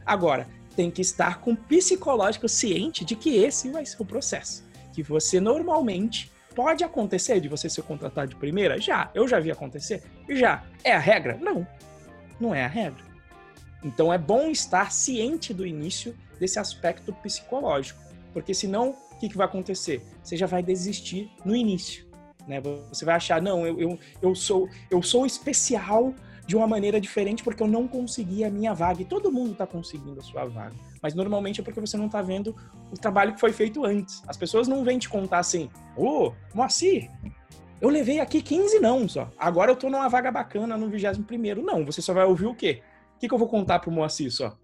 Agora, 0.07 0.47
tem 0.75 0.91
que 0.91 1.01
estar 1.01 1.41
com 1.41 1.55
psicológico 1.55 2.49
ciente 2.49 3.05
de 3.05 3.17
que 3.17 3.37
esse 3.37 3.71
vai 3.71 3.87
ser 3.87 4.03
o 4.03 4.05
processo. 4.05 4.65
Que 4.93 5.03
você 5.03 5.41
normalmente 5.41 6.31
pode 6.55 6.85
acontecer 6.85 7.41
de 7.41 7.49
você 7.49 7.69
ser 7.69 7.83
contratado 7.83 8.29
de 8.29 8.37
primeira? 8.37 8.81
Já. 8.81 9.11
Eu 9.15 9.27
já 9.27 9.41
vi 9.41 9.51
acontecer? 9.51 10.03
Já. 10.29 10.65
É 10.83 10.93
a 10.93 10.99
regra? 10.99 11.39
Não. 11.41 11.67
Não 12.41 12.55
é 12.55 12.65
a 12.65 12.69
regra. 12.69 13.03
Então 13.83 14.13
é 14.13 14.19
bom 14.19 14.49
estar 14.49 14.91
ciente 14.93 15.53
do 15.53 15.67
início 15.67 16.17
desse 16.39 16.59
aspecto 16.59 17.13
psicológico. 17.13 18.01
Porque 18.33 18.55
senão, 18.55 18.97
o 19.13 19.17
que, 19.17 19.29
que 19.29 19.37
vai 19.37 19.47
acontecer? 19.47 20.03
Você 20.23 20.37
já 20.37 20.47
vai 20.47 20.63
desistir 20.63 21.31
no 21.45 21.55
início. 21.55 22.07
Né? 22.47 22.61
Você 22.89 23.05
vai 23.05 23.15
achar, 23.15 23.41
não, 23.41 23.67
eu, 23.67 23.81
eu, 23.81 23.99
eu, 24.21 24.35
sou, 24.35 24.69
eu 24.91 25.03
sou 25.03 25.25
especial 25.25 26.15
de 26.47 26.57
uma 26.57 26.67
maneira 26.67 27.01
diferente 27.01 27.43
porque 27.43 27.63
eu 27.63 27.67
não 27.67 27.89
consegui 27.89 28.45
a 28.45 28.51
minha 28.51 28.75
vaga. 28.75 29.03
E 29.03 29.05
todo 29.05 29.33
mundo 29.33 29.53
está 29.53 29.67
conseguindo 29.67 30.21
a 30.21 30.23
sua 30.23 30.45
vaga. 30.45 30.75
Mas 31.03 31.15
normalmente 31.15 31.61
é 31.61 31.65
porque 31.65 31.81
você 31.81 31.97
não 31.97 32.07
está 32.07 32.21
vendo 32.21 32.55
o 32.93 32.97
trabalho 32.97 33.35
que 33.35 33.41
foi 33.41 33.53
feito 33.53 33.85
antes. 33.85 34.23
As 34.27 34.37
pessoas 34.37 34.69
não 34.69 34.85
vêm 34.85 34.99
te 34.99 35.09
contar 35.09 35.39
assim, 35.39 35.71
ô, 35.97 36.29
oh, 36.29 36.33
Moacir, 36.55 37.11
eu 37.81 37.89
levei 37.89 38.21
aqui 38.21 38.41
15 38.41 38.81
não 38.81 39.09
só. 39.09 39.31
Agora 39.39 39.71
eu 39.71 39.77
tô 39.77 39.89
numa 39.89 40.09
vaga 40.09 40.31
bacana 40.31 40.77
no 40.77 40.89
21 40.89 41.63
Não, 41.63 41.85
você 41.85 42.01
só 42.01 42.13
vai 42.13 42.25
ouvir 42.25 42.47
o 42.47 42.55
quê? 42.55 42.83
O 43.17 43.19
que, 43.19 43.29
que 43.29 43.35
eu 43.35 43.39
vou 43.39 43.49
contar 43.49 43.79
pro 43.79 43.91
Moacir 43.91 44.31
só? 44.31 44.57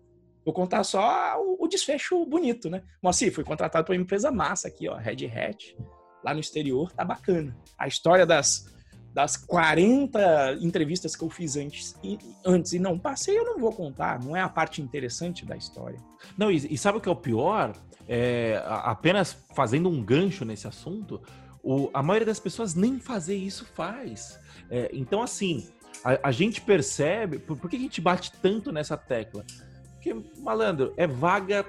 Vou 0.45 0.55
contar 0.55 0.85
só 0.85 1.37
o, 1.38 1.64
o 1.64 1.69
desfecho 1.69 2.25
bonito, 2.25 2.71
né? 2.71 2.83
Moacir, 3.03 3.33
fui 3.33 3.45
contratado 3.45 3.85
por 3.85 3.95
uma 3.95 4.03
empresa 4.03 4.31
massa 4.31 4.69
aqui, 4.69 4.88
ó, 4.88 4.97
Red 4.97 5.27
Hat, 5.27 5.77
lá 6.25 6.33
no 6.33 6.40
exterior, 6.40 6.90
tá 6.93 7.05
bacana. 7.05 7.57
A 7.79 7.87
história 7.87 8.25
das 8.25 8.66
das 9.12 9.37
40 9.37 10.59
entrevistas 10.61 11.16
que 11.16 11.25
eu 11.25 11.31
fiz 11.31 11.57
antes 11.57 11.96
e, 12.03 12.18
antes 12.44 12.73
e 12.73 12.79
não 12.79 12.99
passei, 12.99 13.37
eu 13.37 13.44
não 13.44 13.59
vou 13.59 13.73
contar. 13.73 14.23
Não 14.23 14.37
é 14.37 14.40
a 14.40 14.49
parte 14.49 14.81
interessante 14.81 15.44
da 15.44 15.57
história. 15.57 15.99
Não, 16.38 16.51
e, 16.51 16.57
e 16.57 16.79
sabe 16.79 16.99
o 16.99 17.01
que 17.01 17.09
é 17.09 17.12
o 17.12 17.16
pior? 17.16 17.73
É, 18.09 18.62
apenas 18.66 19.37
fazendo 19.55 19.88
um 19.88 20.03
gancho 20.03 20.44
nesse 20.44 20.66
assunto, 20.66 21.20
o, 21.62 21.90
a 21.92 22.03
maioria 22.03 22.27
das 22.27 22.40
pessoas 22.40 22.75
nem 22.75 23.01
fazer 23.01 23.37
isso 23.37 23.64
faz. 23.75 24.38
É, 24.70 24.90
então, 24.92 25.23
assim, 25.23 25.68
a, 26.05 26.29
a, 26.29 26.33
gente 26.33 26.61
percebe. 26.61 27.38
Por, 27.38 27.57
por 27.57 27.68
que 27.68 27.77
a 27.77 27.81
gente 27.81 28.01
bate 28.01 28.33
tanto 28.40 28.70
nessa 28.70 28.96
tecla? 28.96 29.44
Porque, 29.94 30.14
malandro, 30.38 30.94
é 30.96 31.07
vaga. 31.07 31.66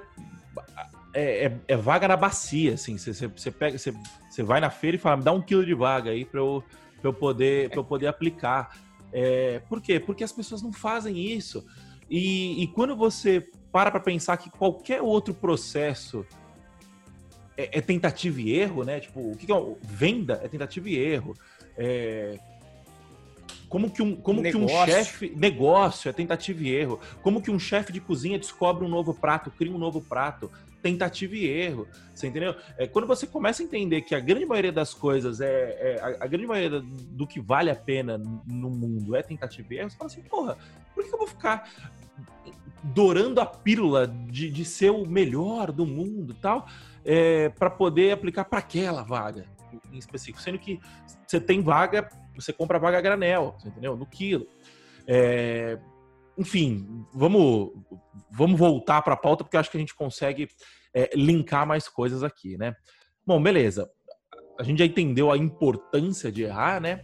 É, 1.13 1.47
é, 1.47 1.58
é 1.67 1.75
vaga 1.75 2.08
na 2.08 2.15
bacia, 2.15 2.75
assim. 2.75 2.97
Você 2.97 3.51
pega, 3.51 3.77
você 3.77 4.43
vai 4.43 4.62
na 4.62 4.69
feira 4.69 4.95
e 4.95 4.99
fala, 4.99 5.17
me 5.17 5.23
dá 5.23 5.32
um 5.32 5.41
quilo 5.41 5.65
de 5.65 5.73
vaga 5.73 6.12
aí 6.12 6.23
para 6.23 6.39
eu 6.39 6.63
para 7.02 7.10
eu 7.10 7.14
poder 7.14 7.70
para 7.70 7.80
eu 7.80 7.84
poder 7.84 8.08
aplicar. 8.08 8.78
É, 9.12 9.60
por 9.68 9.82
quê? 9.82 10.00
Porque 10.00 10.24
as 10.24 10.32
pessoas 10.32 10.62
não 10.62 10.72
fazem 10.72 11.18
isso. 11.18 11.66
E, 12.10 12.64
e 12.64 12.68
quando 12.68 12.96
você 12.96 13.46
para 13.72 13.90
para 13.90 14.00
pensar 14.00 14.38
que 14.38 14.50
qualquer 14.50 15.02
outro 15.02 15.34
processo 15.34 16.26
é, 17.58 17.78
é, 17.78 17.82
tentativa 17.82 18.40
e 18.42 18.58
erro, 18.58 18.84
né? 18.84 19.00
Tipo, 19.00 19.32
o 19.32 19.36
que, 19.36 19.46
que 19.46 19.52
é 19.52 19.76
venda? 19.82 20.40
É 20.44 20.48
tentativa 20.48 20.90
e 20.90 20.98
erro. 20.98 21.36
É, 21.78 22.38
como 23.70 23.90
que 23.90 24.02
um, 24.02 24.16
como 24.16 24.44
que 24.44 24.56
um 24.56 24.68
chefe. 24.68 25.34
Negócio 25.36 26.10
é 26.10 26.14
tentativa 26.14 26.62
e 26.62 26.70
erro. 26.70 27.00
Como 27.22 27.42
que 27.42 27.50
um 27.50 27.60
chefe 27.60 27.94
de 27.94 28.02
cozinha 28.02 28.38
descobre 28.38 28.84
um 28.86 28.90
novo 28.90 29.14
prato, 29.14 29.50
cria 29.52 29.74
um 29.74 29.78
novo 29.78 30.02
prato 30.02 30.52
tentativa 30.82 31.36
e 31.36 31.46
erro. 31.46 31.88
Você 32.13 32.28
entendeu? 32.28 32.56
É, 32.78 32.88
quando 32.88 33.08
você 33.08 33.26
começa 33.28 33.62
a 33.62 33.65
entender 33.65 34.02
que 34.02 34.15
a 34.15 34.20
grande 34.20 34.46
maioria 34.46 34.72
das 34.72 34.94
coisas 34.94 35.39
é. 35.41 35.48
é 35.48 36.00
a, 36.02 36.26
a, 36.26 36.28
grande 36.28 36.48
maioria 36.48 36.82
do 36.82 37.26
que 37.28 37.39
vale 37.39 37.70
a 37.70 37.76
pena 37.76 38.17
no 38.17 38.70
mundo 38.70 39.15
é 39.15 39.22
tentativa 39.22 39.74
e 39.74 39.78
erro, 39.78 39.89
você 39.89 39.98
fala 39.98 40.10
assim, 40.10 40.22
porra, 40.22 40.58
por 40.94 41.04
que 41.04 41.13
eu 41.13 41.17
vou 41.17 41.28
ficar 41.28 41.70
dourando 42.84 43.39
a 43.39 43.46
pílula 43.46 44.08
de, 44.08 44.50
de 44.50 44.65
ser 44.65 44.89
o 44.89 45.06
melhor 45.06 45.72
do 45.72 45.86
mundo 45.86 46.34
tal, 46.34 46.67
é, 47.06 47.50
para 47.50 47.70
poder 47.70 48.12
aplicar 48.12 48.46
para 48.46 48.60
aquela 48.60 49.04
vaga 49.04 49.46
em 49.91 49.98
específico? 49.98 50.41
Sendo 50.41 50.58
que 50.58 50.80
você 51.26 51.39
tem 51.39 51.62
vaga, 51.62 52.10
você 52.36 52.52
compra 52.52 52.80
vaga 52.80 53.00
granel, 53.02 53.56
entendeu? 53.65 53.96
No 53.96 54.06
quilo. 54.06 54.48
É, 55.08 55.78
enfim, 56.38 57.06
vamos, 57.13 57.72
vamos 58.32 58.60
voltar 58.60 59.02
para 59.02 59.13
a 59.13 59.17
pauta, 59.17 59.44
porque 59.44 59.58
acho 59.58 59.70
que 59.70 59.78
a 59.78 59.80
gente 59.80 59.96
consegue 59.96 60.48
é, 60.94 61.10
linkar 61.15 61.65
mais 61.65 61.88
coisas 61.88 62.24
aqui, 62.24 62.58
né? 62.58 62.76
Bom, 63.26 63.41
beleza. 63.41 63.89
A 64.60 64.63
gente 64.63 64.80
já 64.80 64.86
entendeu 64.86 65.32
a 65.32 65.38
importância 65.38 66.32
de 66.32 66.44
errar, 66.44 66.82
né? 66.82 67.04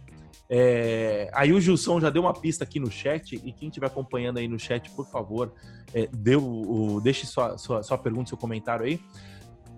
É, 0.50 1.30
aí 1.34 1.52
o 1.52 1.60
Gilson 1.60 2.00
já 2.00 2.08
deu 2.08 2.22
uma 2.22 2.32
pista 2.32 2.64
aqui 2.64 2.80
no 2.80 2.90
chat, 2.90 3.34
e 3.34 3.52
quem 3.52 3.68
estiver 3.68 3.86
acompanhando 3.86 4.38
aí 4.38 4.48
no 4.48 4.58
chat, 4.58 4.90
por 4.90 5.06
favor, 5.10 5.52
é, 5.92 6.06
deu, 6.06 6.42
o, 6.42 7.00
deixe 7.00 7.26
sua, 7.26 7.58
sua, 7.58 7.82
sua 7.82 7.98
pergunta, 7.98 8.30
seu 8.30 8.38
comentário 8.38 8.86
aí. 8.86 9.00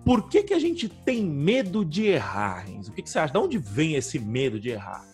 Por 0.05 0.29
que, 0.29 0.43
que 0.43 0.53
a 0.53 0.59
gente 0.59 0.89
tem 0.89 1.23
medo 1.23 1.85
de 1.85 2.07
errar, 2.07 2.65
Renzo? 2.65 2.91
O 2.91 2.93
que, 2.93 3.03
que 3.03 3.09
você 3.09 3.19
acha? 3.19 3.33
De 3.33 3.39
onde 3.39 3.57
vem 3.57 3.95
esse 3.95 4.17
medo 4.17 4.59
de 4.59 4.69
errar? 4.69 5.05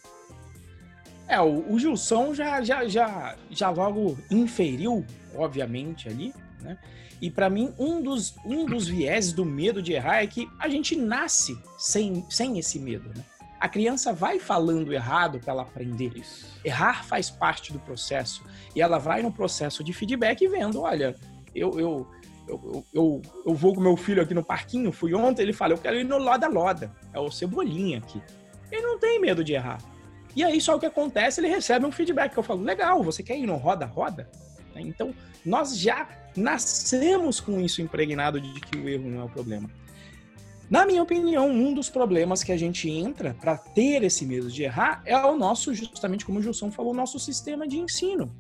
É, 1.27 1.39
o, 1.41 1.73
o 1.73 1.77
Gilson 1.77 2.33
já, 2.33 2.61
já, 2.61 2.87
já, 2.87 3.35
já 3.49 3.69
logo 3.69 4.17
inferiu, 4.31 5.05
obviamente, 5.35 6.07
ali, 6.07 6.33
né? 6.61 6.77
E 7.21 7.31
para 7.31 7.49
mim, 7.49 7.73
um 7.79 8.01
dos, 8.01 8.35
um 8.45 8.65
dos 8.65 8.87
viés 8.87 9.33
do 9.33 9.43
medo 9.43 9.81
de 9.81 9.93
errar 9.93 10.21
é 10.21 10.27
que 10.27 10.47
a 10.59 10.69
gente 10.69 10.95
nasce 10.95 11.57
sem, 11.77 12.23
sem 12.29 12.59
esse 12.59 12.79
medo, 12.79 13.09
né? 13.09 13.23
A 13.59 13.67
criança 13.67 14.13
vai 14.13 14.37
falando 14.37 14.93
errado 14.93 15.39
para 15.39 15.51
ela 15.51 15.61
aprender. 15.63 16.15
Isso. 16.15 16.45
Errar 16.63 17.03
faz 17.03 17.31
parte 17.31 17.73
do 17.73 17.79
processo. 17.79 18.43
E 18.75 18.81
ela 18.81 18.99
vai 18.99 19.23
no 19.23 19.31
processo 19.31 19.83
de 19.83 19.91
feedback 19.93 20.47
vendo, 20.47 20.81
olha, 20.81 21.15
eu, 21.55 21.79
eu, 21.79 22.07
eu, 22.47 22.85
eu, 22.93 23.21
eu 23.47 23.55
vou 23.55 23.73
com 23.73 23.81
meu 23.81 23.97
filho 23.97 24.21
aqui 24.21 24.35
no 24.35 24.43
parquinho, 24.43 24.91
fui 24.91 25.15
ontem, 25.15 25.41
ele 25.41 25.53
fala, 25.53 25.73
eu 25.73 25.77
quero 25.79 25.99
ir 25.99 26.03
no 26.03 26.19
Loda 26.19 26.47
Loda. 26.47 26.91
É 27.11 27.19
o 27.19 27.31
Cebolinha 27.31 27.97
aqui. 27.97 28.21
Ele 28.71 28.83
não 28.83 28.99
tem 28.99 29.19
medo 29.19 29.43
de 29.43 29.53
errar. 29.53 29.79
E 30.38 30.43
aí 30.43 30.62
só 30.62 30.76
o 30.76 30.80
que 30.80 30.86
acontece, 30.86 31.41
ele 31.41 31.47
recebe 31.47 31.84
um 31.84 31.91
feedback 31.91 32.32
que 32.32 32.38
eu 32.38 32.43
falo, 32.43 32.62
legal, 32.62 33.02
você 33.02 33.23
quer 33.23 33.36
ir 33.36 33.47
no 33.47 33.56
roda 33.56 33.88
roda? 33.88 34.30
Né? 34.76 34.82
Então, 34.82 35.12
nós 35.43 35.76
já 35.76 36.08
nascemos 36.36 37.39
com 37.39 37.60
isso 37.60 37.82
impregnado 37.82 38.39
de 38.39 38.62
que 38.62 38.78
o 38.78 38.88
erro 38.88 39.10
não 39.10 39.21
é 39.21 39.23
o 39.23 39.30
problema. 39.30 39.67
Na 40.69 40.86
minha 40.86 41.02
opinião, 41.02 41.50
um 41.50 41.73
dos 41.73 41.89
problemas 41.89 42.43
que 42.43 42.52
a 42.52 42.58
gente 42.58 42.88
entra 42.88 43.34
para 43.34 43.58
ter 43.58 44.04
esse 44.04 44.28
medo 44.28 44.47
de 44.47 44.62
errar 44.62 45.02
é 45.06 45.17
o 45.17 45.36
nosso, 45.36 45.73
justamente 45.73 46.23
como 46.23 46.38
o 46.38 46.41
Gilson 46.43 46.69
falou, 46.69 46.93
o 46.93 46.95
nosso 46.95 47.17
sistema 47.17 47.67
de 47.67 47.80
ensino. 47.80 48.32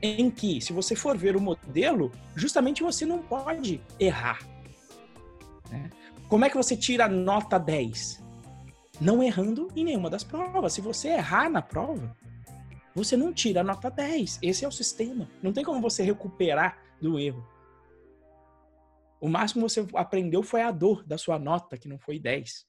Em 0.00 0.30
que, 0.30 0.62
se 0.62 0.72
você 0.72 0.96
for 0.96 1.14
ver 1.14 1.36
o 1.36 1.40
modelo, 1.42 2.10
justamente 2.34 2.82
você 2.82 3.04
não 3.04 3.18
pode 3.18 3.82
errar. 4.00 4.38
Né? 5.70 5.90
Como 6.26 6.46
é 6.46 6.48
que 6.48 6.56
você 6.56 6.74
tira 6.74 7.06
nota 7.06 7.58
10? 7.58 8.27
Não 9.00 9.22
errando 9.22 9.68
em 9.76 9.84
nenhuma 9.84 10.10
das 10.10 10.24
provas. 10.24 10.72
Se 10.72 10.80
você 10.80 11.08
errar 11.08 11.48
na 11.48 11.62
prova, 11.62 12.16
você 12.94 13.16
não 13.16 13.32
tira 13.32 13.62
nota 13.62 13.90
10. 13.90 14.40
Esse 14.42 14.64
é 14.64 14.68
o 14.68 14.72
sistema. 14.72 15.28
Não 15.40 15.52
tem 15.52 15.64
como 15.64 15.80
você 15.80 16.02
recuperar 16.02 16.78
do 17.00 17.18
erro. 17.18 17.46
O 19.20 19.28
máximo 19.28 19.66
que 19.66 19.72
você 19.72 19.86
aprendeu 19.94 20.42
foi 20.42 20.62
a 20.62 20.70
dor 20.70 21.04
da 21.04 21.16
sua 21.16 21.38
nota, 21.38 21.78
que 21.78 21.88
não 21.88 21.98
foi 21.98 22.18
10. 22.18 22.66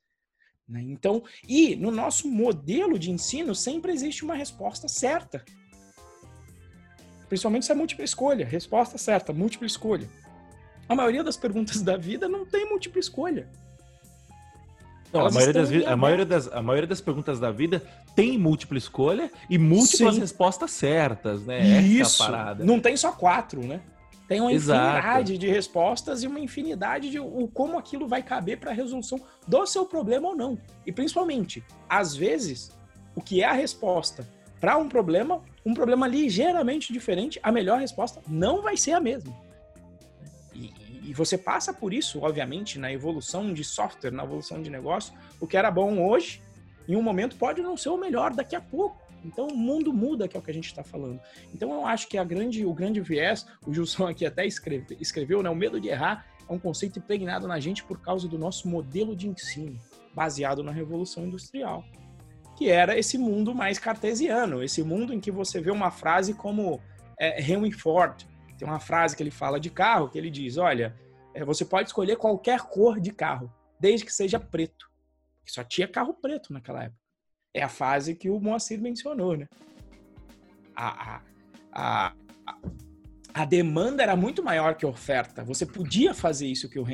Né? 0.67 0.81
Então, 0.83 1.23
e 1.47 1.75
no 1.75 1.89
nosso 1.89 2.27
modelo 2.27 2.99
de 2.99 3.09
ensino 3.09 3.55
sempre 3.55 3.91
existe 3.91 4.23
uma 4.23 4.35
resposta 4.35 4.87
certa. 4.87 5.43
Principalmente 7.27 7.65
se 7.65 7.71
é 7.71 7.75
múltipla 7.75 8.05
escolha. 8.05 8.45
Resposta 8.45 8.97
certa, 8.97 9.33
múltipla 9.33 9.65
escolha. 9.65 10.07
A 10.87 10.95
maioria 10.95 11.23
das 11.23 11.37
perguntas 11.37 11.81
da 11.81 11.97
vida 11.97 12.29
não 12.29 12.45
tem 12.45 12.69
múltipla 12.69 12.99
escolha. 12.99 13.49
Não, 15.11 15.25
a, 15.25 15.31
maioria 15.31 15.53
das, 15.53 15.87
a, 15.87 15.95
maioria 15.95 16.25
das, 16.25 16.47
a 16.51 16.61
maioria 16.61 16.87
das 16.87 17.01
perguntas 17.01 17.39
da 17.39 17.51
vida 17.51 17.81
tem 18.15 18.37
múltipla 18.37 18.77
escolha 18.77 19.31
e 19.49 19.57
múltiplas 19.57 20.15
Sim. 20.15 20.21
respostas 20.21 20.71
certas, 20.71 21.43
né? 21.43 21.81
Isso. 21.81 22.23
É 22.23 22.63
não 22.63 22.79
tem 22.79 22.95
só 22.95 23.11
quatro, 23.11 23.65
né? 23.65 23.81
Tem 24.27 24.39
uma 24.39 24.53
Exato. 24.53 24.99
infinidade 24.99 25.37
de 25.39 25.47
respostas 25.47 26.21
e 26.21 26.27
uma 26.27 26.39
infinidade 26.39 27.09
de 27.09 27.19
o, 27.19 27.49
como 27.51 27.79
aquilo 27.79 28.07
vai 28.07 28.21
caber 28.21 28.59
para 28.59 28.69
a 28.69 28.73
resolução 28.73 29.19
do 29.47 29.65
seu 29.65 29.85
problema 29.87 30.27
ou 30.27 30.35
não. 30.35 30.59
E 30.85 30.91
principalmente, 30.91 31.63
às 31.89 32.15
vezes, 32.15 32.71
o 33.15 33.21
que 33.21 33.41
é 33.41 33.45
a 33.45 33.53
resposta 33.53 34.27
para 34.61 34.77
um 34.77 34.87
problema, 34.87 35.41
um 35.65 35.73
problema 35.73 36.07
ligeiramente 36.07 36.93
diferente, 36.93 37.39
a 37.41 37.51
melhor 37.51 37.79
resposta 37.79 38.21
não 38.27 38.61
vai 38.61 38.77
ser 38.77 38.91
a 38.91 38.99
mesma. 38.99 39.33
E, 41.09 41.13
você 41.13 41.37
passa 41.37 41.73
por 41.73 41.93
isso, 41.93 42.21
obviamente, 42.21 42.77
na 42.77 42.91
evolução 42.91 43.53
de 43.53 43.63
software, 43.63 44.11
na 44.11 44.23
evolução 44.23 44.61
de 44.61 44.69
negócio. 44.69 45.13
O 45.39 45.47
que 45.47 45.57
era 45.57 45.71
bom 45.71 46.07
hoje, 46.07 46.41
em 46.87 46.95
um 46.95 47.01
momento, 47.01 47.35
pode 47.35 47.61
não 47.61 47.75
ser 47.75 47.89
o 47.89 47.97
melhor 47.97 48.33
daqui 48.33 48.55
a 48.55 48.61
pouco. 48.61 49.01
Então 49.25 49.47
o 49.47 49.57
mundo 49.57 49.91
muda, 49.91 50.27
que 50.27 50.37
é 50.37 50.39
o 50.39 50.43
que 50.43 50.51
a 50.51 50.53
gente 50.53 50.67
está 50.67 50.83
falando. 50.83 51.19
Então 51.53 51.73
eu 51.73 51.85
acho 51.85 52.07
que 52.07 52.17
a 52.17 52.23
grande, 52.23 52.65
o 52.65 52.73
grande 52.73 53.01
viés, 53.01 53.45
o 53.65 53.73
Gilson 53.73 54.07
aqui 54.07 54.25
até 54.25 54.45
escreve, 54.45 54.95
escreveu, 54.99 55.43
né? 55.43 55.49
O 55.49 55.55
medo 55.55 55.79
de 55.79 55.89
errar 55.89 56.25
é 56.47 56.53
um 56.53 56.59
conceito 56.59 56.99
impregnado 56.99 57.47
na 57.47 57.59
gente 57.59 57.83
por 57.83 57.99
causa 57.99 58.27
do 58.27 58.37
nosso 58.37 58.69
modelo 58.69 59.15
de 59.15 59.27
ensino, 59.27 59.77
baseado 60.13 60.63
na 60.63 60.71
Revolução 60.71 61.25
Industrial 61.25 61.83
que 62.59 62.69
era 62.69 62.99
esse 62.99 63.17
mundo 63.17 63.55
mais 63.55 63.79
cartesiano, 63.79 64.61
esse 64.61 64.83
mundo 64.83 65.13
em 65.13 65.19
que 65.21 65.31
você 65.31 65.61
vê 65.61 65.71
uma 65.71 65.89
frase 65.91 66.33
como 66.33 66.81
é, 67.17 67.41
Henry 67.41 67.71
Ford. 67.71 68.27
Tem 68.59 68.67
uma 68.67 68.79
frase 68.79 69.15
que 69.15 69.23
ele 69.23 69.31
fala 69.31 69.57
de 69.57 69.69
carro, 69.69 70.09
que 70.09 70.17
ele 70.17 70.29
diz: 70.29 70.57
olha, 70.57 70.93
é, 71.33 71.45
você 71.45 71.63
pode 71.63 71.87
escolher 71.87 72.17
qualquer 72.17 72.59
cor 72.63 72.99
de 72.99 73.11
carro, 73.11 73.49
desde 73.79 74.05
que 74.05 74.13
seja 74.13 74.37
preto. 74.37 74.91
Só 75.45 75.63
tinha 75.63 75.87
carro 75.87 76.13
preto 76.13 76.51
naquela 76.51 76.83
época. 76.83 76.99
É 77.53 77.63
a 77.63 77.69
fase 77.69 78.13
que 78.13 78.29
o 78.29 78.39
Moacir 78.39 78.79
mencionou, 78.79 79.37
né? 79.37 79.47
A, 80.75 81.15
a, 81.15 81.21
a, 81.71 82.13
a 83.33 83.45
demanda 83.45 84.03
era 84.03 84.15
muito 84.15 84.43
maior 84.43 84.75
que 84.75 84.85
a 84.85 84.89
oferta. 84.89 85.43
Você 85.43 85.65
podia 85.65 86.13
fazer 86.13 86.45
isso 86.45 86.69
que 86.69 86.77
o 86.77 86.85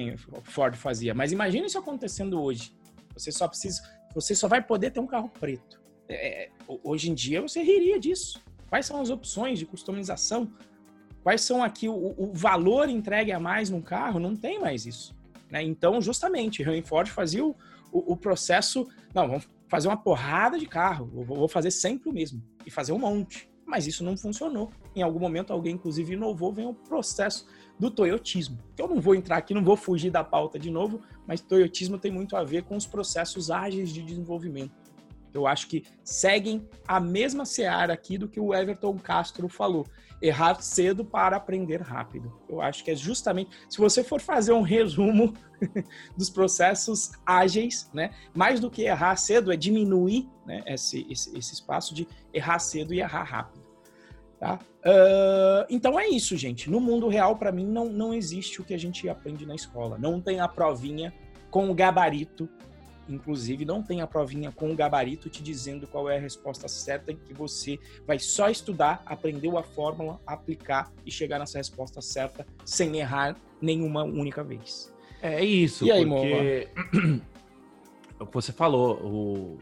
Ford 0.43 0.75
fazia, 0.75 1.13
mas 1.13 1.31
imagine 1.31 1.65
isso 1.65 1.79
acontecendo 1.79 2.41
hoje. 2.41 2.73
Você 3.13 3.31
só 3.31 3.47
precisa, 3.47 3.81
você 4.13 4.35
só 4.35 4.47
vai 4.47 4.61
poder 4.61 4.91
ter 4.91 4.99
um 4.99 5.07
carro 5.07 5.29
preto. 5.29 5.81
É, 6.07 6.49
hoje 6.83 7.09
em 7.09 7.13
dia 7.15 7.41
você 7.41 7.61
riria 7.61 7.99
disso. 7.99 8.41
Quais 8.69 8.85
são 8.85 9.01
as 9.01 9.09
opções 9.09 9.59
de 9.59 9.65
customização? 9.65 10.53
Quais 11.25 11.41
são 11.41 11.63
aqui 11.63 11.89
o, 11.89 12.13
o 12.15 12.33
valor 12.35 12.87
entregue 12.87 13.31
a 13.31 13.39
mais 13.39 13.71
num 13.71 13.81
carro? 13.81 14.19
Não 14.19 14.35
tem 14.35 14.59
mais 14.59 14.85
isso. 14.85 15.15
Né? 15.49 15.63
Então, 15.63 15.99
justamente, 15.99 16.61
Henry 16.61 16.83
Ford 16.83 17.09
fazia 17.09 17.43
o, 17.43 17.55
o, 17.91 18.13
o, 18.13 18.15
processo. 18.15 18.87
Não, 19.11 19.27
vamos 19.27 19.49
fazer 19.67 19.87
uma 19.87 19.97
porrada 19.97 20.59
de 20.59 20.67
carro. 20.67 21.09
Vou 21.25 21.47
fazer 21.47 21.71
sempre 21.71 22.11
o 22.11 22.13
mesmo. 22.13 22.43
E 22.63 22.69
fazer 22.69 22.91
um 22.91 22.99
monte. 22.99 23.49
Mas 23.65 23.87
isso 23.87 24.03
não 24.03 24.15
funcionou. 24.15 24.69
Em 24.95 25.01
algum 25.01 25.17
momento, 25.17 25.51
alguém, 25.51 25.73
inclusive, 25.73 26.13
inovou, 26.13 26.53
vem 26.53 26.67
o 26.67 26.75
processo 26.75 27.47
do 27.79 27.89
toyotismo. 27.89 28.59
Eu 28.77 28.87
não 28.87 29.01
vou 29.01 29.15
entrar 29.15 29.37
aqui, 29.37 29.51
não 29.51 29.63
vou 29.63 29.75
fugir 29.75 30.11
da 30.11 30.23
pauta 30.23 30.59
de 30.59 30.69
novo, 30.69 31.01
mas 31.25 31.41
toyotismo 31.41 31.97
tem 31.97 32.11
muito 32.11 32.37
a 32.37 32.43
ver 32.43 32.65
com 32.65 32.75
os 32.75 32.85
processos 32.85 33.49
ágeis 33.49 33.89
de 33.89 34.03
desenvolvimento. 34.03 34.85
Eu 35.33 35.47
acho 35.47 35.67
que 35.67 35.83
seguem 36.03 36.69
a 36.87 36.99
mesma 36.99 37.45
seara 37.45 37.93
aqui 37.93 38.15
do 38.15 38.29
que 38.29 38.39
o 38.39 38.53
Everton 38.53 38.97
Castro 38.99 39.49
falou. 39.49 39.85
Errar 40.25 40.59
cedo 40.61 41.05
para 41.05 41.37
aprender 41.37 41.81
rápido. 41.81 42.33
Eu 42.49 42.61
acho 42.61 42.83
que 42.83 42.91
é 42.91 42.95
justamente, 42.95 43.51
se 43.69 43.77
você 43.77 44.03
for 44.03 44.19
fazer 44.19 44.53
um 44.53 44.61
resumo 44.61 45.33
dos 46.17 46.29
processos 46.29 47.11
ágeis, 47.25 47.89
né, 47.93 48.11
mais 48.33 48.59
do 48.59 48.71
que 48.71 48.83
errar 48.83 49.15
cedo 49.17 49.51
é 49.51 49.55
diminuir 49.55 50.27
né, 50.45 50.63
esse, 50.65 51.05
esse, 51.09 51.37
esse 51.37 51.53
espaço 51.53 51.93
de 51.93 52.07
errar 52.33 52.59
cedo 52.59 52.93
e 52.93 52.99
errar 52.99 53.23
rápido. 53.23 53.65
Tá? 54.39 54.59
Uh, 54.85 55.65
então 55.69 55.99
é 55.99 56.07
isso, 56.07 56.35
gente. 56.35 56.69
No 56.69 56.79
mundo 56.79 57.07
real, 57.07 57.37
para 57.37 57.51
mim, 57.51 57.65
não, 57.65 57.85
não 57.85 58.13
existe 58.13 58.61
o 58.61 58.63
que 58.63 58.73
a 58.73 58.79
gente 58.79 59.07
aprende 59.07 59.45
na 59.45 59.55
escola. 59.55 59.97
Não 59.97 60.19
tem 60.19 60.39
a 60.39 60.47
provinha 60.47 61.13
com 61.49 61.69
o 61.69 61.73
gabarito. 61.73 62.49
Inclusive, 63.07 63.65
não 63.65 63.83
tem 63.83 64.01
a 64.01 64.07
provinha 64.07 64.51
com 64.51 64.71
o 64.71 64.75
gabarito 64.75 65.29
te 65.29 65.43
dizendo 65.43 65.87
qual 65.87 66.09
é 66.09 66.17
a 66.17 66.19
resposta 66.19 66.67
certa 66.67 67.13
que 67.13 67.33
você 67.33 67.79
vai 68.05 68.17
só 68.19 68.49
estudar, 68.49 69.03
aprender 69.05 69.55
a 69.55 69.63
fórmula, 69.63 70.19
aplicar 70.25 70.91
e 71.05 71.11
chegar 71.11 71.39
nessa 71.39 71.57
resposta 71.57 72.01
certa 72.01 72.45
sem 72.63 72.97
errar 72.97 73.35
nenhuma 73.61 74.03
única 74.03 74.43
vez. 74.43 74.93
É 75.21 75.43
isso, 75.43 75.85
e 75.85 75.91
aí, 75.91 76.05
porque 76.05 76.67
o 78.19 78.25
que 78.25 78.33
você 78.33 78.51
falou, 78.51 78.97
o, 79.03 79.57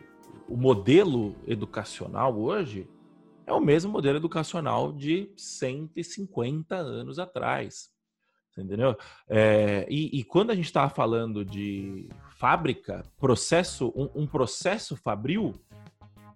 o 0.47 0.57
modelo 0.57 1.35
educacional 1.47 2.37
hoje 2.37 2.87
é 3.45 3.53
o 3.53 3.59
mesmo 3.59 3.91
modelo 3.91 4.17
educacional 4.17 4.91
de 4.91 5.29
150 5.35 6.75
anos 6.75 7.19
atrás. 7.19 7.91
Entendeu? 8.57 8.95
É, 9.27 9.87
e, 9.89 10.19
e, 10.19 10.23
quando 10.23 10.51
a 10.51 10.55
gente 10.55 10.65
estava 10.65 10.87
falando 10.87 11.43
de 11.43 12.07
fábrica, 12.43 13.05
processo, 13.17 13.93
um, 13.95 14.23
um 14.23 14.27
processo 14.27 14.97
fabril, 14.97 15.53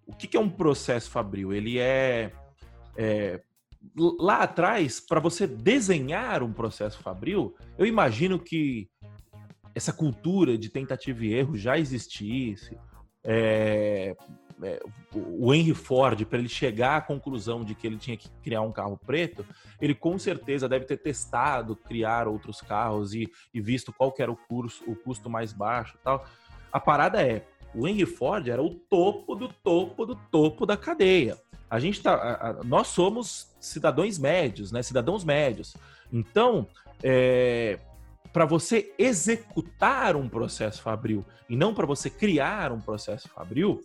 o 0.05 0.15
que, 0.15 0.25
que, 0.25 0.37
é 0.37 0.39
um 0.39 0.49
processo 0.49 1.11
fabril? 1.11 1.51
Ele 1.51 1.79
é, 1.79 2.31
é 2.95 3.41
lá 4.17 4.37
atrás, 4.37 5.01
para 5.01 5.19
você 5.19 5.45
desenhar 5.45 6.41
um 6.43 6.53
processo 6.53 6.97
fabril, 6.99 7.57
eu 7.77 7.85
imagino 7.85 8.39
que 8.39 8.89
essa 9.75 9.91
cultura 9.91 10.57
de 10.57 10.69
tentativa 10.69 11.25
e 11.25 11.33
erro 11.33 11.57
já 11.57 11.77
existisse. 11.77 12.79
É, 13.21 14.15
é, 14.63 14.81
o 15.13 15.53
Henry 15.53 15.73
Ford, 15.73 16.23
para 16.25 16.39
ele 16.39 16.49
chegar 16.49 16.97
à 16.97 17.01
conclusão 17.01 17.63
de 17.63 17.75
que 17.75 17.85
ele 17.85 17.97
tinha 17.97 18.17
que 18.17 18.29
criar 18.43 18.61
um 18.61 18.71
carro 18.71 18.99
preto, 19.05 19.45
ele 19.79 19.93
com 19.93 20.17
certeza 20.17 20.67
deve 20.67 20.85
ter 20.85 20.97
testado 20.97 21.75
criar 21.75 22.27
outros 22.27 22.61
carros 22.61 23.13
e, 23.13 23.29
e 23.53 23.61
visto 23.61 23.93
qual 23.93 24.13
era 24.17 24.31
o, 24.31 24.35
curso, 24.35 24.83
o 24.87 24.95
custo 24.95 25.29
mais 25.29 25.53
baixo 25.53 25.97
tal. 26.03 26.25
A 26.71 26.79
parada 26.79 27.21
é, 27.21 27.45
o 27.73 27.87
Henry 27.87 28.05
Ford 28.05 28.47
era 28.47 28.61
o 28.61 28.73
topo 28.73 29.35
do 29.35 29.47
topo 29.47 30.05
do 30.05 30.15
topo 30.15 30.65
da 30.65 30.75
cadeia. 30.75 31.37
A 31.69 31.79
gente 31.79 32.01
tá, 32.01 32.57
nós 32.63 32.87
somos 32.87 33.55
cidadãos 33.59 34.17
médios, 34.17 34.71
né? 34.71 34.81
Cidadãos 34.81 35.23
médios. 35.23 35.75
Então, 36.11 36.65
é, 37.03 37.77
para 38.31 38.45
você 38.45 38.93
executar 38.97 40.15
um 40.15 40.29
processo 40.29 40.81
fabril 40.81 41.25
e 41.49 41.55
não 41.55 41.73
para 41.73 41.85
você 41.85 42.09
criar 42.09 42.71
um 42.71 42.79
processo 42.79 43.27
fabril, 43.29 43.83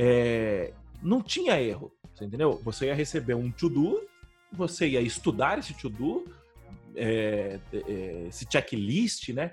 é, 0.00 0.72
não 1.02 1.20
tinha 1.20 1.60
erro, 1.60 1.92
você 2.14 2.24
entendeu? 2.24 2.60
Você 2.62 2.86
ia 2.86 2.94
receber 2.94 3.34
um 3.34 3.50
to-do, 3.50 4.00
você 4.52 4.86
ia 4.90 5.00
estudar 5.00 5.58
esse 5.58 5.74
to-do, 5.74 6.24
é, 6.94 7.58
é, 7.72 8.26
esse 8.28 8.46
checklist, 8.48 9.30
né? 9.30 9.50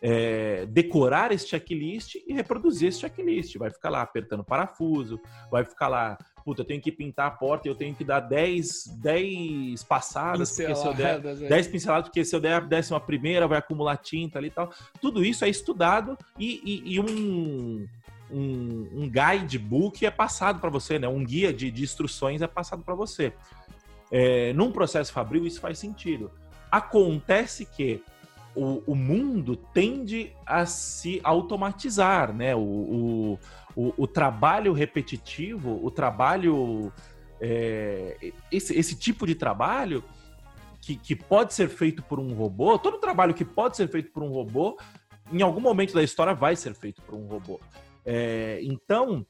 É, 0.00 0.66
decorar 0.66 1.30
esse 1.30 1.46
checklist 1.46 2.16
e 2.26 2.32
reproduzir 2.32 2.88
esse 2.88 3.00
checklist. 3.00 3.56
Vai 3.56 3.70
ficar 3.70 3.90
lá 3.90 4.00
apertando 4.00 4.42
parafuso, 4.42 5.20
vai 5.50 5.62
ficar 5.64 5.88
lá, 5.88 6.16
puta, 6.42 6.62
eu 6.62 6.66
tenho 6.66 6.80
que 6.80 6.90
pintar 6.90 7.26
a 7.26 7.30
porta 7.30 7.68
e 7.68 7.70
eu 7.70 7.74
tenho 7.74 7.94
que 7.94 8.02
dar 8.02 8.20
10, 8.20 8.96
10 8.98 9.84
passadas, 9.84 10.56
porque 10.56 10.74
se 10.74 10.86
eu 10.86 10.94
der 10.94 11.20
10 11.20 11.66
pinceladas, 11.68 12.08
porque 12.08 12.24
se 12.24 12.34
eu 12.34 12.40
der 12.40 12.54
a 12.54 12.60
décima 12.60 12.98
primeira 12.98 13.46
vai 13.46 13.58
acumular 13.58 13.98
tinta 13.98 14.38
ali 14.38 14.48
e 14.48 14.50
tal. 14.50 14.72
Tudo 15.02 15.22
isso 15.22 15.44
é 15.44 15.50
estudado 15.50 16.16
e, 16.38 16.60
e, 16.64 16.94
e 16.94 17.00
um 17.00 17.86
guidebook 19.12 20.04
é 20.06 20.10
passado 20.10 20.58
para 20.58 20.70
você, 20.70 20.98
né? 20.98 21.06
Um 21.06 21.22
guia 21.22 21.52
de, 21.52 21.70
de 21.70 21.82
instruções 21.82 22.40
é 22.40 22.46
passado 22.46 22.82
para 22.82 22.94
você. 22.94 23.32
É, 24.10 24.52
num 24.54 24.72
processo 24.72 25.12
fabril, 25.12 25.46
isso 25.46 25.60
faz 25.60 25.78
sentido. 25.78 26.30
Acontece 26.70 27.66
que 27.66 28.02
o, 28.54 28.82
o 28.86 28.94
mundo 28.94 29.56
tende 29.56 30.32
a 30.46 30.64
se 30.66 31.20
automatizar, 31.22 32.32
né? 32.32 32.54
O, 32.54 33.38
o, 33.76 33.94
o, 33.96 34.06
trabalho 34.06 34.72
repetitivo, 34.72 35.80
o 35.84 35.90
trabalho. 35.90 36.92
É, 37.40 38.32
esse, 38.52 38.78
esse 38.78 38.94
tipo 38.94 39.26
de 39.26 39.34
trabalho 39.34 40.04
que, 40.80 40.94
que 40.96 41.16
pode 41.16 41.54
ser 41.54 41.68
feito 41.68 42.02
por 42.02 42.20
um 42.20 42.34
robô, 42.34 42.78
todo 42.78 42.98
trabalho 42.98 43.34
que 43.34 43.44
pode 43.44 43.76
ser 43.76 43.88
feito 43.88 44.12
por 44.12 44.22
um 44.22 44.28
robô 44.28 44.78
em 45.32 45.42
algum 45.42 45.60
momento 45.60 45.94
da 45.94 46.02
história 46.02 46.34
vai 46.34 46.54
ser 46.54 46.74
feito 46.74 47.00
por 47.02 47.14
um 47.14 47.26
robô. 47.26 47.60
É, 48.04 48.60
então, 48.62 49.26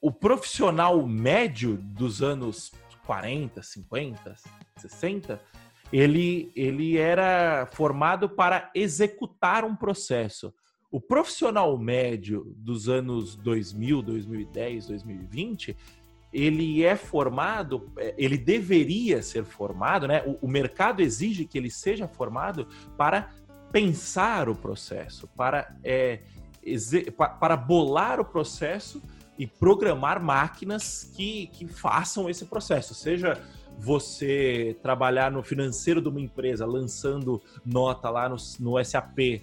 o 0.00 0.12
profissional 0.12 1.06
médio 1.06 1.76
dos 1.76 2.22
anos 2.22 2.72
40, 3.04 3.62
50, 3.62 4.34
60, 4.76 5.40
ele, 5.92 6.52
ele 6.54 6.96
era 6.98 7.66
formado 7.72 8.28
para 8.28 8.70
executar 8.74 9.64
um 9.64 9.74
processo. 9.74 10.52
O 10.90 11.00
profissional 11.00 11.76
médio 11.78 12.54
dos 12.56 12.88
anos 12.88 13.36
2000, 13.36 14.02
2010, 14.02 14.86
2020, 14.86 15.76
ele 16.32 16.84
é 16.84 16.96
formado, 16.96 17.90
é, 17.98 18.14
ele 18.18 18.36
deveria 18.36 19.22
ser 19.22 19.44
formado, 19.44 20.06
né? 20.06 20.22
O, 20.26 20.46
o 20.46 20.48
mercado 20.48 21.00
exige 21.00 21.44
que 21.44 21.56
ele 21.56 21.70
seja 21.70 22.06
formado 22.06 22.68
para 22.96 23.30
pensar 23.72 24.48
o 24.48 24.54
processo, 24.54 25.28
para, 25.28 25.76
é, 25.82 26.20
para 27.38 27.56
bolar 27.56 28.20
o 28.20 28.24
processo 28.24 29.02
e 29.38 29.46
programar 29.46 30.22
máquinas 30.22 31.04
que, 31.14 31.46
que 31.48 31.66
façam 31.66 32.28
esse 32.28 32.44
processo, 32.44 32.94
seja 32.94 33.40
você 33.78 34.76
trabalhar 34.82 35.30
no 35.30 35.42
financeiro 35.42 36.02
de 36.02 36.08
uma 36.08 36.20
empresa 36.20 36.66
lançando 36.66 37.40
nota 37.64 38.10
lá 38.10 38.28
no, 38.28 38.36
no 38.58 38.84
SAP 38.84 39.42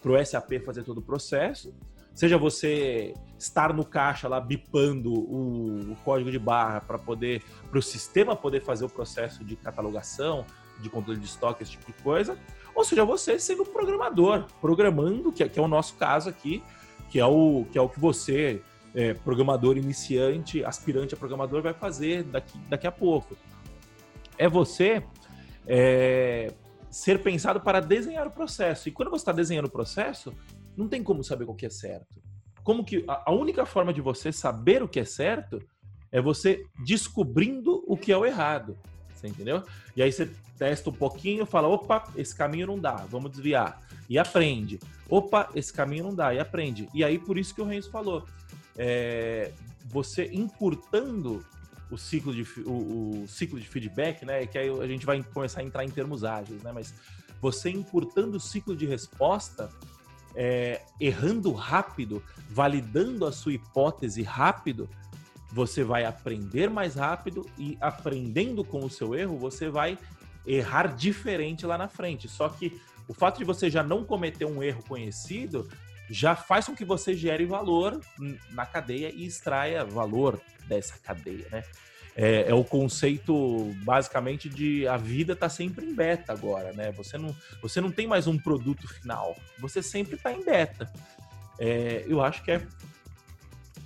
para 0.00 0.12
o 0.12 0.24
SAP 0.26 0.60
fazer 0.64 0.84
todo 0.84 0.98
o 0.98 1.02
processo, 1.02 1.74
seja 2.14 2.36
você 2.36 3.14
estar 3.38 3.72
no 3.72 3.84
caixa 3.84 4.28
lá 4.28 4.38
bipando 4.38 5.12
o, 5.12 5.92
o 5.92 5.96
código 6.04 6.30
de 6.30 6.38
barra 6.38 6.82
para 6.82 6.98
poder 6.98 7.42
para 7.70 7.78
o 7.78 7.82
sistema 7.82 8.36
poder 8.36 8.60
fazer 8.60 8.84
o 8.84 8.88
processo 8.88 9.42
de 9.42 9.56
catalogação, 9.56 10.44
de 10.80 10.90
controle 10.90 11.18
de 11.18 11.26
estoque, 11.26 11.62
esse 11.62 11.72
tipo 11.72 11.86
de 11.86 12.02
coisa, 12.02 12.36
ou 12.74 12.84
seja 12.84 13.04
você 13.04 13.38
sendo 13.38 13.64
programador, 13.64 14.46
programando, 14.60 15.32
que 15.32 15.42
é, 15.42 15.48
que 15.48 15.58
é 15.58 15.62
o 15.62 15.68
nosso 15.68 15.94
caso 15.94 16.28
aqui, 16.28 16.62
que 17.10 17.18
é 17.18 17.26
o 17.26 17.66
que 17.70 17.78
é 17.78 17.80
o 17.80 17.88
que 17.88 18.00
você 18.00 18.62
é, 18.94 19.14
programador 19.14 19.76
iniciante, 19.76 20.64
aspirante 20.64 21.14
a 21.14 21.16
programador 21.16 21.62
vai 21.62 21.74
fazer 21.74 22.22
daqui, 22.24 22.58
daqui 22.68 22.86
a 22.86 22.92
pouco. 22.92 23.36
É 24.38 24.48
você 24.48 25.02
é, 25.66 26.52
ser 26.90 27.22
pensado 27.22 27.60
para 27.60 27.80
desenhar 27.80 28.26
o 28.26 28.30
processo. 28.30 28.88
E 28.88 28.92
quando 28.92 29.10
você 29.10 29.22
está 29.22 29.32
desenhando 29.32 29.66
o 29.66 29.70
processo, 29.70 30.32
não 30.76 30.88
tem 30.88 31.02
como 31.02 31.22
saber 31.22 31.44
o 31.44 31.54
que 31.54 31.66
é 31.66 31.70
certo. 31.70 32.22
Como 32.62 32.84
que 32.84 33.04
a, 33.08 33.30
a 33.30 33.32
única 33.32 33.66
forma 33.66 33.92
de 33.92 34.00
você 34.00 34.32
saber 34.32 34.82
o 34.82 34.88
que 34.88 35.00
é 35.00 35.04
certo 35.04 35.60
é 36.10 36.20
você 36.20 36.64
descobrindo 36.84 37.82
o 37.86 37.96
que 37.96 38.12
é 38.12 38.16
o 38.16 38.26
errado. 38.26 38.78
Você 39.22 39.28
entendeu? 39.28 39.62
E 39.94 40.02
aí 40.02 40.10
você 40.10 40.28
testa 40.58 40.90
um 40.90 40.92
pouquinho, 40.92 41.46
fala, 41.46 41.68
opa, 41.68 42.04
esse 42.16 42.34
caminho 42.34 42.66
não 42.66 42.78
dá, 42.78 42.96
vamos 43.08 43.30
desviar. 43.30 43.80
E 44.10 44.18
aprende. 44.18 44.80
Opa, 45.08 45.48
esse 45.54 45.72
caminho 45.72 46.04
não 46.04 46.14
dá, 46.14 46.34
e 46.34 46.40
aprende. 46.40 46.88
E 46.92 47.04
aí, 47.04 47.18
por 47.18 47.38
isso 47.38 47.54
que 47.54 47.62
o 47.62 47.64
Renzo 47.64 47.88
falou, 47.90 48.26
é, 48.76 49.52
você 49.86 50.28
encurtando 50.32 51.44
o 51.88 51.96
ciclo 51.96 52.34
de, 52.34 52.42
o, 52.62 53.22
o, 53.22 53.28
ciclo 53.28 53.60
de 53.60 53.68
feedback, 53.68 54.24
né? 54.24 54.44
Que 54.46 54.58
aí 54.58 54.68
a 54.68 54.86
gente 54.86 55.06
vai 55.06 55.22
começar 55.22 55.60
a 55.60 55.64
entrar 55.64 55.84
em 55.84 55.90
termos 55.90 56.24
ágeis, 56.24 56.60
né? 56.62 56.72
Mas 56.72 56.92
você 57.40 57.70
encurtando 57.70 58.38
o 58.38 58.40
ciclo 58.40 58.74
de 58.74 58.86
resposta, 58.86 59.70
é, 60.34 60.80
errando 60.98 61.52
rápido, 61.52 62.22
validando 62.48 63.24
a 63.24 63.32
sua 63.32 63.52
hipótese 63.52 64.22
rápido, 64.22 64.88
você 65.52 65.84
vai 65.84 66.04
aprender 66.04 66.70
mais 66.70 66.94
rápido 66.94 67.46
e 67.58 67.76
aprendendo 67.80 68.64
com 68.64 68.84
o 68.84 68.90
seu 68.90 69.14
erro, 69.14 69.38
você 69.38 69.68
vai 69.68 69.98
errar 70.46 70.88
diferente 70.96 71.66
lá 71.66 71.76
na 71.76 71.88
frente. 71.88 72.28
Só 72.28 72.48
que 72.48 72.80
o 73.06 73.14
fato 73.14 73.38
de 73.38 73.44
você 73.44 73.68
já 73.70 73.82
não 73.82 74.04
cometer 74.04 74.46
um 74.46 74.62
erro 74.62 74.82
conhecido 74.88 75.68
já 76.10 76.34
faz 76.34 76.66
com 76.66 76.74
que 76.74 76.84
você 76.84 77.14
gere 77.14 77.44
valor 77.44 78.00
na 78.50 78.66
cadeia 78.66 79.10
e 79.14 79.24
extraia 79.24 79.84
valor 79.84 80.40
dessa 80.66 80.98
cadeia, 80.98 81.46
né? 81.50 81.62
É, 82.14 82.50
é, 82.50 82.54
o 82.54 82.62
conceito 82.62 83.72
basicamente 83.84 84.46
de 84.46 84.86
a 84.86 84.98
vida 84.98 85.32
está 85.32 85.48
sempre 85.48 85.86
em 85.86 85.94
beta 85.94 86.30
agora, 86.32 86.72
né? 86.72 86.92
Você 86.92 87.16
não, 87.16 87.34
você 87.62 87.80
não 87.80 87.90
tem 87.90 88.06
mais 88.06 88.26
um 88.26 88.36
produto 88.36 88.86
final, 88.86 89.34
você 89.58 89.82
sempre 89.82 90.16
está 90.16 90.30
em 90.30 90.44
beta. 90.44 90.92
É, 91.58 92.04
eu 92.06 92.20
acho 92.20 92.42
que 92.42 92.50
é 92.50 92.66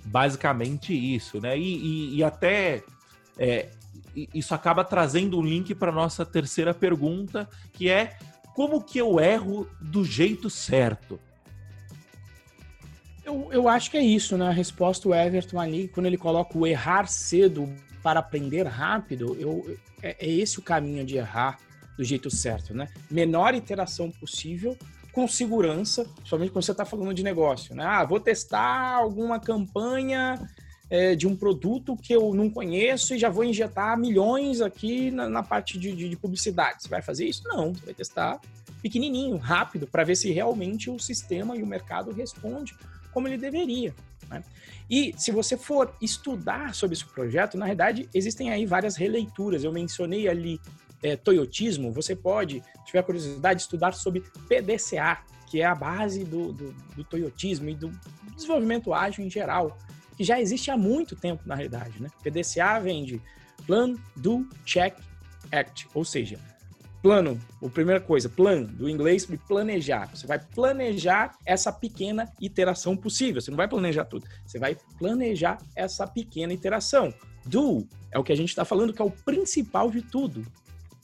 basicamente 0.07 0.93
isso, 0.93 1.39
né? 1.39 1.57
E, 1.57 1.61
e, 1.61 2.15
e 2.17 2.23
até 2.23 2.83
é, 3.37 3.69
isso 4.33 4.55
acaba 4.55 4.83
trazendo 4.83 5.37
um 5.39 5.43
link 5.43 5.75
para 5.75 5.91
nossa 5.91 6.25
terceira 6.25 6.73
pergunta, 6.73 7.47
que 7.73 7.89
é 7.89 8.17
como 8.55 8.81
que 8.81 8.97
eu 8.97 9.19
erro 9.19 9.67
do 9.79 10.03
jeito 10.03 10.49
certo? 10.49 11.19
Eu, 13.23 13.49
eu 13.51 13.67
acho 13.67 13.91
que 13.91 13.97
é 13.97 14.01
isso, 14.01 14.37
né? 14.37 14.47
A 14.47 14.51
resposta 14.51 15.07
do 15.07 15.13
Everton 15.13 15.59
ali, 15.59 15.87
quando 15.89 16.05
ele 16.05 16.17
coloca 16.17 16.57
o 16.57 16.65
errar 16.65 17.07
cedo 17.07 17.71
para 18.01 18.21
aprender 18.21 18.63
rápido, 18.65 19.35
eu, 19.39 19.77
é, 20.01 20.15
é 20.19 20.29
esse 20.31 20.59
o 20.59 20.61
caminho 20.61 21.05
de 21.05 21.17
errar 21.17 21.59
do 21.97 22.03
jeito 22.03 22.31
certo, 22.31 22.73
né? 22.73 22.87
Menor 23.11 23.53
iteração 23.53 24.09
possível, 24.09 24.77
com 25.17 25.27
segurança, 25.27 26.05
somente 26.23 26.51
quando 26.51 26.63
você 26.63 26.73
está 26.73 26.85
falando 26.85 27.11
de 27.11 27.23
negócio, 27.23 27.73
né? 27.73 27.83
Ah, 27.83 28.05
vou 28.05 28.19
testar 28.19 28.93
alguma 28.93 29.39
campanha 29.39 30.47
é, 30.91 31.15
de 31.15 31.25
um 31.25 31.35
produto 31.35 31.97
que 31.97 32.13
eu 32.13 32.35
não 32.35 32.51
conheço 32.51 33.15
e 33.15 33.17
já 33.17 33.27
vou 33.27 33.43
injetar 33.43 33.97
milhões 33.97 34.61
aqui 34.61 35.09
na, 35.09 35.27
na 35.27 35.41
parte 35.41 35.79
de, 35.79 35.91
de, 35.95 36.07
de, 36.07 36.15
publicidade. 36.15 36.83
Você 36.83 36.87
vai 36.87 37.01
fazer 37.01 37.25
isso? 37.25 37.41
Não, 37.45 37.73
você 37.73 37.85
vai 37.85 37.95
testar 37.95 38.39
pequenininho, 38.79 39.37
rápido, 39.37 39.87
para 39.87 40.03
ver 40.03 40.15
se 40.15 40.31
realmente 40.31 40.87
o 40.87 40.99
sistema 40.99 41.57
e 41.57 41.63
o 41.63 41.65
mercado 41.65 42.11
responde 42.11 42.75
como 43.11 43.27
ele 43.27 43.39
deveria. 43.39 43.95
Né? 44.29 44.43
E 44.87 45.15
se 45.17 45.31
você 45.31 45.57
for 45.57 45.95
estudar 45.99 46.75
sobre 46.75 46.95
esse 46.95 47.05
projeto, 47.05 47.57
na 47.57 47.65
verdade, 47.65 48.07
existem 48.13 48.51
aí 48.51 48.67
várias 48.67 48.95
releituras. 48.95 49.63
Eu 49.63 49.71
mencionei 49.71 50.27
ali 50.27 50.61
é, 51.01 51.15
Toyotismo, 51.15 51.91
você 51.91 52.15
pode, 52.15 52.61
se 52.61 52.85
tiver 52.85 53.03
curiosidade, 53.03 53.61
estudar 53.61 53.93
sobre 53.93 54.23
PDCA, 54.47 55.19
que 55.47 55.61
é 55.61 55.65
a 55.65 55.75
base 55.75 56.23
do, 56.23 56.51
do, 56.51 56.71
do 56.95 57.03
Toyotismo 57.03 57.69
e 57.69 57.75
do 57.75 57.91
desenvolvimento 58.35 58.93
ágil 58.93 59.25
em 59.25 59.29
geral, 59.29 59.77
que 60.15 60.23
já 60.23 60.39
existe 60.39 60.71
há 60.71 60.77
muito 60.77 61.15
tempo, 61.15 61.43
na 61.45 61.55
realidade. 61.55 62.01
Né? 62.01 62.09
PDCA 62.23 62.79
vem 62.79 63.05
de 63.05 63.21
Plan, 63.65 63.95
Do, 64.15 64.47
Check, 64.65 64.97
Act, 65.51 65.87
ou 65.93 66.03
seja, 66.03 66.39
Plano, 67.01 67.39
a 67.63 67.69
primeira 67.69 68.01
coisa, 68.01 68.27
plan, 68.27 68.63
do 68.63 68.89
inglês 68.89 69.25
planejar. 69.47 70.09
Você 70.13 70.25
vai 70.25 70.39
planejar 70.39 71.37
essa 71.45 71.71
pequena 71.71 72.29
iteração 72.41 72.97
possível. 72.97 73.39
Você 73.39 73.51
não 73.51 73.55
vai 73.55 73.67
planejar 73.67 74.05
tudo. 74.05 74.27
Você 74.45 74.57
vai 74.57 74.75
planejar 74.97 75.59
essa 75.75 76.07
pequena 76.07 76.53
iteração. 76.53 77.13
Do 77.45 77.87
é 78.11 78.17
o 78.17 78.23
que 78.23 78.33
a 78.33 78.35
gente 78.35 78.49
está 78.49 78.65
falando 78.65 78.91
que 78.91 79.01
é 79.01 79.05
o 79.05 79.11
principal 79.11 79.91
de 79.91 80.01
tudo. 80.01 80.45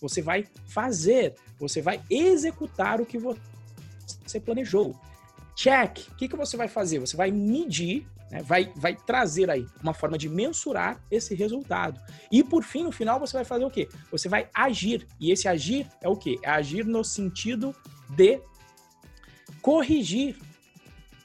Você 0.03 0.21
vai 0.21 0.45
fazer, 0.67 1.33
você 1.57 1.81
vai 1.81 1.99
executar 2.09 3.01
o 3.01 3.05
que 3.05 3.17
você 3.17 4.39
planejou. 4.39 4.95
Check, 5.55 6.09
o 6.09 6.15
que, 6.15 6.27
que 6.27 6.35
você 6.35 6.55
vai 6.55 6.67
fazer? 6.67 6.99
Você 6.99 7.17
vai 7.17 7.31
medir 7.31 8.05
né? 8.33 8.41
Vai, 8.41 8.71
vai 8.75 8.95
trazer 8.95 9.47
aí 9.51 9.63
uma 9.81 9.93
forma 9.93 10.17
de 10.17 10.27
mensurar 10.27 10.99
esse 11.11 11.35
resultado. 11.35 12.01
E 12.31 12.43
por 12.43 12.63
fim, 12.63 12.83
no 12.83 12.91
final, 12.91 13.19
você 13.19 13.33
vai 13.33 13.45
fazer 13.45 13.63
o 13.63 13.69
quê? 13.69 13.87
Você 14.11 14.27
vai 14.27 14.49
agir. 14.51 15.07
E 15.19 15.31
esse 15.31 15.47
agir 15.47 15.87
é 16.01 16.09
o 16.09 16.15
quê? 16.15 16.39
É 16.41 16.49
agir 16.49 16.83
no 16.83 17.03
sentido 17.03 17.75
de 18.09 18.41
corrigir, 19.61 20.35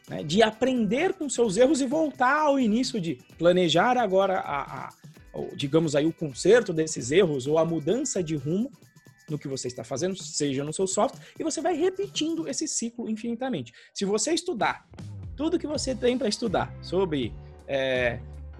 né? 0.06 0.22
de 0.22 0.42
aprender 0.42 1.14
com 1.14 1.30
seus 1.30 1.56
erros 1.56 1.80
e 1.80 1.86
voltar 1.86 2.42
ao 2.42 2.60
início 2.60 3.00
de 3.00 3.18
planejar 3.38 3.96
agora 3.96 4.40
a, 4.40 4.84
a 4.84 4.92
digamos 5.54 5.94
aí, 5.94 6.06
o 6.06 6.12
conserto 6.12 6.72
desses 6.72 7.10
erros 7.10 7.46
ou 7.46 7.58
a 7.58 7.64
mudança 7.64 8.22
de 8.22 8.36
rumo 8.36 8.70
no 9.28 9.38
que 9.38 9.46
você 9.46 9.68
está 9.68 9.84
fazendo, 9.84 10.16
seja 10.16 10.64
no 10.64 10.72
seu 10.72 10.86
software, 10.86 11.20
e 11.38 11.44
você 11.44 11.60
vai 11.60 11.74
repetindo 11.76 12.48
esse 12.48 12.66
ciclo 12.66 13.10
infinitamente. 13.10 13.72
Se 13.92 14.04
você 14.06 14.32
estudar 14.32 14.86
tudo 15.36 15.58
que 15.58 15.66
você 15.66 15.94
tem 15.94 16.18
para 16.18 16.28
estudar 16.28 16.74
sobre 16.82 17.32
é, 17.68 18.18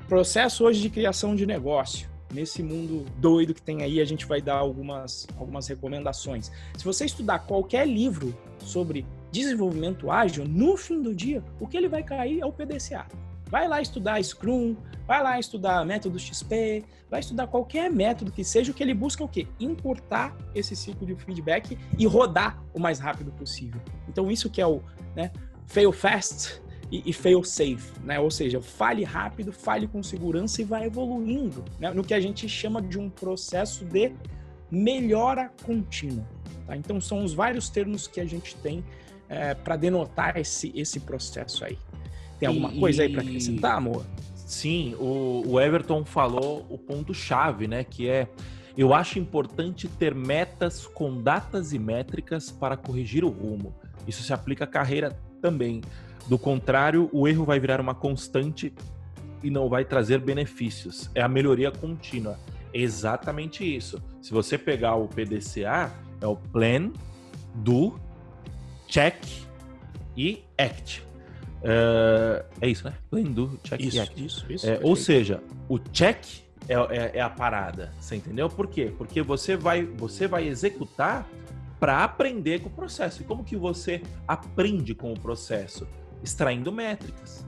processo 0.09 0.64
hoje 0.64 0.81
de 0.81 0.89
criação 0.89 1.35
de 1.35 1.45
negócio. 1.45 2.09
Nesse 2.33 2.62
mundo 2.62 3.05
doido 3.16 3.53
que 3.53 3.61
tem 3.61 3.83
aí, 3.83 4.01
a 4.01 4.05
gente 4.05 4.26
vai 4.26 4.41
dar 4.41 4.57
algumas, 4.57 5.26
algumas 5.37 5.66
recomendações. 5.66 6.53
Se 6.76 6.85
você 6.85 7.05
estudar 7.05 7.41
qualquer 7.41 7.89
livro 7.89 8.37
sobre 8.61 9.05
desenvolvimento 9.33 10.11
ágil, 10.11 10.45
no 10.45 10.76
fim 10.76 11.03
do 11.03 11.14
dia, 11.14 11.43
o 11.59 11.66
que 11.66 11.76
ele 11.76 11.89
vai 11.89 12.03
cair 12.03 12.41
é 12.41 12.47
o 12.47 12.53
PDCA. 12.53 13.07
Vai 13.49 13.66
lá 13.66 13.80
estudar 13.80 14.22
Scrum, 14.22 14.76
vai 15.07 15.22
lá 15.22 15.38
estudar 15.38 15.84
método 15.84 16.18
XP, 16.18 16.84
vai 17.11 17.20
estudar 17.20 17.46
qualquer 17.46 17.90
método 17.90 18.30
que 18.30 18.44
seja, 18.44 18.70
o 18.70 18.74
que 18.74 18.82
ele 18.82 18.94
busca 18.94 19.22
é 19.22 19.26
o 19.26 19.28
quê? 19.28 19.46
Encurtar 19.59 20.36
esse 20.55 20.76
ciclo 20.76 21.07
de 21.07 21.14
feedback 21.16 21.78
e 21.99 22.07
rodar 22.07 22.62
o 22.74 22.78
mais 22.78 22.99
rápido 22.99 23.32
possível. 23.32 23.80
Então 24.09 24.30
isso 24.30 24.51
que 24.51 24.61
é 24.61 24.66
o 24.66 24.82
né, 25.16 25.32
fail 25.66 25.92
fast, 25.92 26.61
e, 26.90 27.03
e 27.11 27.12
fail 27.12 27.42
safe, 27.44 27.92
né? 28.03 28.18
Ou 28.18 28.30
seja, 28.30 28.61
fale 28.61 29.05
rápido, 29.05 29.53
fale 29.53 29.86
com 29.86 30.03
segurança 30.03 30.62
e 30.62 30.64
vai 30.64 30.84
evoluindo, 30.86 31.64
né? 31.78 31.90
No 31.90 32.03
que 32.03 32.14
a 32.14 32.20
gente 32.20 32.49
chama 32.49 32.80
de 32.80 32.99
um 32.99 33.11
processo 33.11 33.84
de 33.84 34.12
melhora 34.70 35.51
contínua. 35.64 36.26
Tá? 36.66 36.76
Então 36.76 37.01
são 37.01 37.24
os 37.24 37.32
vários 37.32 37.68
termos 37.68 38.07
que 38.07 38.20
a 38.20 38.24
gente 38.24 38.57
tem 38.57 38.84
é, 39.28 39.55
para 39.55 39.76
denotar 39.76 40.36
esse, 40.36 40.72
esse 40.74 41.01
processo 41.01 41.64
aí. 41.64 41.78
Tem 42.39 42.49
alguma 42.49 42.72
e, 42.72 42.78
coisa 42.78 43.03
aí 43.03 43.09
para 43.09 43.22
acrescentar, 43.22 43.76
amor? 43.76 44.05
Sim, 44.34 44.95
o, 44.99 45.45
o 45.47 45.61
Everton 45.61 46.05
falou 46.05 46.66
o 46.70 46.78
ponto-chave, 46.78 47.66
né? 47.66 47.84
Que 47.84 48.09
é 48.09 48.28
eu 48.78 48.95
acho 48.95 49.18
importante 49.18 49.89
ter 49.89 50.14
metas 50.14 50.86
com 50.86 51.20
datas 51.20 51.72
e 51.72 51.80
métricas 51.80 52.49
para 52.49 52.76
corrigir 52.76 53.24
o 53.24 53.28
rumo. 53.28 53.74
Isso 54.07 54.22
se 54.22 54.32
aplica 54.32 54.62
à 54.62 54.66
carreira 54.68 55.18
também. 55.43 55.80
Do 56.28 56.39
contrário, 56.39 57.11
o 57.12 57.26
erro 57.26 57.45
vai 57.45 57.59
virar 57.59 57.80
uma 57.80 57.95
constante 57.95 58.72
e 59.43 59.51
não 59.51 59.68
vai 59.68 59.84
trazer 59.84 60.20
benefícios. 60.20 61.11
É 61.12 61.20
a 61.20 61.28
melhoria 61.28 61.72
contínua. 61.72 62.39
exatamente 62.72 63.64
isso. 63.64 64.01
Se 64.22 64.30
você 64.30 64.57
pegar 64.57 64.95
o 64.95 65.09
PDCA, 65.09 65.91
é 66.20 66.26
o 66.26 66.36
Plan, 66.36 66.93
Do, 67.55 67.99
Check 68.86 69.16
e 70.16 70.45
Act. 70.57 71.08
Uh, 71.63 72.45
é 72.61 72.69
isso, 72.69 72.85
né? 72.85 72.95
Plan, 73.11 73.23
Do, 73.23 73.59
Check 73.63 73.81
isso, 73.81 74.01
Act. 74.01 74.25
Isso, 74.25 74.53
isso. 74.53 74.69
É, 74.69 74.79
ou 74.83 74.95
seja, 74.95 75.43
o 75.69 75.79
check 75.79 76.43
é, 76.69 76.75
é, 76.75 77.11
é, 77.15 77.21
a 77.21 77.31
parada, 77.31 77.93
você 78.01 78.17
entendeu? 78.17 78.49
Por 78.49 78.69
quê? 78.69 78.93
Porque 78.97 79.23
você 79.23 79.57
vai, 79.57 79.85
você 79.85 80.29
vai 80.29 80.47
executar 80.47 81.27
para 81.81 82.05
aprender 82.05 82.61
com 82.61 82.69
o 82.69 82.73
processo. 82.73 83.23
E 83.23 83.25
como 83.25 83.45
que 83.45 83.57
você 83.57 84.03
aprende 84.27 84.95
com 84.95 85.13
o 85.13 85.19
processo? 85.19 85.87
Extraindo 86.23 86.71
métricas. 86.71 87.47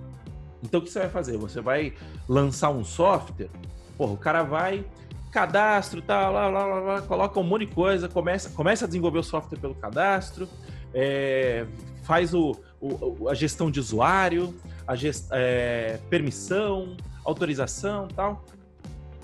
Então 0.63 0.81
o 0.81 0.83
que 0.83 0.91
você 0.91 1.01
vai 1.01 1.09
fazer? 1.09 1.37
Você 1.37 1.61
vai 1.61 1.95
lançar 2.29 2.71
um 2.71 2.85
software, 2.85 3.51
porra, 3.97 4.13
o 4.13 4.17
cara 4.17 4.43
vai, 4.43 4.85
cadastro, 5.31 6.03
tal, 6.03 6.33
lá, 6.33 6.49
lá, 6.49 6.65
lá, 6.65 6.81
lá, 6.81 7.03
coloca 7.03 7.39
um 7.39 7.43
monte 7.43 7.67
de 7.67 7.75
coisa, 7.75 8.09
começa, 8.09 8.51
começa 8.51 8.85
a 8.85 8.89
desenvolver 8.89 9.19
o 9.19 9.23
software 9.23 9.59
pelo 9.59 9.75
cadastro, 9.75 10.49
é, 10.93 11.67
faz 12.03 12.35
o, 12.35 12.53
o, 12.81 13.29
a 13.29 13.35
gestão 13.35 13.71
de 13.71 13.79
usuário, 13.79 14.55
a 14.87 14.97
gest, 14.97 15.29
é, 15.31 16.01
permissão, 16.09 16.97
autorização 17.25 18.09
tal. 18.09 18.45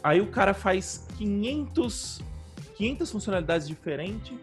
Aí 0.03 0.21
o 0.21 0.27
cara 0.27 0.55
faz 0.55 1.07
500, 1.17 2.21
500 2.77 3.11
funcionalidades 3.11 3.67
diferentes 3.67 4.35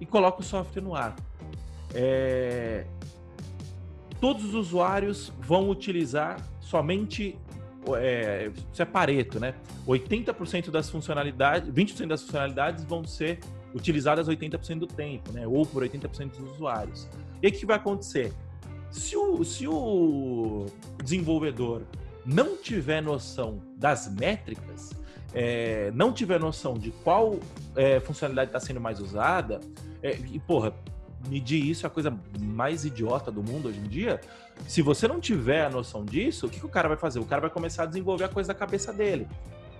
e 0.00 0.04
coloca 0.04 0.40
o 0.40 0.42
software 0.42 0.82
no 0.82 0.94
ar. 0.94 1.14
É... 1.94 2.84
Todos 4.20 4.44
os 4.44 4.54
usuários 4.54 5.32
vão 5.40 5.70
utilizar 5.70 6.36
somente 6.60 7.38
é, 7.96 8.50
isso 8.72 8.80
é 8.80 8.84
Pareto, 8.84 9.40
né? 9.40 9.54
80% 9.86 10.70
das 10.70 10.88
funcionalidades, 10.88 11.68
20% 11.70 12.06
das 12.06 12.22
funcionalidades 12.22 12.84
vão 12.84 13.04
ser 13.04 13.40
utilizadas 13.74 14.28
80% 14.28 14.78
do 14.78 14.86
tempo, 14.86 15.32
né? 15.32 15.46
Ou 15.46 15.66
por 15.66 15.82
80% 15.82 16.36
dos 16.36 16.52
usuários. 16.52 17.08
E 17.42 17.48
o 17.48 17.52
que 17.52 17.66
vai 17.66 17.76
acontecer? 17.76 18.32
Se 18.90 19.16
o, 19.16 19.42
se 19.42 19.66
o 19.66 20.66
desenvolvedor 21.02 21.82
não 22.24 22.56
tiver 22.56 23.02
noção 23.02 23.60
das 23.76 24.08
métricas, 24.12 24.90
é, 25.34 25.90
não 25.92 26.12
tiver 26.12 26.38
noção 26.38 26.74
de 26.74 26.90
qual 26.90 27.38
é, 27.74 27.98
funcionalidade 28.00 28.50
está 28.50 28.60
sendo 28.60 28.80
mais 28.80 29.00
usada, 29.00 29.60
é, 30.02 30.12
e 30.12 30.38
porra, 30.38 30.74
medir 31.28 31.64
isso 31.64 31.86
é 31.86 31.88
a 31.88 31.90
coisa 31.90 32.16
mais 32.38 32.84
idiota 32.84 33.30
do 33.30 33.42
mundo 33.42 33.68
hoje 33.68 33.78
em 33.78 33.88
dia. 33.88 34.20
Se 34.66 34.82
você 34.82 35.08
não 35.08 35.20
tiver 35.20 35.64
a 35.64 35.70
noção 35.70 36.04
disso, 36.04 36.46
o 36.46 36.50
que, 36.50 36.60
que 36.60 36.66
o 36.66 36.68
cara 36.68 36.88
vai 36.88 36.96
fazer? 36.96 37.18
O 37.18 37.24
cara 37.24 37.40
vai 37.40 37.50
começar 37.50 37.84
a 37.84 37.86
desenvolver 37.86 38.24
a 38.24 38.28
coisa 38.28 38.48
da 38.48 38.54
cabeça 38.54 38.92
dele. 38.92 39.26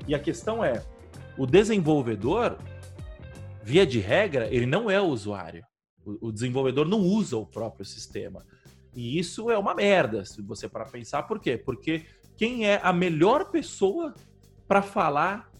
E 0.07 0.15
a 0.15 0.19
questão 0.19 0.65
é: 0.65 0.83
o 1.37 1.47
desenvolvedor, 1.47 2.57
via 3.63 3.87
de 3.87 4.01
regra, 4.01 4.49
ele 4.49 4.67
não 4.67 4.91
é 4.91 5.01
o 5.01 5.05
usuário. 5.05 5.65
O, 6.05 6.29
o 6.29 6.33
desenvolvedor 6.33 6.87
não 6.87 7.01
usa 7.01 7.37
o 7.37 7.47
próprio 7.47 7.85
sistema. 7.85 8.45
E 8.95 9.19
isso 9.19 9.51
é 9.51 9.57
uma 9.57 9.75
merda, 9.75 10.25
se 10.25 10.43
você 10.43 10.69
para 10.69 10.85
pensar. 10.85 11.23
Por 11.25 11.41
quê? 11.41 11.57
Porque 11.57 12.05
quem 12.37 12.67
é 12.67 12.81
a 12.83 12.93
melhor 12.93 13.51
pessoa 13.51 14.15
para 14.67 14.83
falar 14.83 15.51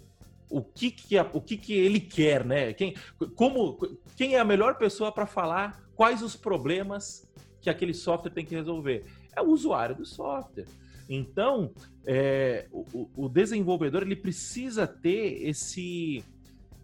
o 0.51 0.63
que 0.63 0.91
que, 0.91 1.19
o 1.19 1.41
que 1.41 1.57
que 1.57 1.73
ele 1.73 1.99
quer, 1.99 2.45
né? 2.45 2.75
Quem, 2.75 2.95
como, 3.35 3.79
quem 4.17 4.35
é 4.35 4.39
a 4.39 4.45
melhor 4.45 4.77
pessoa 4.77 5.11
para 5.11 5.25
falar 5.25 5.83
quais 5.95 6.23
os 6.23 6.37
problemas 6.37 7.27
que 7.61 7.71
aquele 7.71 7.95
software 7.95 8.33
tem 8.33 8.45
que 8.45 8.55
resolver? 8.55 9.05
É 9.35 9.41
o 9.41 9.47
usuário 9.47 9.97
do 9.97 10.05
software. 10.05 10.67
Então, 11.09 11.73
é, 12.07 12.67
o, 12.71 13.09
o, 13.17 13.29
desenvolvedor 13.29 14.03
ele 14.03 14.17
precisa 14.17 14.87
ter 14.87 15.49
esse 15.49 16.23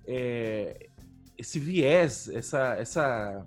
é, 0.07 0.89
esse 1.39 1.61
viés, 1.61 2.29
essa, 2.29 2.75
essa, 2.75 3.47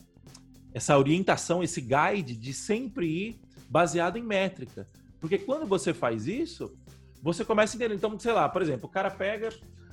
essa 0.73 0.97
orientação, 0.97 1.61
esse 1.61 1.81
guide 1.81 2.35
de 2.35 2.53
sempre 2.53 3.05
ir 3.05 3.41
baseado 3.69 4.17
em 4.17 4.23
métrica. 4.23 4.87
Porque 5.19 5.37
quando 5.37 5.67
você 5.67 5.93
faz 5.93 6.25
isso, 6.25 6.73
você 7.21 7.43
começa 7.43 7.75
a 7.75 7.77
entender. 7.77 7.93
Então, 7.93 8.17
sei 8.17 8.31
lá, 8.31 8.47
por 8.47 8.61
exemplo, 8.61 8.87
o 8.87 8.91
cara 8.91 9.11
pega 9.11 9.49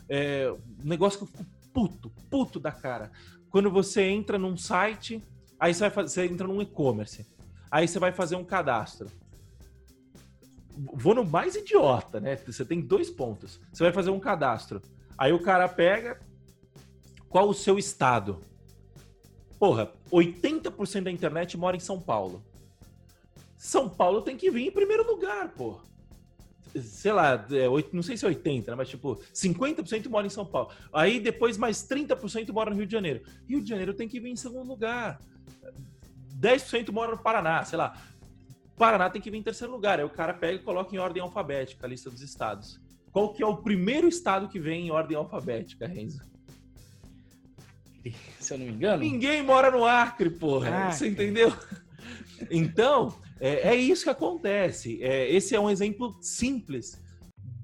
é, 0.09 0.51
um 0.51 0.89
negócio 0.89 1.19
que 1.19 1.25
eu 1.25 1.29
fico 1.29 1.45
puto, 1.73 2.11
puto 2.31 2.61
da 2.61 2.71
cara. 2.71 3.11
Quando 3.51 3.71
você 3.71 4.03
entra 4.03 4.39
num 4.39 4.57
site, 4.57 5.23
aí 5.59 5.75
você 5.75 5.81
vai 5.81 5.91
fazer, 5.91 6.09
você 6.09 6.27
entra 6.27 6.47
num 6.47 6.63
e-commerce, 6.63 7.27
aí 7.71 7.89
você 7.89 7.99
vai 7.99 8.13
fazer 8.13 8.37
um 8.37 8.45
cadastro. 8.45 9.11
Vou 10.95 11.15
no 11.15 11.25
mais 11.25 11.57
idiota, 11.57 12.21
né? 12.21 12.37
Você 12.37 12.65
tem 12.65 12.81
dois 12.81 13.11
pontos. 13.11 13.61
Você 13.73 13.83
vai 13.83 13.93
fazer 13.93 14.11
um 14.11 14.21
cadastro. 14.21 14.81
Aí 15.17 15.33
o 15.33 15.43
cara 15.43 15.69
pega 15.69 16.21
qual 17.29 17.49
o 17.49 17.55
seu 17.55 17.79
estado. 17.79 18.41
Porra, 19.59 19.93
80% 20.11 21.03
da 21.03 21.11
internet 21.11 21.57
mora 21.57 21.77
em 21.77 21.81
São 21.81 22.01
Paulo. 22.01 22.43
São 23.57 23.89
Paulo 23.89 24.23
tem 24.23 24.37
que 24.37 24.51
vir 24.51 24.69
em 24.69 24.71
primeiro 24.71 25.05
lugar, 25.05 25.49
porra. 25.51 25.83
Sei 26.81 27.11
lá, 27.11 27.47
é, 27.51 27.67
não 27.93 28.03
sei 28.03 28.17
se 28.17 28.25
é 28.25 28.29
80, 28.29 28.71
né, 28.71 28.77
mas 28.77 28.89
tipo, 28.89 29.17
50% 29.35 30.09
mora 30.09 30.27
em 30.27 30.31
São 30.31 30.47
Paulo. 30.47 30.71
Aí 30.93 31.19
depois 31.19 31.57
mais 31.57 31.79
30% 31.79 32.53
mora 32.53 32.71
no 32.71 32.77
Rio 32.77 32.87
de 32.87 32.93
Janeiro. 32.93 33.23
Rio 33.49 33.61
de 33.61 33.69
Janeiro 33.69 33.95
tem 33.95 34.09
que 34.09 34.21
vir 34.21 34.31
em 34.31 34.37
segundo 34.37 34.69
lugar. 34.69 35.21
10% 36.39 36.93
mora 36.93 37.13
no 37.13 37.19
Paraná, 37.19 37.65
sei 37.65 37.79
lá. 37.79 38.01
Paraná 38.77 39.11
tem 39.11 39.21
que 39.21 39.31
vir 39.31 39.39
em 39.39 39.43
terceiro 39.43 39.73
lugar. 39.73 39.99
Aí 39.99 40.05
o 40.05 40.11
cara 40.11 40.33
pega 40.33 40.55
e 40.55 40.63
coloca 40.63 40.95
em 40.95 40.99
ordem 40.99 41.21
alfabética 41.21 41.85
a 41.85 41.89
lista 41.89 42.11
dos 42.11 42.23
estados. 42.23 42.81
Qual 43.11 43.33
que 43.33 43.43
é 43.43 43.47
o 43.47 43.57
primeiro 43.57 44.07
estado 44.07 44.49
que 44.49 44.61
vem 44.61 44.87
em 44.87 44.91
ordem 44.93 45.17
alfabética, 45.17 45.89
Renzo? 45.89 46.23
Se 48.39 48.55
eu 48.55 48.59
não 48.59 48.67
me 48.67 48.73
engano. 48.73 49.03
Ninguém 49.03 49.43
mora 49.43 49.71
no 49.71 49.85
Acre, 49.85 50.31
porra. 50.31 50.89
Ah, 50.89 50.93
você 50.93 51.09
entendeu? 51.09 51.53
Então, 52.51 53.19
é, 53.41 53.71
é 53.71 53.77
isso 53.77 54.05
que 54.05 54.11
acontece. 54.11 55.03
É, 55.03 55.31
esse 55.31 55.55
é 55.55 55.61
um 55.61 55.69
exemplo 55.69 56.17
simples 56.21 57.01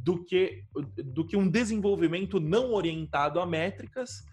do 0.03 0.23
que, 0.23 0.65
do 1.05 1.25
que 1.25 1.37
um 1.37 1.49
desenvolvimento 1.49 2.39
não 2.39 2.73
orientado 2.73 3.41
a 3.41 3.47
métricas 3.47 4.25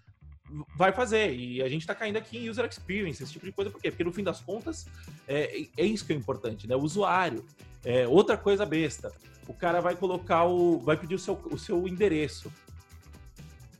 vai 0.75 0.91
fazer. 0.91 1.33
E 1.33 1.61
a 1.61 1.69
gente 1.69 1.81
está 1.81 1.95
caindo 1.95 2.17
aqui 2.17 2.37
em 2.37 2.49
user 2.49 2.65
experience, 2.65 3.23
esse 3.23 3.31
tipo 3.31 3.45
de 3.45 3.51
coisa. 3.51 3.71
Por 3.71 3.81
quê? 3.81 3.89
Porque 3.89 4.03
no 4.03 4.11
fim 4.11 4.23
das 4.23 4.41
contas, 4.41 4.85
é, 5.27 5.65
é 5.77 5.85
isso 5.85 6.05
que 6.05 6.13
é 6.13 6.15
importante, 6.15 6.67
né? 6.67 6.75
O 6.75 6.81
usuário. 6.81 7.45
É, 7.83 8.07
outra 8.07 8.37
coisa 8.37 8.65
besta. 8.65 9.11
O 9.47 9.53
cara 9.53 9.79
vai 9.79 9.95
colocar 9.95 10.45
o. 10.45 10.79
vai 10.79 10.97
pedir 10.97 11.15
o 11.15 11.19
seu, 11.19 11.39
o 11.51 11.57
seu 11.57 11.87
endereço. 11.87 12.51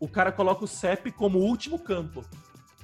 O 0.02 0.08
cara 0.08 0.32
coloca 0.32 0.66
o 0.66 0.68
CEP 0.68 1.12
como 1.12 1.38
último 1.38 1.78
campo. 1.78 2.26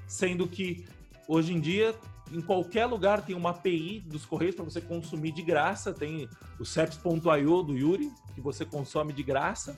Sendo 0.07 0.47
que 0.47 0.85
hoje 1.27 1.51
em 1.51 1.59
dia 1.59 1.95
em 2.31 2.41
qualquer 2.41 2.85
lugar 2.85 3.25
tem 3.25 3.35
uma 3.35 3.49
API 3.49 4.01
dos 4.01 4.23
Correios 4.23 4.55
para 4.55 4.63
você 4.63 4.79
consumir 4.79 5.31
de 5.31 5.41
graça. 5.41 5.91
Tem 5.91 6.29
o 6.59 6.65
ceps.io 6.65 7.63
do 7.63 7.75
Yuri, 7.75 8.11
que 8.35 8.39
você 8.39 8.63
consome 8.63 9.13
de 9.13 9.23
graça. 9.23 9.75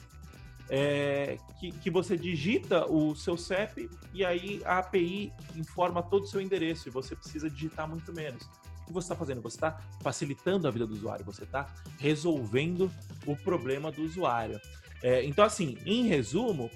É, 0.71 1.37
que, 1.59 1.71
que 1.71 1.89
você 1.89 2.15
digita 2.15 2.85
o 2.85 3.15
seu 3.15 3.35
CEP 3.35 3.89
e 4.13 4.23
aí 4.23 4.61
a 4.65 4.77
API 4.77 5.33
informa 5.55 6.03
todo 6.03 6.23
o 6.23 6.27
seu 6.27 6.39
endereço 6.39 6.87
e 6.87 6.91
você 6.91 7.15
precisa 7.15 7.49
digitar 7.49 7.87
muito 7.87 8.13
menos. 8.13 8.43
O 8.83 8.85
que 8.87 8.93
você 8.93 9.05
está 9.05 9.15
fazendo? 9.15 9.41
Você 9.41 9.57
está 9.57 9.79
facilitando 10.01 10.67
a 10.67 10.71
vida 10.71 10.85
do 10.85 10.93
usuário, 10.93 11.25
você 11.25 11.43
está 11.43 11.73
resolvendo 11.97 12.91
o 13.25 13.35
problema 13.35 13.91
do 13.91 14.03
usuário. 14.03 14.59
É, 15.01 15.23
então, 15.23 15.43
assim, 15.43 15.77
em 15.85 16.05
resumo, 16.05 16.69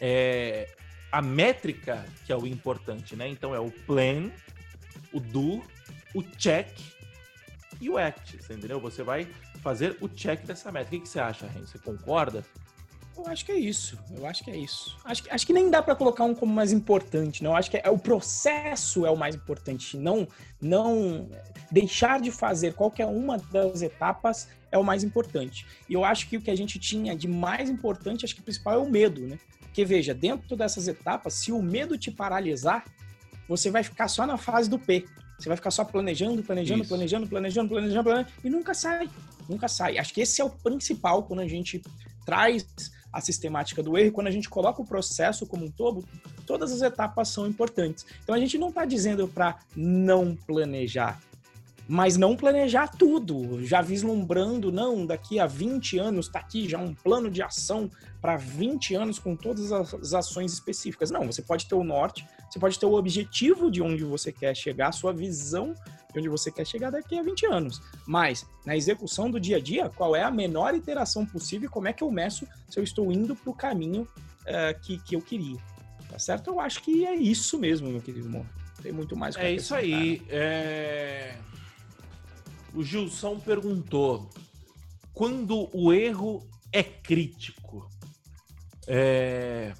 é, 0.00 0.68
a 1.10 1.22
métrica 1.22 2.04
que 2.24 2.32
é 2.32 2.36
o 2.36 2.46
importante, 2.46 3.16
né? 3.16 3.28
Então 3.28 3.54
é 3.54 3.60
o 3.60 3.70
plan, 3.70 4.30
o 5.12 5.20
do, 5.20 5.62
o 6.14 6.22
check 6.22 6.68
e 7.80 7.88
o 7.88 7.96
act, 7.96 8.42
você 8.42 8.54
entendeu? 8.54 8.80
Você 8.80 9.02
vai 9.02 9.26
fazer 9.62 9.96
o 10.00 10.08
check 10.08 10.44
dessa 10.44 10.70
métrica. 10.72 10.96
O 10.96 11.00
que 11.00 11.08
você 11.08 11.20
acha, 11.20 11.46
Ren? 11.46 11.60
Você 11.60 11.78
concorda? 11.78 12.44
Eu 13.16 13.26
acho 13.26 13.44
que 13.44 13.50
é 13.50 13.58
isso. 13.58 13.98
Eu 14.16 14.26
acho 14.26 14.44
que 14.44 14.50
é 14.50 14.56
isso. 14.56 14.96
Acho 15.04 15.24
que, 15.24 15.30
acho 15.30 15.46
que 15.46 15.52
nem 15.52 15.68
dá 15.70 15.82
para 15.82 15.94
colocar 15.96 16.24
um 16.24 16.34
como 16.34 16.52
mais 16.52 16.72
importante. 16.72 17.42
Não, 17.42 17.56
acho 17.56 17.70
que 17.70 17.76
é, 17.76 17.82
é, 17.84 17.90
o 17.90 17.98
processo 17.98 19.04
é 19.04 19.10
o 19.10 19.16
mais 19.16 19.34
importante. 19.34 19.96
Não, 19.96 20.26
não 20.60 21.28
deixar 21.70 22.20
de 22.20 22.30
fazer 22.30 22.74
qualquer 22.74 23.06
uma 23.06 23.38
das 23.38 23.82
etapas 23.82 24.48
é 24.70 24.78
o 24.78 24.84
mais 24.84 25.02
importante. 25.02 25.66
E 25.88 25.94
eu 25.94 26.04
acho 26.04 26.28
que 26.28 26.36
o 26.36 26.40
que 26.40 26.50
a 26.50 26.56
gente 26.56 26.78
tinha 26.78 27.16
de 27.16 27.26
mais 27.26 27.68
importante, 27.68 28.24
acho 28.24 28.34
que 28.34 28.40
o 28.40 28.44
principal 28.44 28.74
é 28.74 28.78
o 28.78 28.88
medo, 28.88 29.20
né? 29.22 29.38
Porque 29.68 29.84
veja, 29.84 30.12
dentro 30.12 30.56
dessas 30.56 30.88
etapas, 30.88 31.34
se 31.34 31.52
o 31.52 31.62
medo 31.62 31.96
te 31.96 32.10
paralisar, 32.10 32.84
você 33.48 33.70
vai 33.70 33.82
ficar 33.82 34.08
só 34.08 34.26
na 34.26 34.36
fase 34.36 34.68
do 34.68 34.78
P. 34.78 35.06
Você 35.38 35.48
vai 35.48 35.56
ficar 35.56 35.70
só 35.70 35.84
planejando, 35.84 36.42
planejando, 36.42 36.82
Isso. 36.82 36.88
planejando, 36.88 37.28
planejando, 37.28 37.68
planejando, 37.68 38.04
planejando, 38.04 38.32
e 38.42 38.50
nunca 38.50 38.74
sai. 38.74 39.08
Nunca 39.48 39.68
sai. 39.68 39.96
Acho 39.96 40.12
que 40.12 40.20
esse 40.20 40.40
é 40.40 40.44
o 40.44 40.50
principal 40.50 41.22
quando 41.22 41.40
a 41.40 41.48
gente 41.48 41.80
traz 42.26 42.66
a 43.12 43.20
sistemática 43.20 43.82
do 43.82 43.96
erro, 43.96 44.12
quando 44.12 44.26
a 44.26 44.30
gente 44.30 44.50
coloca 44.50 44.82
o 44.82 44.86
processo 44.86 45.46
como 45.46 45.64
um 45.64 45.70
todo, 45.70 46.04
todas 46.46 46.72
as 46.72 46.82
etapas 46.82 47.28
são 47.28 47.46
importantes. 47.46 48.04
Então 48.22 48.34
a 48.34 48.38
gente 48.38 48.58
não 48.58 48.68
está 48.68 48.84
dizendo 48.84 49.26
para 49.26 49.58
não 49.74 50.36
planejar, 50.36 51.20
mas 51.88 52.18
não 52.18 52.36
planejar 52.36 52.88
tudo, 52.88 53.64
já 53.64 53.80
vislumbrando, 53.80 54.70
não, 54.70 55.06
daqui 55.06 55.40
a 55.40 55.46
20 55.46 55.98
anos 55.98 56.26
está 56.26 56.38
aqui 56.38 56.68
já 56.68 56.78
um 56.78 56.94
plano 56.94 57.30
de 57.30 57.42
ação 57.42 57.90
para 58.20 58.36
20 58.36 58.94
anos 58.94 59.18
com 59.18 59.34
todas 59.34 59.72
as 59.72 60.12
ações 60.12 60.52
específicas. 60.52 61.10
Não, 61.10 61.24
você 61.24 61.40
pode 61.40 61.66
ter 61.66 61.74
o 61.74 61.82
norte, 61.82 62.26
você 62.50 62.58
pode 62.58 62.78
ter 62.78 62.84
o 62.84 62.92
objetivo 62.92 63.70
de 63.70 63.80
onde 63.80 64.04
você 64.04 64.30
quer 64.30 64.54
chegar, 64.54 64.88
a 64.88 64.92
sua 64.92 65.14
visão 65.14 65.74
de 66.12 66.18
onde 66.18 66.28
você 66.28 66.50
quer 66.50 66.66
chegar 66.66 66.90
daqui 66.90 67.18
a 67.18 67.22
20 67.22 67.46
anos. 67.46 67.82
Mas, 68.06 68.46
na 68.66 68.76
execução 68.76 69.30
do 69.30 69.40
dia 69.40 69.56
a 69.56 69.60
dia, 69.60 69.88
qual 69.88 70.14
é 70.14 70.22
a 70.22 70.30
menor 70.30 70.74
iteração 70.74 71.24
possível 71.24 71.68
e 71.68 71.72
como 71.72 71.88
é 71.88 71.92
que 71.92 72.02
eu 72.02 72.10
meço 72.10 72.46
se 72.68 72.78
eu 72.78 72.84
estou 72.84 73.10
indo 73.10 73.34
para 73.34 73.50
o 73.50 73.54
caminho 73.54 74.02
uh, 74.02 74.78
que, 74.82 74.98
que 74.98 75.16
eu 75.16 75.22
queria. 75.22 75.58
Tá 76.08 76.18
certo? 76.18 76.48
Eu 76.48 76.60
acho 76.60 76.82
que 76.82 77.06
é 77.06 77.14
isso 77.14 77.58
mesmo, 77.58 77.88
meu 77.88 78.00
querido 78.00 78.28
Mo. 78.28 78.46
Tem 78.82 78.92
muito 78.92 79.16
mais 79.16 79.36
É 79.36 79.52
isso 79.52 79.74
aí. 79.74 80.22
É... 80.28 81.34
O 82.74 82.82
Gilson 82.82 83.38
perguntou: 83.38 84.28
quando 85.12 85.68
o 85.72 85.92
erro 85.92 86.46
é 86.72 86.82
crítico? 86.82 87.88
É... 88.86 89.72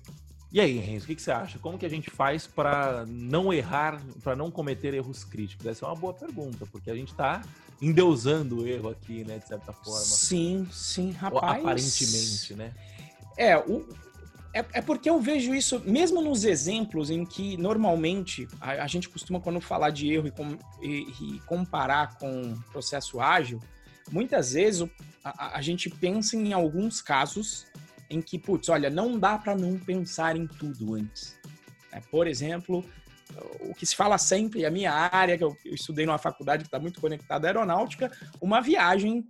E 0.51 0.61
aí, 0.61 0.78
Renzo, 0.78 1.05
o 1.05 1.09
que, 1.09 1.20
você 1.20 1.30
acha? 1.30 1.59
Como 1.59 1.78
que 1.78 1.84
a 1.84 1.91
gente 1.91 2.11
faz 2.11 2.47
para 2.47 3.05
não 3.07 3.53
errar, 3.53 4.03
para 4.22 4.34
não 4.34 4.51
cometer 4.51 4.95
erros 4.95 5.22
críticos? 5.22 5.66
Essa 5.66 5.84
é 5.84 5.89
uma 5.89 5.95
boa 5.95 6.14
pergunta, 6.14 6.64
porque 6.72 6.91
a 6.91 6.95
gente 6.95 7.11
está 7.11 7.43
endeusando 7.82 8.62
o 8.62 8.66
erro 8.66 8.89
aqui, 8.89 9.24
né, 9.24 9.39
de 9.39 9.47
certa 9.47 9.72
forma. 9.72 10.01
Sim, 10.01 10.66
sim, 10.72 11.11
rapaz. 11.12 11.61
aparentemente, 11.61 12.55
né? 12.55 12.72
É, 13.36 13.57
o, 13.59 13.86
é, 14.53 14.64
é, 14.72 14.82
porque 14.82 15.11
eu 15.11 15.20
vejo 15.20 15.55
isso, 15.55 15.80
mesmo 15.84 16.22
nos 16.22 16.44
exemplos 16.44 17.11
em 17.11 17.24
que 17.24 17.57
normalmente 17.57 18.49
a, 18.61 18.84
a 18.84 18.86
gente 18.86 19.09
costuma, 19.09 19.40
quando 19.40 19.61
falar 19.61 19.90
de 19.90 20.11
erro 20.12 20.28
e, 20.28 20.30
com, 20.30 20.59
e, 20.82 21.07
e 21.20 21.40
comparar 21.40 22.16
com 22.18 22.55
processo 22.72 23.20
ágil, 23.20 23.61
muitas 24.11 24.53
vezes 24.53 24.88
a, 25.22 25.57
a, 25.59 25.62
gente 25.62 25.90
pensa 25.90 26.36
em 26.36 26.53
alguns 26.53 27.03
casos 27.03 27.66
em 28.09 28.22
que, 28.22 28.38
putz, 28.38 28.68
olha, 28.68 28.88
não 28.88 29.18
dá 29.18 29.36
para 29.36 29.55
não 29.55 29.78
pensar 29.78 30.34
em 30.34 30.46
tudo 30.46 30.94
antes. 30.94 31.38
É, 31.92 32.01
por 32.01 32.26
exemplo, 32.26 32.84
o 33.61 33.74
que 33.74 33.84
se 33.84 33.94
fala 33.94 34.16
sempre, 34.16 34.64
a 34.64 34.70
minha 34.70 34.92
área, 34.92 35.36
que 35.36 35.44
eu, 35.44 35.55
eu 35.64 35.74
estudei 35.74 36.07
numa 36.07 36.18
faculdade 36.18 36.62
que 36.62 36.68
está 36.68 36.78
muito 36.78 37.01
conectada 37.01 37.46
à 37.46 37.51
aeronáutica, 37.51 38.11
uma 38.40 38.61
viagem 38.61 39.26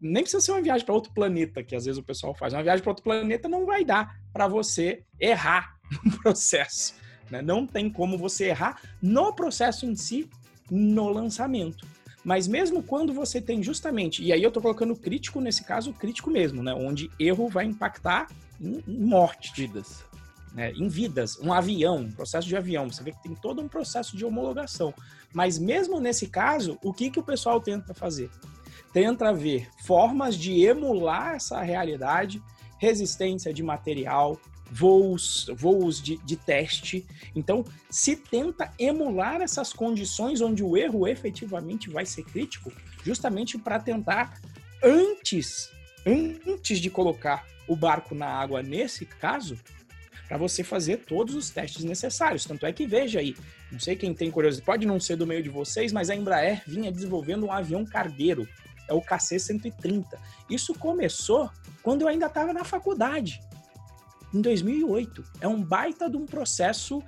nem 0.00 0.22
precisa 0.22 0.40
ser 0.40 0.52
uma 0.52 0.62
viagem 0.62 0.84
para 0.84 0.94
outro 0.94 1.12
planeta, 1.12 1.62
que 1.62 1.74
às 1.74 1.84
vezes 1.84 1.98
o 1.98 2.04
pessoal 2.04 2.34
faz. 2.34 2.52
Uma 2.52 2.62
viagem 2.62 2.82
para 2.82 2.90
outro 2.90 3.04
planeta 3.04 3.48
não 3.48 3.66
vai 3.66 3.84
dar 3.84 4.16
para 4.32 4.46
você 4.46 5.04
errar 5.20 5.74
no 6.04 6.16
processo. 6.18 6.94
Né? 7.30 7.42
Não 7.42 7.66
tem 7.66 7.90
como 7.90 8.16
você 8.16 8.46
errar 8.46 8.80
no 9.02 9.32
processo 9.34 9.86
em 9.86 9.94
si, 9.94 10.28
no 10.70 11.08
lançamento. 11.08 11.86
Mas 12.24 12.46
mesmo 12.46 12.82
quando 12.82 13.12
você 13.12 13.40
tem 13.40 13.62
justamente, 13.62 14.22
e 14.22 14.32
aí 14.32 14.42
eu 14.42 14.48
estou 14.48 14.62
colocando 14.62 14.94
crítico 14.94 15.40
nesse 15.40 15.64
caso, 15.64 15.92
crítico 15.92 16.30
mesmo, 16.30 16.62
né? 16.62 16.74
Onde 16.74 17.10
erro 17.18 17.48
vai 17.48 17.64
impactar 17.64 18.28
em, 18.60 18.82
em 18.86 19.00
morte. 19.04 19.52
Vidas. 19.56 20.04
Né? 20.52 20.72
Em 20.72 20.88
vidas. 20.88 21.38
Um 21.38 21.52
avião, 21.52 21.98
um 21.98 22.12
processo 22.12 22.46
de 22.46 22.56
avião. 22.56 22.90
Você 22.90 23.02
vê 23.02 23.12
que 23.12 23.22
tem 23.22 23.34
todo 23.34 23.62
um 23.62 23.68
processo 23.68 24.16
de 24.16 24.24
homologação. 24.24 24.92
Mas 25.32 25.58
mesmo 25.58 26.00
nesse 26.00 26.28
caso, 26.28 26.78
o 26.82 26.92
que, 26.92 27.10
que 27.10 27.20
o 27.20 27.22
pessoal 27.22 27.60
tenta 27.60 27.94
fazer? 27.94 28.30
Tenta 28.92 29.32
ver 29.32 29.68
formas 29.84 30.36
de 30.36 30.64
emular 30.64 31.36
essa 31.36 31.60
realidade, 31.60 32.42
resistência 32.78 33.52
de 33.52 33.62
material, 33.62 34.40
voos, 34.70 35.50
voos 35.56 36.00
de, 36.02 36.16
de 36.18 36.36
teste. 36.36 37.06
Então, 37.34 37.64
se 37.90 38.16
tenta 38.16 38.72
emular 38.78 39.40
essas 39.40 39.72
condições 39.72 40.40
onde 40.40 40.62
o 40.62 40.76
erro 40.76 41.06
efetivamente 41.06 41.90
vai 41.90 42.04
ser 42.04 42.24
crítico, 42.24 42.72
justamente 43.04 43.58
para 43.58 43.78
tentar, 43.78 44.40
antes, 44.82 45.70
antes 46.46 46.78
de 46.78 46.90
colocar 46.90 47.46
o 47.66 47.76
barco 47.76 48.14
na 48.14 48.26
água 48.26 48.62
nesse 48.62 49.04
caso, 49.04 49.58
para 50.26 50.36
você 50.36 50.62
fazer 50.62 50.98
todos 50.98 51.34
os 51.34 51.48
testes 51.48 51.84
necessários. 51.84 52.44
Tanto 52.44 52.66
é 52.66 52.72
que 52.72 52.86
veja 52.86 53.20
aí, 53.20 53.34
não 53.72 53.80
sei 53.80 53.96
quem 53.96 54.12
tem 54.12 54.30
curiosidade, 54.30 54.66
pode 54.66 54.86
não 54.86 55.00
ser 55.00 55.16
do 55.16 55.26
meio 55.26 55.42
de 55.42 55.48
vocês, 55.48 55.90
mas 55.90 56.10
a 56.10 56.14
Embraer 56.14 56.62
vinha 56.66 56.92
desenvolvendo 56.92 57.46
um 57.46 57.52
avião 57.52 57.84
cargueiro 57.84 58.46
é 58.88 58.94
o 58.94 59.00
KC-130. 59.00 60.18
Isso 60.48 60.74
começou 60.74 61.50
quando 61.82 62.02
eu 62.02 62.08
ainda 62.08 62.26
estava 62.26 62.52
na 62.52 62.64
faculdade, 62.64 63.40
em 64.34 64.40
2008. 64.40 65.24
É 65.40 65.46
um 65.46 65.62
baita 65.62 66.10
de 66.10 66.16
um 66.16 66.26
processo 66.26 67.02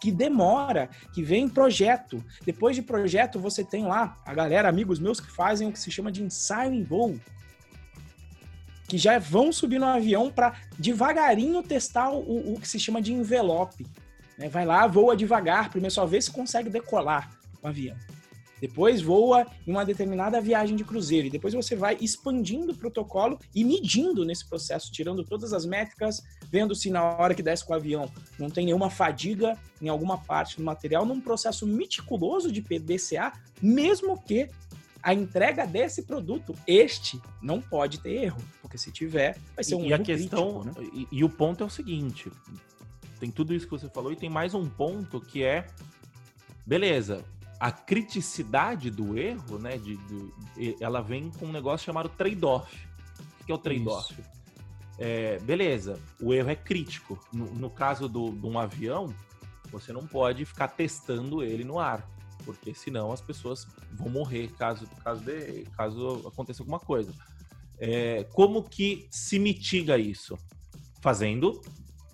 que 0.00 0.10
demora, 0.10 0.90
que 1.12 1.22
vem 1.22 1.48
projeto. 1.48 2.22
Depois 2.44 2.76
de 2.76 2.82
projeto, 2.82 3.38
você 3.38 3.64
tem 3.64 3.84
lá 3.84 4.16
a 4.24 4.34
galera, 4.34 4.68
amigos 4.68 4.98
meus, 4.98 5.20
que 5.20 5.30
fazem 5.30 5.68
o 5.68 5.72
que 5.72 5.78
se 5.78 5.90
chama 5.90 6.10
de 6.10 6.22
ensaio 6.22 6.72
em 6.72 6.82
voo. 6.82 7.18
Que 8.88 8.98
já 8.98 9.18
vão 9.18 9.52
subir 9.52 9.78
no 9.78 9.86
avião 9.86 10.30
para 10.30 10.54
devagarinho 10.78 11.62
testar 11.62 12.10
o, 12.10 12.54
o, 12.54 12.60
que 12.60 12.68
se 12.68 12.78
chama 12.78 13.00
de 13.00 13.12
envelope. 13.12 13.86
Né? 14.36 14.48
Vai 14.48 14.66
lá, 14.66 14.86
voa 14.86 15.16
devagar, 15.16 15.70
primeiro 15.70 15.94
só 15.94 16.04
vê 16.04 16.20
se 16.20 16.30
consegue 16.30 16.68
decolar 16.68 17.30
o 17.62 17.68
avião 17.68 17.96
depois 18.62 19.02
voa 19.02 19.44
em 19.66 19.72
uma 19.72 19.84
determinada 19.84 20.40
viagem 20.40 20.76
de 20.76 20.84
cruzeiro, 20.84 21.26
e 21.26 21.30
depois 21.30 21.52
você 21.52 21.74
vai 21.74 21.98
expandindo 22.00 22.70
o 22.70 22.76
protocolo 22.76 23.36
e 23.52 23.64
medindo 23.64 24.24
nesse 24.24 24.48
processo, 24.48 24.92
tirando 24.92 25.24
todas 25.24 25.52
as 25.52 25.66
métricas, 25.66 26.22
vendo 26.48 26.72
se 26.72 26.88
na 26.88 27.02
hora 27.02 27.34
que 27.34 27.42
desce 27.42 27.66
com 27.66 27.72
o 27.72 27.76
avião 27.76 28.08
não 28.38 28.48
tem 28.48 28.66
nenhuma 28.66 28.88
fadiga 28.88 29.58
em 29.80 29.88
alguma 29.88 30.16
parte 30.16 30.58
do 30.58 30.62
material, 30.62 31.04
num 31.04 31.20
processo 31.20 31.66
meticuloso 31.66 32.52
de 32.52 32.62
PDCA, 32.62 33.32
mesmo 33.60 34.16
que 34.22 34.48
a 35.02 35.12
entrega 35.12 35.66
desse 35.66 36.04
produto, 36.04 36.54
este, 36.64 37.20
não 37.42 37.60
pode 37.60 37.98
ter 37.98 38.12
erro, 38.12 38.40
porque 38.60 38.78
se 38.78 38.92
tiver, 38.92 39.36
vai 39.56 39.64
ser 39.64 39.74
um 39.74 39.86
e 39.86 39.92
erro 39.92 40.02
a 40.02 40.04
questão 40.04 40.60
crítico, 40.60 40.80
né? 40.80 40.90
e, 40.94 41.08
e 41.10 41.24
o 41.24 41.28
ponto 41.28 41.64
é 41.64 41.66
o 41.66 41.70
seguinte, 41.70 42.30
tem 43.18 43.28
tudo 43.28 43.52
isso 43.52 43.66
que 43.66 43.72
você 43.72 43.88
falou 43.88 44.12
e 44.12 44.16
tem 44.16 44.30
mais 44.30 44.54
um 44.54 44.68
ponto 44.68 45.20
que 45.20 45.42
é 45.42 45.66
beleza, 46.64 47.24
a 47.62 47.70
criticidade 47.70 48.90
do 48.90 49.16
erro, 49.16 49.56
né, 49.56 49.78
de, 49.78 49.96
de, 49.96 50.76
ela 50.80 51.00
vem 51.00 51.30
com 51.30 51.46
um 51.46 51.52
negócio 51.52 51.86
chamado 51.86 52.08
trade-off. 52.08 52.76
O 53.40 53.44
que 53.44 53.52
é 53.52 53.54
o 53.54 53.58
trade-off? 53.58 54.16
É, 54.98 55.38
beleza, 55.38 56.00
o 56.20 56.34
erro 56.34 56.50
é 56.50 56.56
crítico. 56.56 57.16
No, 57.32 57.44
no 57.54 57.70
caso 57.70 58.08
do, 58.08 58.32
de 58.32 58.44
um 58.44 58.58
avião, 58.58 59.14
você 59.70 59.92
não 59.92 60.04
pode 60.04 60.44
ficar 60.44 60.66
testando 60.66 61.40
ele 61.40 61.62
no 61.62 61.78
ar, 61.78 62.04
porque 62.44 62.74
senão 62.74 63.12
as 63.12 63.20
pessoas 63.20 63.64
vão 63.92 64.08
morrer 64.08 64.48
caso, 64.58 64.84
caso, 65.04 65.22
de, 65.22 65.62
caso 65.76 66.26
aconteça 66.26 66.62
alguma 66.62 66.80
coisa. 66.80 67.14
É, 67.78 68.24
como 68.32 68.64
que 68.64 69.06
se 69.08 69.38
mitiga 69.38 69.96
isso? 69.96 70.36
Fazendo, 71.00 71.62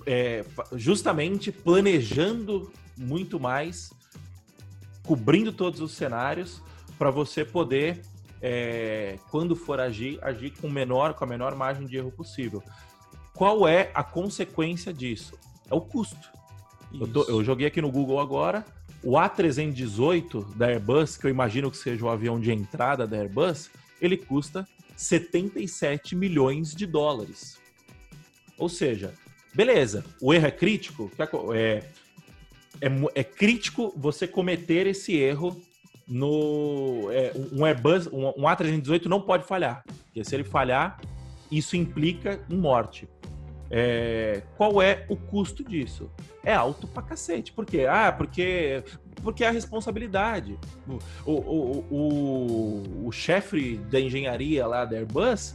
é, 0.04 0.44
justamente 0.74 1.50
planejando 1.50 2.70
muito 2.98 3.40
mais 3.40 3.96
cobrindo 5.08 5.50
todos 5.54 5.80
os 5.80 5.92
cenários 5.92 6.60
para 6.98 7.10
você 7.10 7.42
poder, 7.42 8.02
é, 8.42 9.18
quando 9.30 9.56
for 9.56 9.80
agir, 9.80 10.18
agir 10.20 10.50
com 10.60 10.68
menor, 10.68 11.14
com 11.14 11.24
a 11.24 11.26
menor 11.26 11.56
margem 11.56 11.86
de 11.86 11.96
erro 11.96 12.12
possível. 12.12 12.62
Qual 13.32 13.66
é 13.66 13.90
a 13.94 14.04
consequência 14.04 14.92
disso? 14.92 15.32
É 15.70 15.74
o 15.74 15.80
custo. 15.80 16.28
Eu, 16.92 17.08
tô, 17.08 17.22
eu, 17.22 17.42
joguei 17.42 17.66
aqui 17.66 17.80
no 17.80 17.90
Google 17.90 18.20
agora 18.20 18.66
o 19.02 19.12
A318 19.12 20.54
da 20.54 20.66
Airbus, 20.66 21.16
que 21.16 21.24
eu 21.24 21.30
imagino 21.30 21.70
que 21.70 21.78
seja 21.78 22.04
o 22.04 22.10
avião 22.10 22.38
de 22.38 22.52
entrada 22.52 23.06
da 23.06 23.16
Airbus, 23.16 23.70
ele 24.02 24.18
custa 24.18 24.68
77 24.94 26.14
milhões 26.14 26.74
de 26.74 26.84
dólares. 26.84 27.58
Ou 28.58 28.68
seja, 28.68 29.14
beleza, 29.54 30.04
o 30.20 30.34
erro 30.34 30.48
é 30.48 30.50
crítico, 30.50 31.10
é, 31.54 31.82
é, 32.80 33.20
é 33.20 33.24
crítico 33.24 33.92
você 33.96 34.26
cometer 34.26 34.86
esse 34.86 35.16
erro 35.16 35.60
no 36.06 37.10
é, 37.10 37.32
um 37.52 37.64
Airbus, 37.64 38.06
um, 38.06 38.28
um 38.28 38.44
A318 38.44 39.06
não 39.06 39.20
pode 39.20 39.44
falhar, 39.44 39.84
porque 39.86 40.24
se 40.24 40.34
ele 40.34 40.44
falhar, 40.44 41.00
isso 41.50 41.76
implica 41.76 42.40
em 42.48 42.56
morte. 42.56 43.08
É, 43.70 44.42
qual 44.56 44.80
é 44.80 45.04
o 45.08 45.16
custo 45.16 45.62
disso? 45.62 46.10
É 46.42 46.54
alto 46.54 46.86
pra 46.88 47.02
cacete. 47.02 47.52
Por 47.52 47.66
quê? 47.66 47.86
Ah, 47.88 48.10
porque, 48.10 48.82
porque 49.22 49.44
é 49.44 49.48
a 49.48 49.50
responsabilidade. 49.50 50.58
O, 51.26 51.32
o, 51.32 51.84
o, 51.90 53.06
o 53.08 53.12
chefe 53.12 53.76
da 53.90 54.00
engenharia 54.00 54.66
lá 54.66 54.86
da 54.86 54.96
Airbus 54.96 55.54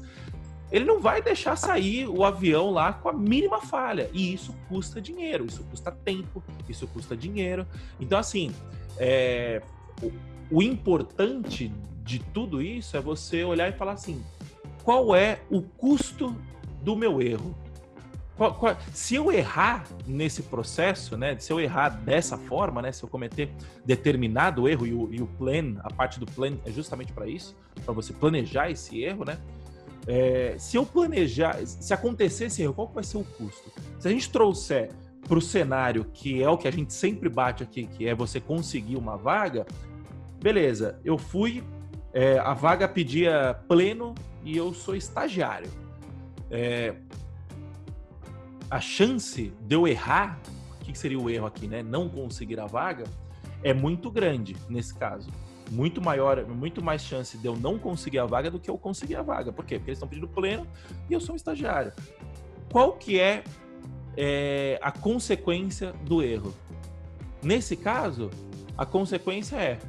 ele 0.74 0.86
não 0.86 1.00
vai 1.00 1.22
deixar 1.22 1.56
sair 1.56 2.08
o 2.08 2.26
avião 2.26 2.72
lá 2.72 2.92
com 2.92 3.08
a 3.08 3.14
mínima 3.14 3.62
falha. 3.62 4.10
E 4.12 4.34
isso 4.34 4.56
custa 4.68 5.00
dinheiro, 5.00 5.46
isso 5.46 5.64
custa 5.66 5.92
tempo, 5.92 6.44
isso 6.68 6.88
custa 6.88 7.16
dinheiro. 7.16 7.68
Então, 8.00 8.18
assim, 8.18 8.52
é, 8.98 9.62
o, 10.02 10.12
o 10.50 10.64
importante 10.64 11.72
de 12.04 12.18
tudo 12.18 12.60
isso 12.60 12.98
é 12.98 13.00
você 13.00 13.44
olhar 13.44 13.70
e 13.70 13.74
falar 13.74 13.92
assim: 13.92 14.24
qual 14.84 15.16
é 15.16 15.42
o 15.48 15.62
custo 15.62 16.36
do 16.82 16.96
meu 16.96 17.22
erro? 17.22 17.56
Qual, 18.36 18.56
qual, 18.56 18.76
se 18.92 19.14
eu 19.14 19.32
errar 19.32 19.86
nesse 20.08 20.42
processo, 20.42 21.16
né? 21.16 21.38
Se 21.38 21.54
eu 21.54 21.62
errar 21.62 21.90
dessa 21.90 22.36
forma, 22.36 22.82
né? 22.82 22.92
Se 22.92 23.04
eu 23.04 23.10
cometer 23.10 23.48
determinado 23.86 24.68
erro 24.68 24.88
e 24.88 24.94
o, 24.94 25.14
e 25.14 25.22
o 25.22 25.28
plan, 25.28 25.76
a 25.84 25.94
parte 25.94 26.20
do 26.20 26.26
plan 26.26 26.58
é 26.66 26.72
justamente 26.72 27.14
para 27.14 27.28
isso, 27.28 27.56
para 27.86 27.94
você 27.94 28.12
planejar 28.12 28.72
esse 28.72 29.04
erro, 29.04 29.24
né? 29.24 29.38
É, 30.06 30.56
se 30.58 30.78
eu 30.78 30.86
planejar, 30.86 31.66
se 31.66 31.94
acontecer 31.94 32.46
esse 32.46 32.62
erro, 32.62 32.74
qual 32.74 32.88
vai 32.88 33.04
ser 33.04 33.18
o 33.18 33.24
custo? 33.24 33.72
Se 34.00 34.08
a 34.08 34.12
gente 34.12 34.30
trouxer 34.30 34.90
para 35.28 35.38
o 35.38 35.42
cenário 35.42 36.06
que 36.14 36.44
é 36.44 36.50
o 36.50 36.58
que 36.58 36.68
a 36.68 36.72
gente 36.72 36.94
sempre 36.94 37.30
bate 37.30 37.64
aqui, 37.64 37.88
que 37.88 38.08
é 38.08 38.14
você 38.14 38.40
conseguir 38.40 38.98
uma 38.98 39.16
vaga, 39.16 39.66
beleza? 40.42 41.00
Eu 41.04 41.18
fui, 41.18 41.64
é, 42.14 42.38
a 42.40 42.54
vaga 42.54 42.88
pedia 42.88 43.58
pleno 43.68 44.14
e 44.44 44.58
eu 44.58 44.74
sou 44.74 44.96
estagiário. 44.96 45.70
É, 46.52 46.96
a 48.70 48.82
chance 48.82 49.54
de 49.62 49.76
eu 49.76 49.88
errar, 49.88 50.40
o 50.82 50.84
que 50.84 50.98
seria 50.98 51.20
o 51.20 51.30
erro 51.30 51.46
aqui, 51.46 51.68
né? 51.68 51.82
Não 51.82 52.10
conseguir 52.10 52.60
a 52.60 52.66
vaga, 52.66 53.06
é 53.64 53.74
muito 53.74 54.12
grande 54.12 54.56
nesse 54.70 54.94
caso. 54.94 55.32
Muito 55.72 56.02
maior, 56.02 56.46
muito 56.46 56.84
mais 56.84 57.02
chance 57.02 57.38
de 57.38 57.46
eu 57.46 57.56
não 57.56 57.80
conseguir 57.80 58.20
a 58.20 58.26
vaga 58.26 58.52
do 58.52 58.60
que 58.60 58.70
eu 58.70 58.78
conseguir 58.78 59.16
a 59.16 59.22
vaga. 59.22 59.52
Por 59.52 59.66
quê? 59.66 59.78
Porque 59.78 59.92
eles 59.92 59.98
estão 59.98 60.08
pedindo 60.08 60.28
pleno 60.28 60.68
e 61.10 61.14
eu 61.14 61.20
sou 61.20 61.34
um 61.34 61.36
estagiário. 61.36 61.92
Qual 62.72 62.94
que 62.94 63.20
é, 63.20 63.44
é 64.16 64.80
a 64.82 64.92
consequência 64.92 65.94
do 66.06 66.22
erro? 66.22 66.54
Nesse 67.42 67.76
caso, 67.76 68.30
a 68.78 68.86
consequência 68.86 69.56
é 69.56 69.80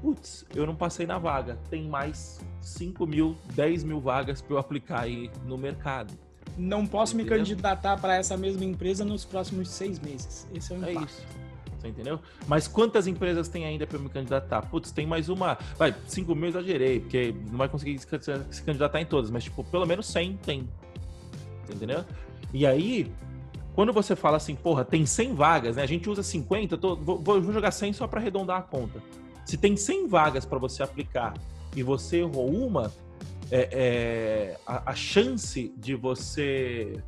putz, 0.00 0.46
eu 0.54 0.66
não 0.66 0.76
passei 0.76 1.06
na 1.06 1.18
vaga. 1.18 1.58
Tem 1.68 1.88
mais 1.88 2.40
5 2.60 3.06
mil, 3.06 3.36
10 3.54 3.84
mil 3.84 4.00
vagas 4.00 4.40
para 4.40 4.54
eu 4.54 4.58
aplicar 4.58 5.00
aí 5.00 5.30
no 5.44 5.58
mercado 5.58 6.12
não 6.56 6.86
posso 6.86 7.16
me 7.16 7.24
candidatar 7.24 7.98
para 7.98 8.16
essa 8.16 8.36
mesma 8.36 8.64
empresa 8.64 9.04
nos 9.04 9.24
próximos 9.24 9.68
seis 9.68 9.98
meses. 9.98 10.46
Esse 10.54 10.72
é 10.72 10.76
o 10.76 10.84
é 10.84 10.92
impacto. 10.92 11.02
É 11.02 11.04
isso. 11.04 11.45
Você 11.78 11.88
entendeu? 11.88 12.18
Mas 12.46 12.66
quantas 12.66 13.06
empresas 13.06 13.48
tem 13.48 13.64
ainda 13.64 13.86
para 13.86 13.98
me 13.98 14.08
candidatar? 14.08 14.62
Putz, 14.62 14.90
tem 14.90 15.06
mais 15.06 15.28
uma. 15.28 15.58
Vai, 15.76 15.94
5 16.06 16.34
mil 16.34 16.44
eu 16.44 16.48
exagerei, 16.50 17.00
porque 17.00 17.34
não 17.50 17.58
vai 17.58 17.68
conseguir 17.68 17.98
se 17.98 18.62
candidatar 18.62 19.00
em 19.00 19.06
todas, 19.06 19.30
mas, 19.30 19.44
tipo, 19.44 19.62
pelo 19.64 19.86
menos 19.86 20.06
100 20.06 20.36
tem. 20.38 20.68
Entendeu? 21.68 22.04
E 22.52 22.66
aí, 22.66 23.12
quando 23.74 23.92
você 23.92 24.16
fala 24.16 24.38
assim, 24.38 24.54
porra, 24.54 24.84
tem 24.84 25.04
100 25.04 25.34
vagas, 25.34 25.76
né? 25.76 25.82
A 25.82 25.86
gente 25.86 26.08
usa 26.08 26.22
50, 26.22 26.78
tô, 26.78 26.96
vou, 26.96 27.20
vou 27.20 27.52
jogar 27.52 27.70
100 27.70 27.92
só 27.92 28.06
para 28.06 28.20
arredondar 28.20 28.58
a 28.58 28.62
conta. 28.62 29.02
Se 29.44 29.56
tem 29.56 29.76
100 29.76 30.08
vagas 30.08 30.46
para 30.46 30.58
você 30.58 30.82
aplicar 30.82 31.34
e 31.76 31.82
você 31.82 32.20
errou 32.20 32.50
uma, 32.50 32.90
é, 33.50 33.68
é, 33.70 34.58
a, 34.66 34.90
a, 34.90 34.94
chance 34.94 35.72
de 35.76 35.94
você. 35.94 37.02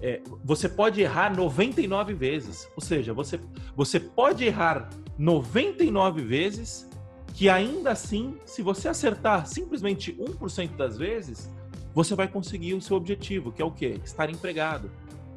É, 0.00 0.20
você 0.44 0.68
pode 0.68 1.00
errar 1.00 1.34
99 1.34 2.14
vezes. 2.14 2.68
Ou 2.76 2.82
seja, 2.82 3.12
você, 3.12 3.40
você 3.74 3.98
pode 3.98 4.44
errar 4.44 4.90
99 5.18 6.22
vezes, 6.22 6.88
que 7.34 7.48
ainda 7.48 7.90
assim, 7.90 8.36
se 8.44 8.62
você 8.62 8.88
acertar 8.88 9.46
simplesmente 9.46 10.12
1% 10.12 10.76
das 10.76 10.96
vezes, 10.96 11.50
você 11.94 12.14
vai 12.14 12.28
conseguir 12.28 12.74
o 12.74 12.80
seu 12.80 12.96
objetivo, 12.96 13.50
que 13.50 13.62
é 13.62 13.64
o 13.64 13.70
quê? 13.70 13.98
Estar 14.04 14.28
empregado, 14.28 14.90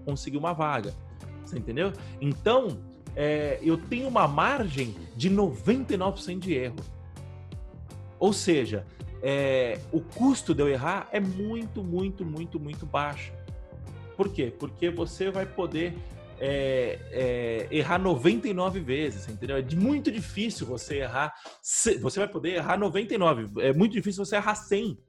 conseguir 0.05 0.37
uma 0.37 0.53
vaga. 0.53 0.93
Você 1.45 1.57
entendeu? 1.57 1.93
Então, 2.19 2.79
é, 3.15 3.59
eu 3.61 3.77
tenho 3.77 4.07
uma 4.07 4.27
margem 4.27 4.95
de 5.15 5.29
99% 5.29 6.39
de 6.39 6.53
erro. 6.53 6.75
Ou 8.19 8.33
seja, 8.33 8.85
é, 9.21 9.79
o 9.91 10.01
custo 10.01 10.53
de 10.53 10.61
eu 10.61 10.69
errar 10.69 11.07
é 11.11 11.19
muito, 11.19 11.83
muito, 11.83 12.25
muito, 12.25 12.59
muito 12.59 12.85
baixo. 12.85 13.31
Por 14.19 14.27
quê? 14.27 14.51
Porque 14.59 14.89
você 14.89 15.31
vai 15.31 15.45
poder 15.45 15.97
é, 16.41 16.99
é, 17.09 17.67
errar 17.71 17.97
99 17.97 18.81
vezes, 18.81 19.29
entendeu? 19.29 19.55
É 19.55 19.61
muito 19.73 20.11
difícil 20.11 20.67
você 20.67 20.97
errar. 20.97 21.33
Você 21.61 22.19
vai 22.19 22.27
poder 22.27 22.55
errar 22.55 22.77
99. 22.77 23.61
É 23.61 23.71
muito 23.71 23.93
difícil 23.93 24.25
você 24.25 24.35
errar 24.35 24.55
100. 24.55 24.99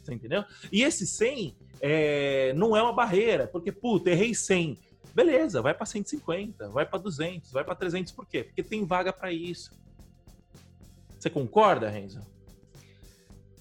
Você 0.00 0.14
entendeu? 0.14 0.44
E 0.70 0.84
esse 0.84 1.08
100 1.08 1.56
é, 1.80 2.52
não 2.52 2.76
é 2.76 2.80
uma 2.84 2.92
barreira, 2.92 3.48
porque, 3.48 3.72
puta, 3.72 4.10
errei 4.10 4.32
100. 4.32 4.78
Beleza, 5.12 5.60
vai 5.60 5.74
para 5.74 5.84
150, 5.84 6.68
vai 6.68 6.86
para 6.86 7.00
200, 7.00 7.50
vai 7.50 7.64
para 7.64 7.74
300. 7.74 8.12
Por 8.12 8.28
quê? 8.28 8.44
Porque 8.44 8.62
tem 8.62 8.86
vaga 8.86 9.12
para 9.12 9.32
isso. 9.32 9.72
Você 11.18 11.28
concorda, 11.28 11.90
Renzo? 11.90 12.20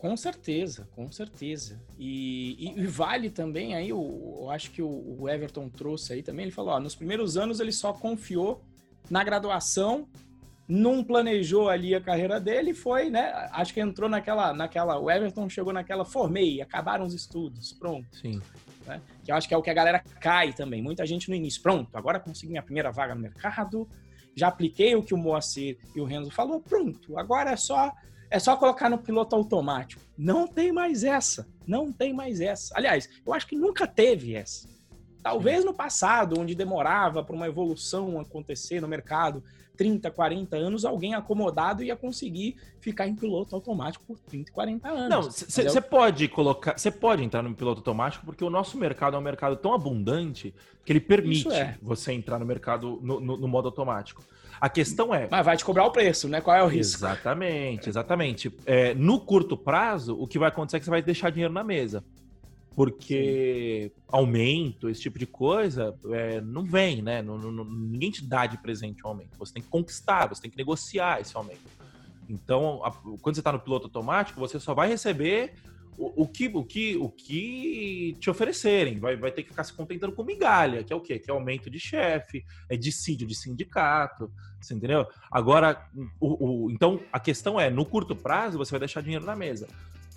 Com 0.02 0.18
certeza, 0.18 0.90
com 0.96 1.12
certeza. 1.12 1.80
E, 2.00 2.56
e, 2.58 2.80
e 2.82 2.88
vale 2.88 3.30
também 3.30 3.76
aí, 3.76 3.94
o, 3.94 4.40
eu 4.42 4.50
acho 4.50 4.72
que 4.72 4.82
o, 4.82 4.88
o, 5.20 5.30
Everton 5.30 5.70
trouxe 5.70 6.14
aí 6.14 6.24
também, 6.24 6.46
ele 6.46 6.52
falou, 6.52 6.74
ó, 6.74 6.80
nos 6.80 6.96
primeiros 6.96 7.38
anos 7.38 7.60
ele 7.60 7.72
só 7.72 7.94
confiou 7.94 8.64
na 9.12 9.24
graduação, 9.24 10.08
não 10.68 11.04
planejou 11.04 11.70
ali 11.70 11.94
a 11.94 12.02
carreira 12.02 12.40
dele, 12.40 12.74
foi, 12.74 13.12
né, 13.12 13.32
acho 13.52 13.76
que 13.76 13.80
entrou 13.80 14.10
naquela, 14.10 14.52
naquela, 14.54 14.98
o 14.98 15.12
Everton 15.12 15.48
chegou 15.48 15.72
naquela, 15.72 16.04
formei, 16.04 16.60
acabaram 16.64 17.06
os 17.06 17.14
estudos, 17.14 17.72
pronto. 17.74 18.08
Sim. 18.12 18.42
Né? 18.88 19.00
Que 19.24 19.32
eu 19.32 19.36
acho 19.36 19.48
que 19.48 19.54
é 19.54 19.58
o 19.58 19.62
que 19.62 19.70
a 19.70 19.76
galera 19.76 20.00
cai 20.20 20.52
também, 20.52 20.82
muita 20.82 21.06
gente 21.06 21.30
no 21.30 21.36
início, 21.36 21.62
pronto, 21.62 21.96
agora 21.96 22.20
consegui 22.20 22.50
minha 22.50 22.64
primeira 22.64 22.92
vaga 22.92 23.14
no 23.14 23.22
mercado, 23.22 23.88
já 24.36 24.48
apliquei 24.48 24.96
o 24.96 25.04
que 25.04 25.14
o 25.14 25.18
Moacir 25.18 25.78
e 25.96 26.02
o 26.02 26.06
Renzo 26.06 26.32
falou, 26.32 26.60
pronto, 26.60 27.20
agora 27.20 27.52
é 27.52 27.56
só 27.56 27.94
é 28.32 28.40
só 28.40 28.56
colocar 28.56 28.90
no 28.90 28.98
piloto 28.98 29.36
automático. 29.36 30.02
Não 30.18 30.48
tem 30.48 30.72
mais 30.72 31.04
essa. 31.04 31.46
Não 31.68 31.92
tem 31.92 32.14
mais 32.14 32.40
essa. 32.40 32.74
Aliás, 32.76 33.10
eu 33.26 33.34
acho 33.34 33.46
que 33.46 33.58
nunca 33.58 33.86
teve 33.86 34.34
essa. 34.34 34.68
Talvez 35.22 35.64
no 35.66 35.74
passado, 35.74 36.40
onde 36.40 36.56
demorava 36.56 37.24
para 37.24 37.36
uma 37.36 37.46
evolução 37.46 38.20
acontecer 38.20 38.82
no 38.82 38.88
mercado, 38.88 39.44
30, 39.78 40.10
40 40.10 40.56
anos, 40.56 40.86
alguém 40.86 41.14
acomodado 41.14 41.84
ia 41.84 41.96
conseguir 41.96 42.56
ficar 42.80 43.08
em 43.08 43.16
piloto 43.16 43.54
automático 43.54 44.04
por 44.06 44.18
30, 44.20 44.52
40 44.52 44.90
anos. 44.90 45.10
Não, 45.10 45.22
você 45.24 45.82
pode 45.82 46.28
colocar, 46.28 46.78
você 46.78 46.90
pode 46.90 47.24
entrar 47.24 47.44
no 47.44 47.54
piloto 47.54 47.80
automático 47.80 48.26
porque 48.26 48.44
o 48.44 48.50
nosso 48.50 48.78
mercado 48.78 49.16
é 49.16 49.20
um 49.20 49.24
mercado 49.24 49.56
tão 49.58 49.74
abundante 49.74 50.54
que 50.86 50.92
ele 50.92 51.00
permite 51.00 51.52
é. 51.52 51.78
você 51.82 52.14
entrar 52.14 52.40
no 52.40 52.46
mercado 52.46 53.00
no, 53.02 53.20
no, 53.20 53.38
no 53.38 53.48
modo 53.48 53.68
automático. 53.68 54.24
A 54.62 54.70
questão 54.70 55.14
é. 55.14 55.28
Mas 55.30 55.44
vai 55.44 55.58
te 55.58 55.66
cobrar 55.66 55.86
o 55.86 55.92
preço, 55.92 56.30
né? 56.30 56.40
Qual 56.40 56.56
é 56.56 56.64
o 56.64 56.68
risco? 56.68 57.00
Exatamente, 57.00 57.90
exatamente. 57.90 58.54
É, 58.68 58.94
no 58.94 59.20
curto 59.20 59.58
prazo, 59.58 60.16
o 60.16 60.28
que 60.28 60.38
vai 60.38 60.50
acontecer 60.50 60.78
é 60.78 60.80
que 60.80 60.86
você 60.86 60.92
vai 60.92 61.02
deixar 61.02 61.32
dinheiro 61.32 61.52
na 61.52 61.64
mesa. 61.64 62.04
Porque 62.76 63.92
Sim. 63.92 64.02
aumento, 64.08 64.88
esse 64.88 65.02
tipo 65.02 65.18
de 65.18 65.26
coisa, 65.26 65.96
é, 66.12 66.40
não 66.42 66.64
vem, 66.64 67.02
né? 67.02 67.24
Não, 67.24 67.40
não, 67.40 67.66
ninguém 67.66 68.12
te 68.12 68.24
dá 68.24 68.46
de 68.46 68.60
presente 68.60 69.04
um 69.04 69.10
aumento. 69.10 69.36
Você 69.40 69.52
tem 69.52 69.64
que 69.64 69.68
conquistar, 69.68 70.28
você 70.28 70.44
tem 70.44 70.52
que 70.52 70.58
negociar 70.58 71.20
esse 71.20 71.36
aumento. 71.36 71.60
Então, 72.30 72.86
a, 72.86 72.92
quando 72.92 73.36
você 73.36 73.42
está 73.42 73.52
no 73.52 73.60
piloto 73.60 73.88
automático, 73.88 74.40
você 74.40 74.60
só 74.60 74.76
vai 74.76 74.88
receber 74.88 75.56
o, 76.02 76.28
que, 76.28 76.48
o, 76.48 76.64
que, 76.64 76.98
o 76.98 77.10
que 77.10 78.18
te 78.20 78.30
oferecerem. 78.30 78.98
Vai, 78.98 79.16
vai 79.16 79.32
ter 79.32 79.44
que 79.44 79.50
ficar 79.50 79.64
se 79.64 79.74
contentando 79.74 80.14
com 80.14 80.24
migalha, 80.24 80.84
que 80.84 80.92
é 80.92 80.96
o 80.96 81.00
quê? 81.00 81.20
Que 81.20 81.30
é 81.30 81.34
aumento 81.34 81.70
de 81.70 81.80
chefe, 81.80 82.44
é 82.68 82.76
dissídio 82.76 83.28
de 83.28 83.36
sindicato, 83.36 84.32
você 84.60 84.74
entendeu? 84.74 85.08
Agora, 85.32 85.88
o, 86.20 86.66
o, 86.66 86.72
então 86.72 87.00
a 87.14 87.20
questão 87.20 87.60
é, 87.60 87.70
no 87.70 87.86
curto 87.86 88.16
prazo, 88.16 88.58
você 88.58 88.72
vai 88.72 88.80
deixar 88.80 89.02
dinheiro 89.02 89.26
na 89.26 89.36
mesa. 89.36 89.68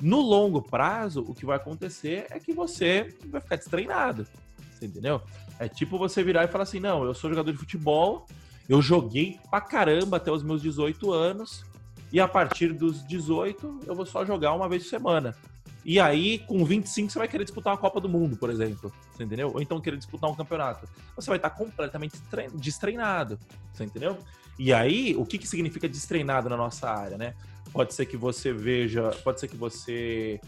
No 0.00 0.20
longo 0.20 0.62
prazo, 0.62 1.24
o 1.28 1.34
que 1.34 1.44
vai 1.44 1.56
acontecer 1.56 2.26
é 2.30 2.40
que 2.40 2.52
você 2.52 3.14
vai 3.26 3.40
ficar 3.40 3.56
destreinado, 3.56 4.26
você 4.72 4.86
entendeu? 4.86 5.20
É 5.58 5.68
tipo 5.68 5.98
você 5.98 6.22
virar 6.22 6.44
e 6.44 6.48
falar 6.48 6.64
assim, 6.64 6.80
não, 6.80 7.04
eu 7.04 7.14
sou 7.14 7.30
jogador 7.30 7.52
de 7.52 7.58
futebol, 7.58 8.26
eu 8.68 8.80
joguei 8.80 9.38
pra 9.50 9.60
caramba 9.60 10.16
até 10.16 10.32
os 10.32 10.42
meus 10.42 10.62
18 10.62 11.12
anos, 11.12 11.64
e 12.10 12.20
a 12.20 12.26
partir 12.26 12.72
dos 12.72 13.06
18 13.06 13.80
eu 13.86 13.94
vou 13.94 14.06
só 14.06 14.24
jogar 14.24 14.54
uma 14.54 14.68
vez 14.68 14.84
por 14.84 14.88
semana. 14.88 15.36
E 15.84 16.00
aí, 16.00 16.38
com 16.38 16.64
25, 16.64 17.10
você 17.10 17.18
vai 17.18 17.28
querer 17.28 17.44
disputar 17.44 17.72
uma 17.72 17.78
Copa 17.78 18.00
do 18.00 18.08
Mundo, 18.08 18.36
por 18.36 18.48
exemplo. 18.48 18.92
Você 19.12 19.24
entendeu? 19.24 19.50
Ou 19.52 19.60
então 19.60 19.80
querer 19.80 19.96
disputar 19.96 20.30
um 20.30 20.34
campeonato. 20.34 20.88
Você 21.14 21.28
vai 21.28 21.36
estar 21.36 21.50
completamente 21.50 22.16
destreinado. 22.54 23.38
Você 23.72 23.84
entendeu? 23.84 24.18
E 24.58 24.72
aí, 24.72 25.14
o 25.16 25.26
que, 25.26 25.36
que 25.36 25.46
significa 25.46 25.88
destreinado 25.88 26.48
na 26.48 26.56
nossa 26.56 26.88
área, 26.88 27.18
né? 27.18 27.34
Pode 27.72 27.92
ser 27.92 28.06
que 28.06 28.16
você 28.16 28.52
veja, 28.52 29.10
pode 29.24 29.40
ser 29.40 29.48
que 29.48 29.56
você 29.56 30.40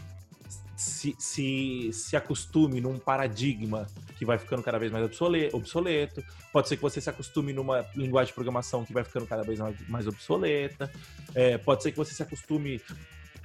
se, 0.77 1.15
se, 1.17 1.91
se 1.91 2.15
acostume 2.15 2.79
num 2.79 2.99
paradigma 2.99 3.87
que 4.15 4.23
vai 4.23 4.37
ficando 4.37 4.61
cada 4.61 4.77
vez 4.77 4.91
mais 4.91 5.03
obsoleto, 5.03 6.23
pode 6.53 6.69
ser 6.69 6.75
que 6.75 6.81
você 6.83 7.01
se 7.01 7.09
acostume 7.09 7.51
numa 7.51 7.85
linguagem 7.95 8.27
de 8.27 8.33
programação 8.33 8.85
que 8.85 8.93
vai 8.93 9.03
ficando 9.03 9.25
cada 9.25 9.41
vez 9.41 9.59
mais 9.89 10.07
obsoleta, 10.07 10.91
é, 11.33 11.57
pode 11.57 11.81
ser 11.81 11.91
que 11.91 11.97
você 11.97 12.13
se 12.13 12.21
acostume 12.21 12.79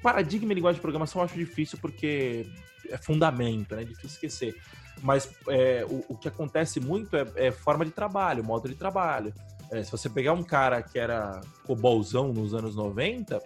paradigma 0.03 0.53
e 0.53 0.55
linguagem 0.55 0.77
de 0.77 0.83
programação 0.83 1.21
eu 1.21 1.25
acho 1.25 1.35
difícil 1.35 1.79
porque 1.81 2.47
é 2.89 2.97
fundamento, 2.99 3.75
né? 3.75 3.83
É 3.83 3.85
difícil 3.85 4.09
esquecer. 4.09 4.57
Mas 5.01 5.31
é, 5.49 5.85
o, 5.89 6.05
o, 6.09 6.17
que 6.17 6.29
acontece 6.29 6.79
muito 6.81 7.17
é, 7.17 7.27
é, 7.37 7.51
forma 7.51 7.85
de 7.85 7.91
trabalho, 7.91 8.45
modo 8.45 8.69
de 8.69 8.75
trabalho. 8.75 9.33
É, 9.71 9.83
se 9.83 9.91
você 9.91 10.09
pegar 10.09 10.33
um 10.33 10.43
cara 10.43 10.83
que 10.83 10.99
era 10.99 11.41
cobolzão 11.65 12.33
nos 12.33 12.55
anos 12.55 12.77
90 12.77 13.41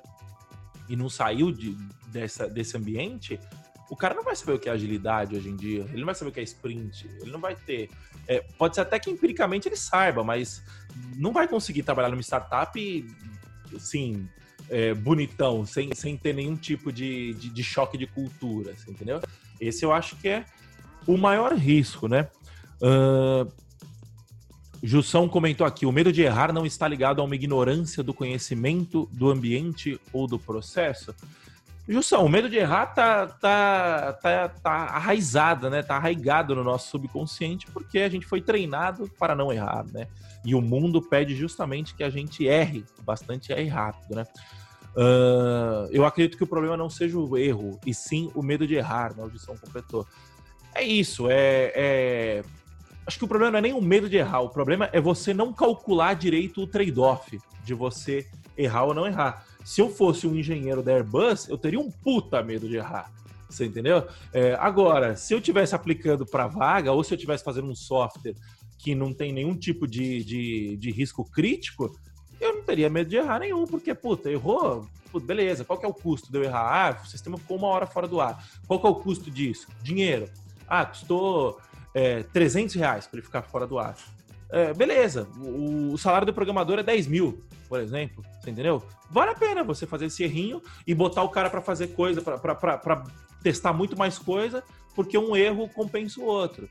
e 0.89 0.97
não 0.97 1.09
saiu 1.09 1.53
de, 1.53 1.77
dessa, 2.09 2.49
desse 2.49 2.77
ambiente, 2.77 3.39
o 3.89 3.97
cara 3.97 4.15
não 4.15 4.25
vai 4.25 4.35
saber 4.35 4.53
o 4.53 4.59
que 4.59 4.69
é 4.69 4.73
agilidade 4.73 5.37
hoje 5.37 5.49
em 5.49 5.57
dia, 5.57 5.83
ele 5.89 5.99
não 5.99 6.07
vai 6.07 6.15
saber 6.15 6.31
o 6.31 6.35
que 6.35 6.41
é 6.41 6.43
sprint, 6.43 7.07
ele 7.21 7.31
não 7.31 7.41
vai 7.41 7.55
ter. 7.55 7.89
É, 8.27 8.41
pode 8.59 8.75
ser 8.75 8.81
até 8.81 8.99
que 8.99 9.11
empiricamente 9.11 9.69
ele 9.69 9.77
saiba, 9.77 10.25
mas 10.25 10.63
não 11.17 11.33
vai 11.33 11.47
conseguir 11.47 11.85
trabalhar 11.85 12.09
numa 12.09 12.23
startup 12.23 13.07
assim, 13.75 14.29
é, 14.71 14.95
bonitão, 14.95 15.65
sem, 15.65 15.95
sem 15.95 16.17
ter 16.17 16.35
nenhum 16.35 16.57
tipo 16.57 16.93
de, 16.93 17.35
de, 17.35 17.49
de 17.51 17.65
choque 17.65 17.97
de 17.97 18.07
cultura, 18.07 18.73
assim, 18.73 18.91
entendeu? 18.91 19.21
Esse 19.61 19.85
eu 19.85 19.93
acho 19.93 20.17
que 20.17 20.29
é 20.29 20.45
o 21.07 21.17
maior 21.17 21.55
risco, 21.55 22.09
né? 22.09 22.29
Uh, 22.81 23.51
Jussão 24.83 25.29
comentou 25.29 25.67
aqui: 25.67 25.87
o 25.87 25.93
medo 25.93 26.13
de 26.13 26.23
errar 26.23 26.53
não 26.53 26.67
está 26.67 26.87
ligado 26.87 27.21
a 27.21 27.25
uma 27.25 27.35
ignorância 27.35 28.03
do 28.03 28.13
conhecimento 28.13 29.09
do 29.13 29.31
ambiente 29.31 30.01
ou 30.13 30.27
do 30.27 30.39
processo. 30.39 31.15
Jussão, 31.89 32.25
o 32.25 32.29
medo 32.29 32.49
de 32.49 32.57
errar 32.57 32.87
tá, 32.87 33.27
tá, 33.29 34.13
tá, 34.15 34.49
tá 34.49 34.71
arraizado, 34.71 35.71
né? 35.71 35.83
Tá 35.83 35.97
arraigado 35.97 36.55
no 36.55 36.65
nosso 36.65 36.91
subconsciente 36.91 37.67
porque 37.71 38.01
a 38.01 38.09
gente 38.09 38.27
foi 38.27 38.41
treinado 38.41 39.09
para 39.19 39.37
não 39.37 39.53
errar, 39.53 39.85
né? 39.93 40.09
E 40.45 40.55
o 40.55 40.61
mundo 40.61 41.01
pede 41.01 41.35
justamente 41.37 41.95
que 41.95 42.03
a 42.03 42.11
gente 42.11 42.47
erre 42.47 42.85
bastante 43.03 43.53
erre 43.53 43.69
rápido, 43.69 44.17
né? 44.17 44.25
Uh, 44.97 45.89
eu 45.91 46.05
acredito 46.05 46.37
que 46.37 46.45
o 46.45 46.47
problema 46.47 46.77
não 46.77 46.89
seja 46.89 47.19
o 47.19 47.37
erro, 47.37 47.79
e 47.85 47.93
sim 47.93 48.31
o 48.35 48.43
medo 48.43 48.67
de 48.67 48.75
errar, 48.75 49.15
né? 49.15 49.23
O 49.23 49.31
Jussão 49.31 49.57
completou. 49.57 50.07
É 50.75 50.83
isso, 50.83 51.29
é, 51.31 51.73
é, 51.75 52.45
Acho 53.07 53.19
que 53.19 53.25
o 53.25 53.29
problema 53.29 53.53
não 53.53 53.59
é 53.59 53.63
nem 53.63 53.73
o 53.73 53.81
medo 53.81 54.09
de 54.09 54.17
errar, 54.17 54.41
o 54.41 54.49
problema 54.49 54.89
é 54.93 55.01
você 55.01 55.33
não 55.33 55.53
calcular 55.53 56.15
direito 56.15 56.63
o 56.63 56.67
trade-off 56.67 57.39
de 57.63 57.73
você 57.73 58.27
errar 58.57 58.85
ou 58.85 58.95
não 58.95 59.07
errar. 59.07 59.47
Se 59.67 59.81
eu 59.81 59.91
fosse 59.91 60.29
um 60.29 60.37
engenheiro 60.37 60.81
da 60.81 60.93
Airbus, 60.93 61.49
eu 61.49 61.59
teria 61.59 61.81
um 61.81 61.91
puta 61.91 62.41
medo 62.41 62.69
de 62.69 62.77
errar. 62.77 63.11
Você 63.51 63.67
entendeu? 63.67 64.07
É, 64.33 64.55
agora, 64.61 65.17
se 65.17 65.35
eu 65.35 65.39
estivesse 65.39 65.75
aplicando 65.75 66.25
para 66.25 66.47
vaga, 66.47 66.93
ou 66.93 67.03
se 67.03 67.13
eu 67.13 67.17
estivesse 67.17 67.43
fazendo 67.43 67.69
um 67.69 67.75
software 67.75 68.37
que 68.79 68.95
não 68.95 69.13
tem 69.13 69.33
nenhum 69.33 69.57
tipo 69.57 69.85
de, 69.85 70.23
de, 70.23 70.77
de, 70.77 70.91
risco 70.93 71.29
crítico, 71.29 71.93
eu 72.41 72.55
não 72.55 72.63
teria 72.63 72.89
medo 72.89 73.11
de 73.11 73.17
errar 73.17 73.41
nenhum, 73.41 73.67
porque, 73.67 73.93
puta, 73.93 74.31
errou, 74.31 74.87
beleza, 75.21 75.65
qual 75.65 75.81
que 75.81 75.85
é 75.85 75.89
o 75.89 75.95
custo 75.95 76.31
de 76.31 76.39
eu 76.39 76.45
errar? 76.45 76.95
Ah, 76.95 77.03
o 77.03 77.09
sistema 77.09 77.37
ficou 77.37 77.57
uma 77.57 77.67
hora 77.67 77.89
fora 77.89 78.07
do 78.07 78.21
ar. 78.21 78.49
Qual 78.69 78.79
que 78.79 78.87
é 78.87 78.91
o 78.91 78.95
custo 78.95 79.33
disso? 79.33 79.67
Dinheiro. 79.83 80.31
Ah, 80.69 80.87
custou 80.87 81.61
é, 81.93 82.23
300 82.23 82.77
reais 82.77 83.09
para 83.09 83.19
ele 83.19 83.27
ficar 83.27 83.43
fora 83.43 83.67
do 83.67 83.81
ar. 83.81 83.97
É, 84.51 84.73
beleza, 84.73 85.29
o, 85.39 85.93
o, 85.93 85.99
salário 85.99 86.27
do 86.27 86.33
programador 86.33 86.79
é 86.79 86.83
10 86.83 87.09
mil, 87.09 87.45
por 87.69 87.81
exemplo, 87.81 88.25
você 88.41 88.51
entendeu? 88.51 88.83
Vale 89.11 89.33
a 89.33 89.35
pena 89.35 89.65
você 89.65 89.87
fazer 89.87 90.07
esse 90.07 90.23
errinho 90.23 90.63
e 90.87 90.95
botar 90.95 91.23
o 91.23 91.29
cara 91.29 91.51
para 91.51 91.61
fazer 91.61 91.89
coisa, 91.89 92.23
para 92.23 93.05
testar 93.43 93.73
muito 93.73 93.97
mais 93.97 94.19
coisa, 94.19 94.63
porque 94.95 95.19
um 95.19 95.37
erro 95.37 95.69
compensa 95.69 96.21
o 96.21 96.25
outro, 96.25 96.69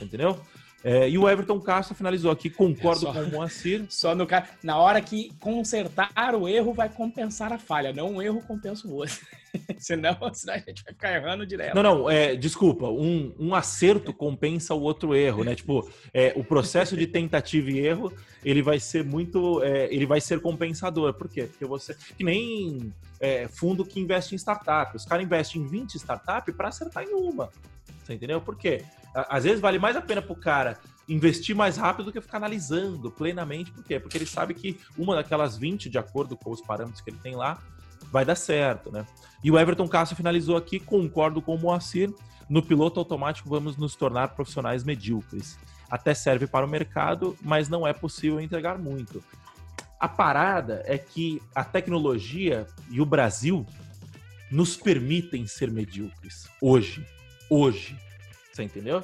entendeu? 0.00 0.38
É, 0.84 1.08
e 1.08 1.16
o 1.16 1.28
Everton 1.28 1.60
Castro 1.60 1.94
finalizou 1.94 2.30
aqui, 2.30 2.50
concordo 2.50 3.08
é 3.08 3.12
só, 3.12 3.12
com 3.12 3.20
o 3.20 3.30
Moacir. 3.30 3.84
Só 3.90 4.14
no 4.14 4.26
cara, 4.26 4.48
na 4.62 4.78
hora 4.78 5.00
que 5.00 5.32
consertar 5.38 6.34
o 6.34 6.48
erro 6.48 6.72
vai 6.72 6.88
compensar 6.88 7.52
a 7.52 7.58
falha, 7.58 7.92
não 7.92 8.14
um 8.14 8.22
erro 8.22 8.42
compensa 8.42 8.86
o 8.88 8.94
outro. 8.94 9.20
senão, 9.78 10.16
senão 10.32 10.54
a 10.54 10.58
gente 10.58 10.82
vai 10.82 10.92
ficar 10.92 11.14
errando 11.14 11.46
direto. 11.46 11.74
Não, 11.74 11.82
não, 11.82 12.10
é, 12.10 12.34
desculpa, 12.34 12.88
um, 12.88 13.34
um 13.38 13.54
acerto 13.54 14.12
compensa 14.12 14.74
o 14.74 14.80
outro 14.80 15.14
erro, 15.14 15.44
né? 15.44 15.54
Tipo, 15.54 15.88
é, 16.12 16.32
o 16.36 16.44
processo 16.44 16.96
de 16.96 17.06
tentativa 17.06 17.70
e 17.70 17.78
erro, 17.78 18.12
ele 18.44 18.62
vai 18.62 18.80
ser 18.80 19.04
muito, 19.04 19.62
é, 19.62 19.92
ele 19.92 20.06
vai 20.06 20.20
ser 20.20 20.40
compensador. 20.40 21.14
Por 21.14 21.28
quê? 21.28 21.44
Porque 21.44 21.64
você, 21.64 21.94
que 22.16 22.24
nem 22.24 22.92
é, 23.20 23.46
fundo 23.48 23.84
que 23.84 24.00
investe 24.00 24.34
em 24.34 24.38
startup, 24.38 24.96
os 24.96 25.04
caras 25.04 25.24
investem 25.24 25.62
em 25.62 25.66
20 25.66 25.94
startups 25.94 26.54
para 26.54 26.68
acertar 26.68 27.04
em 27.04 27.14
uma. 27.14 27.50
Você 28.02 28.14
entendeu? 28.14 28.40
Por 28.40 28.56
quê? 28.56 28.82
Às 29.14 29.44
vezes 29.44 29.60
vale 29.60 29.78
mais 29.78 29.96
a 29.96 30.00
pena 30.00 30.22
pro 30.22 30.34
cara 30.34 30.78
investir 31.08 31.54
mais 31.54 31.76
rápido 31.76 32.06
do 32.06 32.12
que 32.12 32.20
ficar 32.20 32.38
analisando 32.38 33.10
plenamente. 33.10 33.70
Por 33.70 33.84
quê? 33.84 33.98
Porque 33.98 34.16
ele 34.16 34.26
sabe 34.26 34.54
que 34.54 34.78
uma 34.96 35.14
daquelas 35.14 35.56
20, 35.56 35.90
de 35.90 35.98
acordo 35.98 36.36
com 36.36 36.50
os 36.50 36.60
parâmetros 36.60 37.00
que 37.00 37.10
ele 37.10 37.18
tem 37.18 37.34
lá, 37.34 37.58
vai 38.10 38.24
dar 38.24 38.34
certo, 38.34 38.90
né? 38.90 39.06
E 39.42 39.50
o 39.50 39.58
Everton 39.58 39.88
Castro 39.88 40.16
finalizou 40.16 40.56
aqui, 40.56 40.78
concordo 40.78 41.42
com 41.42 41.54
o 41.54 41.58
Moacir, 41.58 42.12
no 42.48 42.62
piloto 42.62 43.00
automático 43.00 43.48
vamos 43.48 43.76
nos 43.76 43.96
tornar 43.96 44.28
profissionais 44.28 44.84
medíocres. 44.84 45.58
Até 45.90 46.14
serve 46.14 46.46
para 46.46 46.66
o 46.66 46.68
mercado, 46.68 47.36
mas 47.42 47.68
não 47.68 47.86
é 47.86 47.92
possível 47.92 48.40
entregar 48.40 48.78
muito. 48.78 49.22
A 49.98 50.08
parada 50.08 50.82
é 50.86 50.98
que 50.98 51.40
a 51.54 51.64
tecnologia 51.64 52.66
e 52.90 53.00
o 53.00 53.06
Brasil 53.06 53.66
nos 54.50 54.76
permitem 54.76 55.46
ser 55.46 55.70
medíocres 55.70 56.48
hoje. 56.60 57.06
Hoje. 57.48 57.96
Você 58.52 58.62
entendeu? 58.62 59.02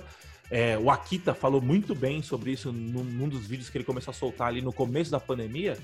É, 0.51 0.79
o 0.79 0.91
Akita 0.91 1.35
falou 1.35 1.61
muito 1.61 1.95
bem 1.95 2.23
sobre 2.23 2.53
isso 2.53 2.73
num, 2.73 3.05
num, 3.05 3.29
dos 3.29 3.47
vídeos 3.47 3.69
que 3.69 3.77
ele 3.77 3.85
começou 3.85 4.13
a 4.13 4.15
soltar 4.15 4.49
ali 4.49 4.63
no 4.63 4.73
começo 4.73 5.11
da 5.11 5.21
pandemia, 5.21 5.77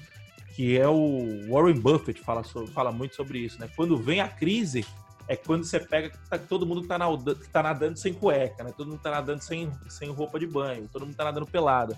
que 0.54 0.78
é 0.78 0.88
o 0.88 1.50
Warren 1.50 1.78
Buffett 1.78 2.20
fala, 2.20 2.42
sobre, 2.42 2.70
fala 2.72 2.90
muito 2.90 3.14
sobre 3.14 3.38
isso, 3.38 3.60
né? 3.60 3.68
Quando 3.76 3.96
vem 3.96 4.20
a 4.20 4.28
crise, 4.28 4.86
é 5.28 5.36
quando 5.36 5.64
você 5.64 5.80
pega 5.80 6.10
que 6.10 6.18
tá, 6.28 6.38
todo 6.38 6.66
mundo 6.66 6.86
tá, 6.86 6.98
nadando, 6.98 7.34
tá 7.34 7.62
nadando 7.62 7.98
sem 7.98 8.14
cueca, 8.14 8.64
né? 8.64 8.72
Todo 8.76 8.88
mundo 8.88 9.00
tá 9.00 9.10
nadando 9.10 9.42
sem, 9.42 9.70
sem 9.88 10.10
roupa 10.10 10.38
de 10.38 10.46
banho, 10.46 10.88
todo 10.90 11.04
mundo 11.04 11.16
tá 11.16 11.24
nadando 11.24 11.46
pelado. 11.46 11.96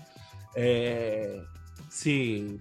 É, 0.55 1.41
se 1.89 2.59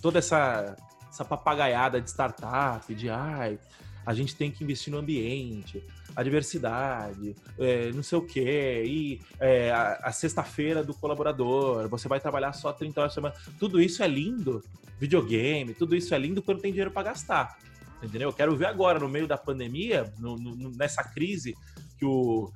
toda 0.00 0.18
essa, 0.18 0.76
essa 1.10 1.24
papagaiada 1.24 2.00
de 2.00 2.10
startup, 2.10 2.94
de 2.94 3.10
ai, 3.10 3.58
a 4.08 4.14
gente 4.14 4.34
tem 4.34 4.50
que 4.50 4.64
investir 4.64 4.90
no 4.90 4.98
ambiente, 5.00 5.84
a 6.16 6.22
diversidade, 6.22 7.36
é, 7.58 7.92
não 7.92 8.02
sei 8.02 8.16
o 8.16 8.22
quê, 8.22 8.82
e 8.86 9.20
é, 9.38 9.70
a, 9.70 10.00
a 10.04 10.12
sexta-feira 10.12 10.82
do 10.82 10.94
colaborador, 10.94 11.86
você 11.90 12.08
vai 12.08 12.18
trabalhar 12.18 12.54
só 12.54 12.72
30 12.72 13.00
horas 13.02 13.12
por 13.12 13.20
semana. 13.20 13.34
Tudo 13.58 13.78
isso 13.82 14.02
é 14.02 14.08
lindo, 14.08 14.64
videogame, 14.98 15.74
tudo 15.74 15.94
isso 15.94 16.14
é 16.14 16.18
lindo 16.18 16.40
quando 16.40 16.62
tem 16.62 16.72
dinheiro 16.72 16.90
para 16.90 17.10
gastar. 17.10 17.58
Entendeu? 18.02 18.30
Eu 18.30 18.32
quero 18.32 18.56
ver 18.56 18.64
agora, 18.64 18.98
no 18.98 19.10
meio 19.10 19.26
da 19.26 19.36
pandemia, 19.36 20.10
no, 20.18 20.36
no, 20.36 20.70
nessa 20.70 21.04
crise 21.04 21.54
que 21.98 22.06
o, 22.06 22.50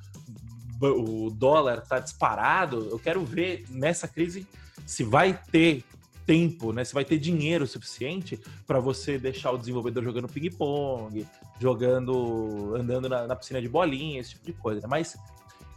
o 0.80 1.28
dólar 1.28 1.80
está 1.82 1.98
disparado, 1.98 2.88
eu 2.90 2.98
quero 2.98 3.22
ver 3.26 3.66
nessa 3.68 4.08
crise 4.08 4.46
se 4.86 5.04
vai 5.04 5.38
ter 5.50 5.84
tempo, 6.26 6.72
né? 6.72 6.84
Se 6.84 6.94
vai 6.94 7.04
ter 7.04 7.18
dinheiro 7.18 7.66
suficiente 7.66 8.40
para 8.66 8.80
você 8.80 9.18
deixar 9.18 9.50
o 9.50 9.58
desenvolvedor 9.58 10.02
jogando 10.02 10.28
ping-pong, 10.28 11.26
jogando, 11.62 12.74
andando 12.76 13.08
na, 13.08 13.26
na, 13.26 13.36
piscina 13.36 13.62
de 13.62 13.68
bolinha, 13.68 14.20
esse 14.20 14.30
tipo 14.30 14.46
de 14.46 14.52
coisa. 14.52 14.80
Né? 14.80 14.88
Mas, 14.90 15.16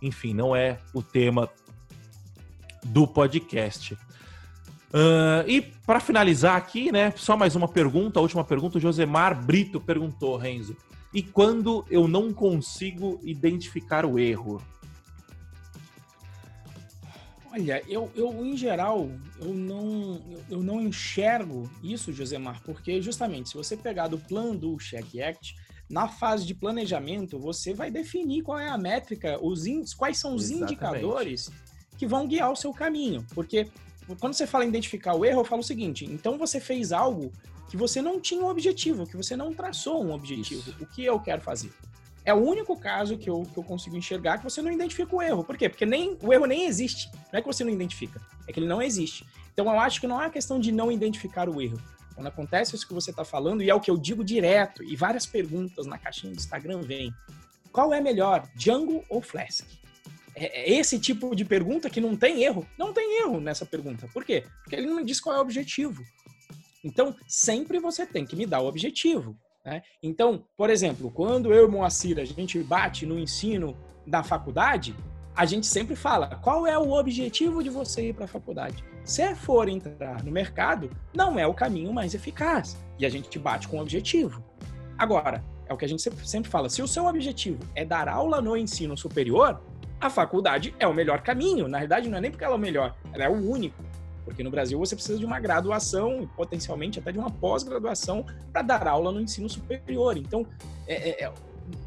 enfim, 0.02 0.34
não 0.34 0.56
é 0.56 0.80
o 0.94 1.02
tema 1.02 1.48
do 2.84 3.08
podcast. 3.08 3.94
Uh, 3.94 5.48
e 5.48 5.62
para 5.62 6.00
finalizar 6.00 6.56
aqui, 6.56 6.92
né? 6.92 7.14
Só 7.16 7.38
mais 7.38 7.56
uma 7.56 7.68
pergunta, 7.68 8.20
a 8.20 8.22
última 8.22 8.44
pergunta. 8.44 8.78
O 8.78 8.82
Josemar 8.82 9.40
Brito 9.46 9.80
perguntou, 9.80 10.38
Renzo. 10.38 10.76
E 11.14 11.22
quando 11.22 11.86
eu 11.90 12.08
não 12.08 12.34
consigo 12.34 13.20
identificar 13.24 14.06
o 14.06 14.18
erro? 14.18 14.62
Olha, 17.52 17.82
eu, 17.88 18.12
eu 18.16 18.46
em 18.46 18.58
geral, 18.58 19.10
eu 19.40 19.54
não, 19.54 20.22
eu, 20.50 20.62
não 20.62 20.82
enxergo 20.82 21.70
isso, 21.82 22.12
Josemar, 22.12 22.62
porque 22.64 23.02
justamente 23.02 23.48
se 23.48 23.56
você 23.56 23.78
pegar 23.78 24.10
do 24.10 24.18
plano 24.18 24.58
do 24.60 24.78
Check 24.78 25.22
Act, 25.22 25.56
na 25.90 26.08
fase 26.08 26.46
de 26.46 26.56
planejamento, 26.56 27.40
você 27.40 27.74
vai 27.74 27.92
definir 27.92 28.42
qual 28.42 28.58
é 28.58 28.70
a 28.70 28.78
métrica, 28.78 29.40
os 29.42 29.66
quais 29.94 30.18
são 30.18 30.36
os 30.36 30.46
Exatamente. 30.46 30.74
indicadores 30.74 31.52
que 31.98 32.08
vão 32.08 32.28
guiar 32.28 32.52
o 32.52 32.56
seu 32.56 32.74
caminho. 32.74 33.26
Porque 33.34 33.68
quando 34.20 34.34
você 34.34 34.46
fala 34.46 34.66
em 34.66 34.70
identificar 34.70 35.16
o 35.16 35.24
erro, 35.24 35.42
eu 35.42 35.46
falo 35.46 35.62
o 35.62 35.66
seguinte: 35.66 36.06
então 36.06 36.38
você 36.38 36.60
fez 36.60 36.92
algo 36.92 37.32
que 37.70 37.78
você 37.78 38.02
não 38.02 38.20
tinha 38.20 38.42
um 38.42 38.48
objetivo, 38.48 39.08
que 39.08 39.18
você 39.18 39.36
não 39.36 39.54
traçou 39.54 40.04
um 40.04 40.12
objetivo. 40.12 40.70
Isso. 40.70 40.84
O 40.84 40.86
que 40.86 41.04
eu 41.04 41.20
quero 41.20 41.42
fazer? 41.42 41.72
É 42.24 42.34
o 42.34 42.38
único 42.38 42.76
caso 42.76 43.18
que 43.18 43.30
eu, 43.30 43.44
que 43.44 43.58
eu 43.58 43.64
consigo 43.64 43.96
enxergar 43.96 44.40
que 44.40 44.44
você 44.44 44.60
não 44.62 44.72
identifica 44.72 45.16
o 45.16 45.22
erro. 45.22 45.44
Por 45.44 45.56
quê? 45.56 45.70
Porque 45.70 45.86
nem, 45.86 46.18
o 46.24 46.34
erro 46.34 46.46
nem 46.46 46.66
existe. 46.66 47.12
Não 47.32 47.38
é 47.38 47.42
que 47.42 47.48
você 47.48 47.64
não 47.64 47.72
identifica, 47.72 48.20
é 48.48 48.52
que 48.52 48.60
ele 48.60 48.68
não 48.68 48.82
existe. 48.82 49.26
Então 49.54 49.66
eu 49.68 49.80
acho 49.80 50.02
que 50.02 50.08
não 50.08 50.22
é 50.22 50.30
questão 50.30 50.60
de 50.60 50.72
não 50.72 50.92
identificar 50.92 51.48
o 51.48 51.62
erro. 51.62 51.80
Quando 52.16 52.28
acontece 52.28 52.76
isso 52.76 52.88
que 52.88 52.94
você 52.94 53.12
está 53.12 53.26
falando, 53.26 53.62
e 53.62 53.70
é 53.70 53.76
o 53.76 53.80
que 53.80 53.92
eu 53.92 53.98
digo 53.98 54.24
direto, 54.24 54.84
e 54.84 54.96
várias 54.96 55.26
perguntas 55.26 55.86
na 55.86 55.98
caixinha 55.98 56.32
do 56.34 56.38
Instagram 56.38 56.82
vêm. 56.82 57.14
Qual 57.72 57.94
é 57.94 58.00
melhor, 58.00 58.48
Django 58.56 59.04
ou 59.10 59.22
Flask? 59.22 59.68
É, 60.34 60.62
é 60.62 60.80
esse 60.80 60.98
tipo 60.98 61.36
de 61.36 61.44
pergunta 61.44 61.90
que 61.90 62.00
não 62.00 62.16
tem 62.16 62.44
erro. 62.44 62.66
Não 62.78 62.94
tem 62.94 63.20
erro 63.20 63.40
nessa 63.40 63.66
pergunta. 63.66 64.08
Por 64.14 64.24
quê? 64.24 64.46
Porque 64.64 64.76
ele 64.76 64.88
não 64.88 65.04
diz 65.04 65.20
qual 65.20 65.36
é 65.36 65.40
o 65.40 65.42
objetivo. 65.42 66.02
Então, 66.84 67.16
sempre 67.28 67.80
você 67.80 68.06
tem 68.06 68.26
que 68.26 68.36
me 68.36 68.46
dar 68.46 68.62
o 68.62 68.68
objetivo. 68.68 69.36
Né? 69.66 69.82
Então, 70.02 70.46
por 70.56 70.70
exemplo, 70.70 71.12
quando 71.12 71.54
eu 71.54 71.68
e 71.68 71.72
Moacir 71.72 72.20
a 72.20 72.24
gente 72.24 72.60
bate 72.60 73.06
no 73.06 73.20
ensino 73.20 73.76
da 74.06 74.24
faculdade, 74.24 74.96
a 75.36 75.46
gente 75.46 75.66
sempre 75.66 75.96
fala 75.96 76.36
qual 76.38 76.66
é 76.68 76.78
o 76.78 76.92
objetivo 76.92 77.64
de 77.64 77.70
você 77.70 78.10
ir 78.10 78.14
para 78.14 78.26
a 78.26 78.28
faculdade. 78.28 78.84
Se 79.06 79.36
for 79.36 79.70
entrar 79.70 80.24
no 80.24 80.32
mercado, 80.32 80.90
não 81.14 81.38
é 81.40 81.46
o 81.46 81.54
caminho 81.54 81.94
mais 81.94 82.16
eficaz. 82.16 82.76
E 82.98 83.06
a 83.06 83.10
gente 83.10 83.38
bate 83.38 83.68
com 83.68 83.78
o 83.78 83.82
objetivo. 83.82 84.44
Agora, 84.98 85.44
é 85.68 85.74
o 85.74 85.78
que 85.78 85.86
a 85.86 85.88
gente 85.88 86.02
sempre 86.02 86.50
fala: 86.50 86.70
se 86.70 86.82
o 86.82 86.88
seu 86.88 87.06
objetivo 87.06 87.60
é 87.76 87.86
dar 87.86 88.10
aula 88.10 88.42
no 88.42 88.58
ensino 88.58 88.98
superior, 88.98 89.62
a 90.02 90.10
faculdade 90.10 90.74
é 90.80 90.88
o 90.88 90.94
melhor 90.94 91.22
caminho. 91.22 91.68
Na 91.68 91.80
verdade, 91.80 92.10
não 92.10 92.18
é 92.18 92.22
nem 92.22 92.32
porque 92.32 92.44
ela 92.44 92.56
é 92.56 92.58
o 92.58 92.60
melhor, 92.60 92.96
ela 93.14 93.24
é 93.24 93.30
o 93.30 93.50
único. 93.50 93.84
Porque 94.24 94.44
no 94.44 94.50
Brasil 94.50 94.80
você 94.80 94.96
precisa 94.96 95.20
de 95.20 95.26
uma 95.26 95.40
graduação 95.40 96.24
e 96.24 96.28
potencialmente 96.28 96.98
até 96.98 97.12
de 97.12 97.20
uma 97.20 97.30
pós-graduação 97.30 98.26
para 98.52 98.64
dar 98.64 98.88
aula 98.88 99.12
no 99.12 99.22
ensino 99.22 99.48
superior. 99.48 100.18
Então, 100.18 100.48
é, 100.88 101.10
é, 101.10 101.26
é, 101.26 101.34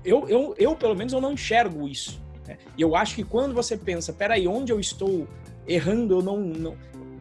eu, 0.04 0.28
eu, 0.28 0.54
eu, 0.56 0.76
pelo 0.76 0.94
menos, 0.94 1.12
eu 1.12 1.20
não 1.20 1.32
enxergo 1.32 1.88
isso. 1.88 2.22
Né? 2.46 2.56
E 2.76 2.82
eu 2.82 2.94
acho 2.94 3.16
que 3.16 3.24
quando 3.24 3.54
você 3.54 3.76
pensa, 3.76 4.12
peraí, 4.12 4.46
onde 4.46 4.72
eu 4.72 4.78
estou 4.78 5.26
errando, 5.66 6.14
eu 6.14 6.22
não, 6.22 6.38
não... 6.38 6.76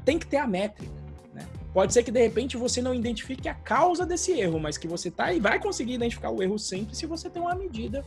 Tem 0.07 0.17
que 0.17 0.25
ter 0.25 0.37
a 0.37 0.47
métrica. 0.47 0.89
Né? 1.33 1.45
Pode 1.73 1.91
ser 1.91 2.01
que, 2.01 2.11
de 2.11 2.21
repente, 2.21 2.55
você 2.55 2.81
não 2.81 2.95
identifique 2.95 3.49
a 3.49 3.53
causa 3.53 4.05
desse 4.05 4.31
erro, 4.31 4.57
mas 4.57 4.77
que 4.77 4.87
você 4.87 5.11
tá 5.11 5.33
e 5.33 5.39
vai 5.41 5.59
conseguir 5.59 5.95
identificar 5.95 6.29
o 6.29 6.41
erro 6.41 6.57
sempre 6.57 6.95
se 6.95 7.05
você 7.05 7.29
tem 7.29 7.41
uma 7.41 7.53
medida 7.53 8.05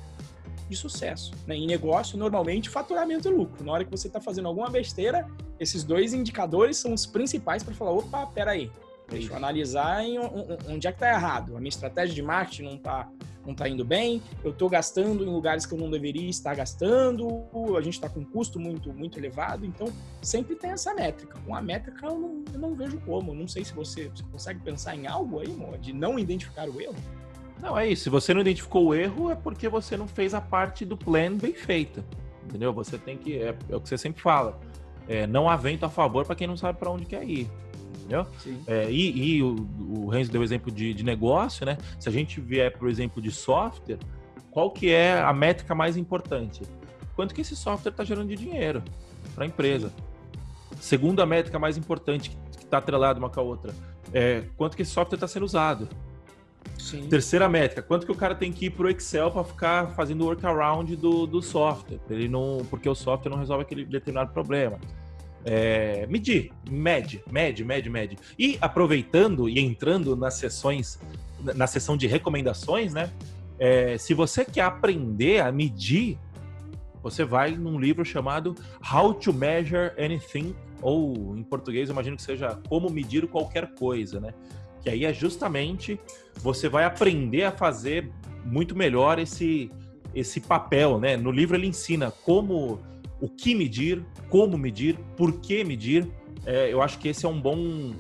de 0.67 0.75
sucesso. 0.75 1.31
Né? 1.47 1.57
Em 1.57 1.67
negócio, 1.67 2.17
normalmente, 2.17 2.71
faturamento 2.71 3.29
e 3.29 3.31
lucro. 3.31 3.63
Na 3.63 3.73
hora 3.73 3.85
que 3.85 3.91
você 3.91 4.07
está 4.07 4.19
fazendo 4.19 4.49
alguma 4.49 4.71
besteira, 4.71 5.29
esses 5.59 5.85
dois 5.85 6.15
indicadores 6.15 6.79
são 6.79 6.95
os 6.95 7.05
principais 7.05 7.63
para 7.63 7.75
falar, 7.75 7.91
opa, 7.91 8.27
peraí, 8.29 8.73
deixa 9.07 9.31
eu 9.31 9.37
analisar 9.37 10.03
em 10.03 10.19
onde 10.19 10.87
é 10.87 10.91
que 10.91 10.97
está 10.97 11.11
errado. 11.11 11.55
A 11.55 11.61
minha 11.61 11.69
estratégia 11.69 12.15
de 12.15 12.23
marketing 12.23 12.63
não 12.63 12.77
está 12.77 13.11
não 13.47 13.55
tá 13.55 13.68
indo 13.68 13.84
bem, 13.84 14.22
eu 14.45 14.51
estou 14.51 14.68
gastando 14.68 15.24
em 15.24 15.28
lugares 15.28 15.64
que 15.64 15.72
eu 15.72 15.78
não 15.78 15.91
deveria 15.91 16.28
estar 16.28 16.55
gastando, 16.55 17.45
a 17.76 17.80
gente 17.80 17.95
está 17.95 18.09
com 18.09 18.20
um 18.20 18.24
custo 18.24 18.61
muito, 18.61 18.93
muito 18.93 19.18
elevado, 19.18 19.64
então 19.64 19.88
sempre 20.22 20.55
tem 20.55 20.70
essa 20.70 20.95
métrica. 20.95 21.38
Com 21.47 21.55
a 21.55 21.62
métrica 21.62 22.07
eu 22.07 22.18
não, 22.18 22.45
eu 22.53 22.59
não 22.59 22.74
vejo 22.74 23.01
como, 23.01 23.34
não 23.34 23.49
sei 23.49 23.64
se 23.64 23.72
você, 23.72 24.09
você 24.09 24.22
consegue 24.24 24.61
pensar 24.61 24.95
em 24.95 25.07
algo 25.07 25.41
aí, 25.41 25.49
Mo, 25.49 25.76
de 25.78 25.93
não 25.93 26.18
identificar 26.18 26.68
o 26.68 26.80
erro. 26.80 26.97
Não, 27.62 27.78
é 27.78 27.88
isso. 27.88 28.05
Se 28.05 28.11
você 28.11 28.32
não 28.32 28.41
identificou 28.41 28.86
o 28.86 28.95
erro, 28.95 29.30
é 29.30 29.34
porque 29.34 29.68
você 29.68 29.97
não 29.97 30.09
fez 30.09 30.32
a 30.32 30.41
parte 30.41 30.84
do 30.84 30.97
plano 30.97 31.36
bem 31.36 31.53
feita. 31.53 32.03
Entendeu? 32.45 32.72
Você 32.72 32.99
tem 32.99 33.16
que. 33.16 33.36
É, 33.36 33.55
é 33.68 33.76
o 33.76 33.80
que 33.80 33.88
você 33.88 33.99
sempre 33.99 34.22
fala. 34.22 34.59
É, 35.07 35.26
não 35.26 35.49
há 35.49 35.57
vento 35.57 35.84
a 35.84 35.91
favor 35.91 36.24
para 36.24 36.34
quem 36.34 36.47
não 36.47 36.57
sabe 36.57 36.78
para 36.78 36.91
onde 36.91 37.05
quer 37.05 37.22
ir. 37.28 37.51
Entendeu? 38.11 38.27
É, 38.67 38.91
e, 38.91 39.37
e, 39.37 39.43
o, 39.43 39.69
o 39.89 40.09
Renzo 40.09 40.33
deu 40.33 40.43
exemplo 40.43 40.73
de, 40.73 40.93
de 40.93 41.05
negócio, 41.05 41.65
né? 41.65 41.79
Se 41.99 42.09
a 42.09 42.13
gente 42.13 42.41
vier 42.41 42.77
para 42.77 42.85
o 42.85 42.91
exemplo 42.91 43.23
de 43.23 43.31
software, 43.31 43.99
qual 44.51 44.71
que 44.71 44.91
é 44.91 45.21
a 45.21 45.33
métrica 45.33 45.75
mais 45.75 45.97
importante? 45.97 46.63
Quanto 47.15 47.35
que 47.35 47.41
esse 47.41 47.55
software 47.55 47.93
está 47.93 48.03
gerando 48.03 48.29
de 48.29 48.37
dinheiro 48.37 48.83
para 49.35 49.45
a 49.45 49.47
empresa? 49.47 49.93
Segunda 50.81 51.25
métrica 51.25 51.59
mais 51.59 51.77
importante, 51.77 52.31
que 52.31 52.65
está 52.65 52.79
atrelada 52.79 53.19
uma 53.19 53.31
com 53.31 53.41
a 53.41 53.43
outra, 53.43 53.73
é 54.13 54.45
quanto 54.57 54.77
que 54.77 54.83
esse 54.83 54.91
software 54.91 55.17
está 55.17 55.29
sendo 55.29 55.45
usado. 55.45 55.89
Sim. 56.79 57.07
Terceira 57.09 57.49
métrica, 57.49 57.83
quanto 57.83 58.07
que 58.07 58.13
o 58.13 58.15
cara 58.15 58.35
tem 58.35 58.53
que 58.53 58.67
ir 58.67 58.71
pro 58.71 58.91
Excel 58.91 59.31
para 59.31 59.45
ficar 59.45 59.87
fazendo 59.91 60.25
workaround 60.25 60.97
do, 60.97 61.27
do 61.27 61.41
software? 61.43 62.01
Ele 62.09 62.29
não, 62.29 62.67
porque 62.69 62.89
o 62.89 62.95
software 62.95 63.31
não 63.31 63.39
resolve 63.39 63.63
aquele 63.63 63.85
determinado 63.85 64.33
problema. 64.33 64.79
É, 65.45 66.07
medir, 66.07 66.53
mede, 66.68 67.22
mede, 67.30 67.64
mede, 67.64 67.88
mede. 67.88 68.18
E 68.38 68.59
aproveitando 68.61 69.49
e 69.49 69.59
entrando 69.59 70.14
nas 70.14 70.34
sessões, 70.34 70.99
na 71.43 71.66
sessão 71.66 71.97
de 71.97 72.07
recomendações, 72.07 72.93
né? 72.93 73.11
É, 73.59 73.97
se 73.99 74.14
você 74.14 74.45
quer 74.45 74.62
aprender 74.62 75.41
a 75.41 75.51
medir, 75.53 76.18
você 77.03 77.24
vai 77.24 77.53
num 77.53 77.78
livro 77.78 78.05
chamado 78.05 78.55
How 78.93 79.14
to 79.14 79.32
Measure 79.32 79.93
Anything, 79.99 80.55
ou 80.82 81.36
em 81.36 81.43
português, 81.43 81.88
eu 81.88 81.93
imagino 81.93 82.16
que 82.16 82.22
seja 82.22 82.59
Como 82.68 82.91
Medir 82.91 83.26
Qualquer 83.26 83.74
Coisa, 83.74 84.20
né? 84.20 84.34
Que 84.82 84.91
aí 84.91 85.05
é 85.05 85.12
justamente 85.12 86.01
você 86.36 86.68
vai 86.68 86.84
aprender 86.84 87.45
a 87.45 87.53
fazer 87.53 88.11
muito 88.45 88.74
melhor 88.74 89.18
esse, 89.18 89.70
esse 90.14 90.41
papel, 90.41 90.99
né? 90.99 91.16
No 91.16 91.30
livro 91.30 91.57
ele 91.57 91.66
ensina 91.66 92.11
como, 92.11 92.80
o 93.21 93.29
que 93.29 93.55
medir, 93.55 94.05
como 94.29 94.57
medir, 94.57 94.99
por 95.16 95.41
que 95.41 95.62
medir. 95.64 96.07
É, 96.47 96.73
eu 96.73 96.81
acho 96.81 96.99
que 96.99 97.09
esse 97.09 97.27
é 97.27 97.29
um 97.29 97.41
bom 97.41 97.93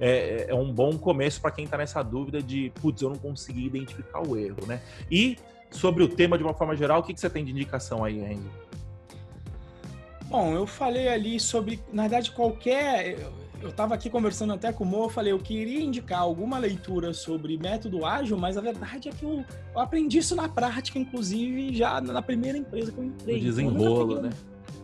é, 0.00 0.46
é 0.48 0.54
um 0.54 0.72
bom 0.72 0.98
começo 0.98 1.40
para 1.40 1.50
quem 1.50 1.64
está 1.64 1.78
nessa 1.78 2.02
dúvida 2.02 2.42
de, 2.42 2.72
putz, 2.80 3.00
eu 3.00 3.10
não 3.10 3.16
consegui 3.16 3.66
identificar 3.66 4.26
o 4.26 4.36
erro, 4.36 4.66
né? 4.66 4.80
E 5.10 5.36
sobre 5.70 6.02
o 6.02 6.08
tema 6.08 6.36
de 6.36 6.44
uma 6.44 6.54
forma 6.54 6.76
geral, 6.76 7.00
o 7.00 7.02
que, 7.02 7.14
que 7.14 7.20
você 7.20 7.30
tem 7.30 7.44
de 7.44 7.52
indicação 7.52 8.04
aí, 8.04 8.20
Renzo? 8.20 8.50
Bom, 10.26 10.52
eu 10.52 10.66
falei 10.66 11.08
ali 11.08 11.38
sobre, 11.38 11.80
na 11.92 12.02
verdade, 12.02 12.32
qualquer 12.32 13.18
eu 13.64 13.70
estava 13.70 13.94
aqui 13.94 14.10
conversando 14.10 14.52
até 14.52 14.70
com 14.72 14.84
o 14.84 14.86
Mo, 14.86 15.04
eu 15.04 15.08
falei, 15.08 15.32
eu 15.32 15.38
queria 15.38 15.80
indicar 15.80 16.20
alguma 16.20 16.58
leitura 16.58 17.14
sobre 17.14 17.56
método 17.56 18.04
ágil, 18.04 18.36
mas 18.36 18.58
a 18.58 18.60
verdade 18.60 19.08
é 19.08 19.12
que 19.12 19.24
eu, 19.24 19.42
eu 19.74 19.80
aprendi 19.80 20.18
isso 20.18 20.36
na 20.36 20.46
prática, 20.46 20.98
inclusive, 20.98 21.74
já 21.74 21.98
na 21.98 22.20
primeira 22.20 22.58
empresa 22.58 22.92
que 22.92 22.98
eu 22.98 23.04
entrei. 23.04 23.38
O 23.38 23.40
desenrolo, 23.40 24.20
né? 24.20 24.30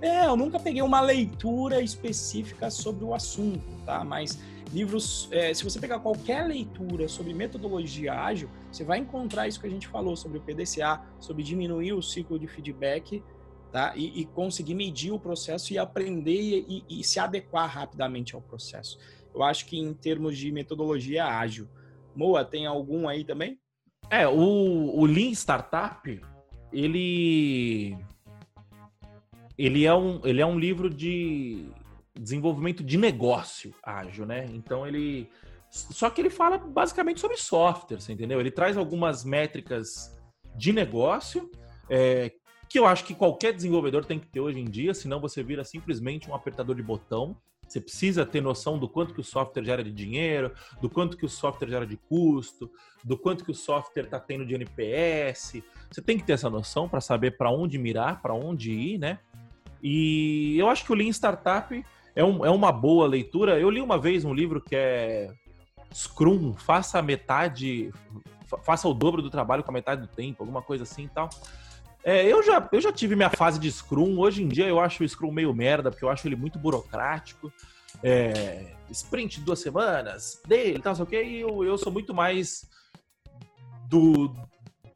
É, 0.00 0.26
eu 0.26 0.36
nunca 0.36 0.58
peguei 0.58 0.82
uma 0.82 1.00
leitura 1.00 1.80
específica 1.82 2.70
sobre 2.70 3.04
o 3.04 3.14
assunto, 3.14 3.64
tá? 3.84 4.02
Mas 4.02 4.38
livros, 4.72 5.28
é, 5.30 5.52
se 5.52 5.62
você 5.64 5.78
pegar 5.78 5.98
qualquer 5.98 6.46
leitura 6.46 7.08
sobre 7.08 7.34
metodologia 7.34 8.14
ágil, 8.14 8.48
você 8.70 8.84
vai 8.84 8.98
encontrar 8.98 9.46
isso 9.48 9.60
que 9.60 9.66
a 9.66 9.70
gente 9.70 9.88
falou 9.88 10.16
sobre 10.16 10.38
o 10.38 10.40
PDCA, 10.40 11.00
sobre 11.18 11.42
diminuir 11.42 11.92
o 11.92 12.02
ciclo 12.02 12.38
de 12.38 12.46
feedback 12.46 13.22
tá? 13.70 13.92
E, 13.96 14.20
e, 14.20 14.24
conseguir 14.26 14.74
medir 14.74 15.12
o 15.12 15.18
processo 15.18 15.72
e 15.72 15.78
aprender 15.78 16.64
e, 16.68 16.84
e, 16.88 17.04
se 17.04 17.18
adequar 17.18 17.68
rapidamente 17.68 18.34
ao 18.34 18.40
processo. 18.40 18.98
Eu 19.34 19.42
acho 19.42 19.66
que 19.66 19.78
em 19.78 19.94
termos 19.94 20.36
de 20.36 20.50
metodologia 20.50 21.24
ágil, 21.24 21.68
Moa, 22.14 22.44
tem 22.44 22.66
algum 22.66 23.08
aí 23.08 23.24
também? 23.24 23.58
É, 24.10 24.26
o, 24.26 24.32
o 24.32 25.06
Lean 25.06 25.30
Startup, 25.30 26.20
ele 26.72 27.96
ele 29.64 29.84
é 29.84 29.94
um, 29.94 30.20
ele 30.24 30.40
é 30.40 30.46
um 30.46 30.58
livro 30.58 30.88
de 30.88 31.66
desenvolvimento 32.18 32.82
de 32.82 32.96
negócio 32.96 33.74
ágil, 33.82 34.24
né? 34.24 34.46
Então 34.54 34.86
ele 34.86 35.28
só 35.70 36.10
que 36.10 36.20
ele 36.20 36.30
fala 36.30 36.58
basicamente 36.58 37.20
sobre 37.20 37.36
software, 37.36 38.00
você 38.00 38.12
entendeu? 38.12 38.40
Ele 38.40 38.50
traz 38.50 38.76
algumas 38.76 39.22
métricas 39.24 40.18
de 40.56 40.72
negócio 40.72 41.48
é, 41.88 42.32
que 42.68 42.78
eu 42.78 42.86
acho 42.86 43.04
que 43.04 43.14
qualquer 43.14 43.52
desenvolvedor 43.52 44.04
tem 44.04 44.18
que 44.18 44.26
ter 44.26 44.40
hoje 44.40 44.58
em 44.58 44.64
dia, 44.64 44.94
senão 44.94 45.20
você 45.20 45.42
vira 45.42 45.62
simplesmente 45.62 46.28
um 46.28 46.34
apertador 46.34 46.74
de 46.74 46.82
botão. 46.82 47.36
Você 47.68 47.80
precisa 47.80 48.26
ter 48.26 48.40
noção 48.40 48.78
do 48.78 48.88
quanto 48.88 49.14
que 49.14 49.20
o 49.20 49.24
software 49.24 49.62
gera 49.62 49.84
de 49.84 49.92
dinheiro, 49.92 50.52
do 50.80 50.90
quanto 50.90 51.16
que 51.16 51.24
o 51.24 51.28
software 51.28 51.68
gera 51.68 51.86
de 51.86 51.96
custo, 51.96 52.68
do 53.04 53.16
quanto 53.16 53.44
que 53.44 53.52
o 53.52 53.54
software 53.54 54.04
está 54.04 54.18
tendo 54.18 54.44
de 54.44 54.54
NPS. 54.54 55.62
Você 55.88 56.02
tem 56.02 56.18
que 56.18 56.24
ter 56.24 56.32
essa 56.32 56.50
noção 56.50 56.88
para 56.88 57.00
saber 57.00 57.36
para 57.36 57.50
onde 57.50 57.78
mirar, 57.78 58.20
para 58.20 58.34
onde 58.34 58.72
ir, 58.72 58.98
né? 58.98 59.20
E 59.82 60.58
eu 60.58 60.68
acho 60.68 60.84
que 60.84 60.92
o 60.92 60.94
Lean 60.94 61.10
Startup 61.10 61.84
é, 62.14 62.24
um, 62.24 62.44
é 62.44 62.50
uma 62.50 62.72
boa 62.72 63.06
leitura. 63.06 63.58
Eu 63.58 63.70
li 63.70 63.80
uma 63.80 63.98
vez 63.98 64.24
um 64.24 64.34
livro 64.34 64.60
que 64.60 64.76
é 64.76 65.32
Scrum, 65.92 66.54
faça 66.54 66.98
a 66.98 67.02
metade, 67.02 67.92
faça 68.62 68.88
o 68.88 68.94
dobro 68.94 69.22
do 69.22 69.30
trabalho 69.30 69.62
com 69.62 69.70
a 69.70 69.74
metade 69.74 70.02
do 70.02 70.08
tempo, 70.08 70.42
alguma 70.42 70.62
coisa 70.62 70.84
assim 70.84 71.04
e 71.04 71.08
tal. 71.08 71.28
É, 72.02 72.24
eu, 72.26 72.42
já, 72.42 72.66
eu 72.72 72.80
já 72.80 72.92
tive 72.92 73.14
minha 73.14 73.30
fase 73.30 73.58
de 73.58 73.70
Scrum. 73.70 74.18
Hoje 74.18 74.42
em 74.42 74.48
dia 74.48 74.66
eu 74.66 74.80
acho 74.80 75.02
o 75.02 75.08
Scrum 75.08 75.30
meio 75.30 75.54
merda, 75.54 75.90
porque 75.90 76.04
eu 76.04 76.10
acho 76.10 76.26
ele 76.26 76.36
muito 76.36 76.58
burocrático. 76.58 77.52
É, 78.02 78.72
sprint 78.90 79.40
duas 79.40 79.60
semanas, 79.60 80.40
dele, 80.46 80.80
tal, 80.80 80.94
sei 80.94 81.04
o 81.04 81.06
quê, 81.06 81.22
e 81.22 81.40
eu, 81.40 81.64
eu 81.64 81.76
sou 81.76 81.92
muito 81.92 82.14
mais 82.14 82.68
do, 83.88 84.32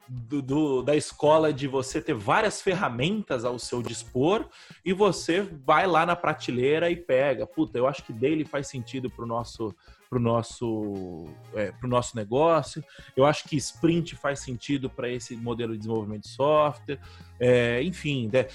do, 0.08 0.42
do, 0.42 0.82
da 0.82 0.94
escola 0.94 1.52
de 1.52 1.66
você 1.66 2.00
ter 2.00 2.14
várias 2.14 2.60
ferramentas 2.60 3.44
ao 3.44 3.58
seu 3.58 3.82
dispor 3.82 4.46
e 4.84 4.92
você 4.92 5.42
vai 5.42 5.86
lá 5.86 6.04
na 6.04 6.14
prateleira 6.14 6.90
e 6.90 6.96
pega. 6.96 7.46
Puta, 7.46 7.78
eu 7.78 7.86
acho 7.86 8.02
que 8.04 8.12
dele 8.12 8.44
faz 8.44 8.68
sentido 8.68 9.10
pro 9.10 9.26
nosso 9.26 9.74
para 10.08 10.18
o 10.18 10.22
nosso, 10.22 11.26
é, 11.54 11.72
nosso 11.82 12.16
negócio. 12.16 12.84
Eu 13.16 13.24
acho 13.24 13.48
que 13.48 13.56
sprint 13.56 14.14
faz 14.14 14.38
sentido 14.38 14.88
para 14.88 15.08
esse 15.08 15.34
modelo 15.34 15.72
de 15.72 15.78
desenvolvimento 15.78 16.22
de 16.22 16.28
software. 16.28 17.00
É, 17.40 17.82
enfim, 17.82 18.30
né? 18.32 18.46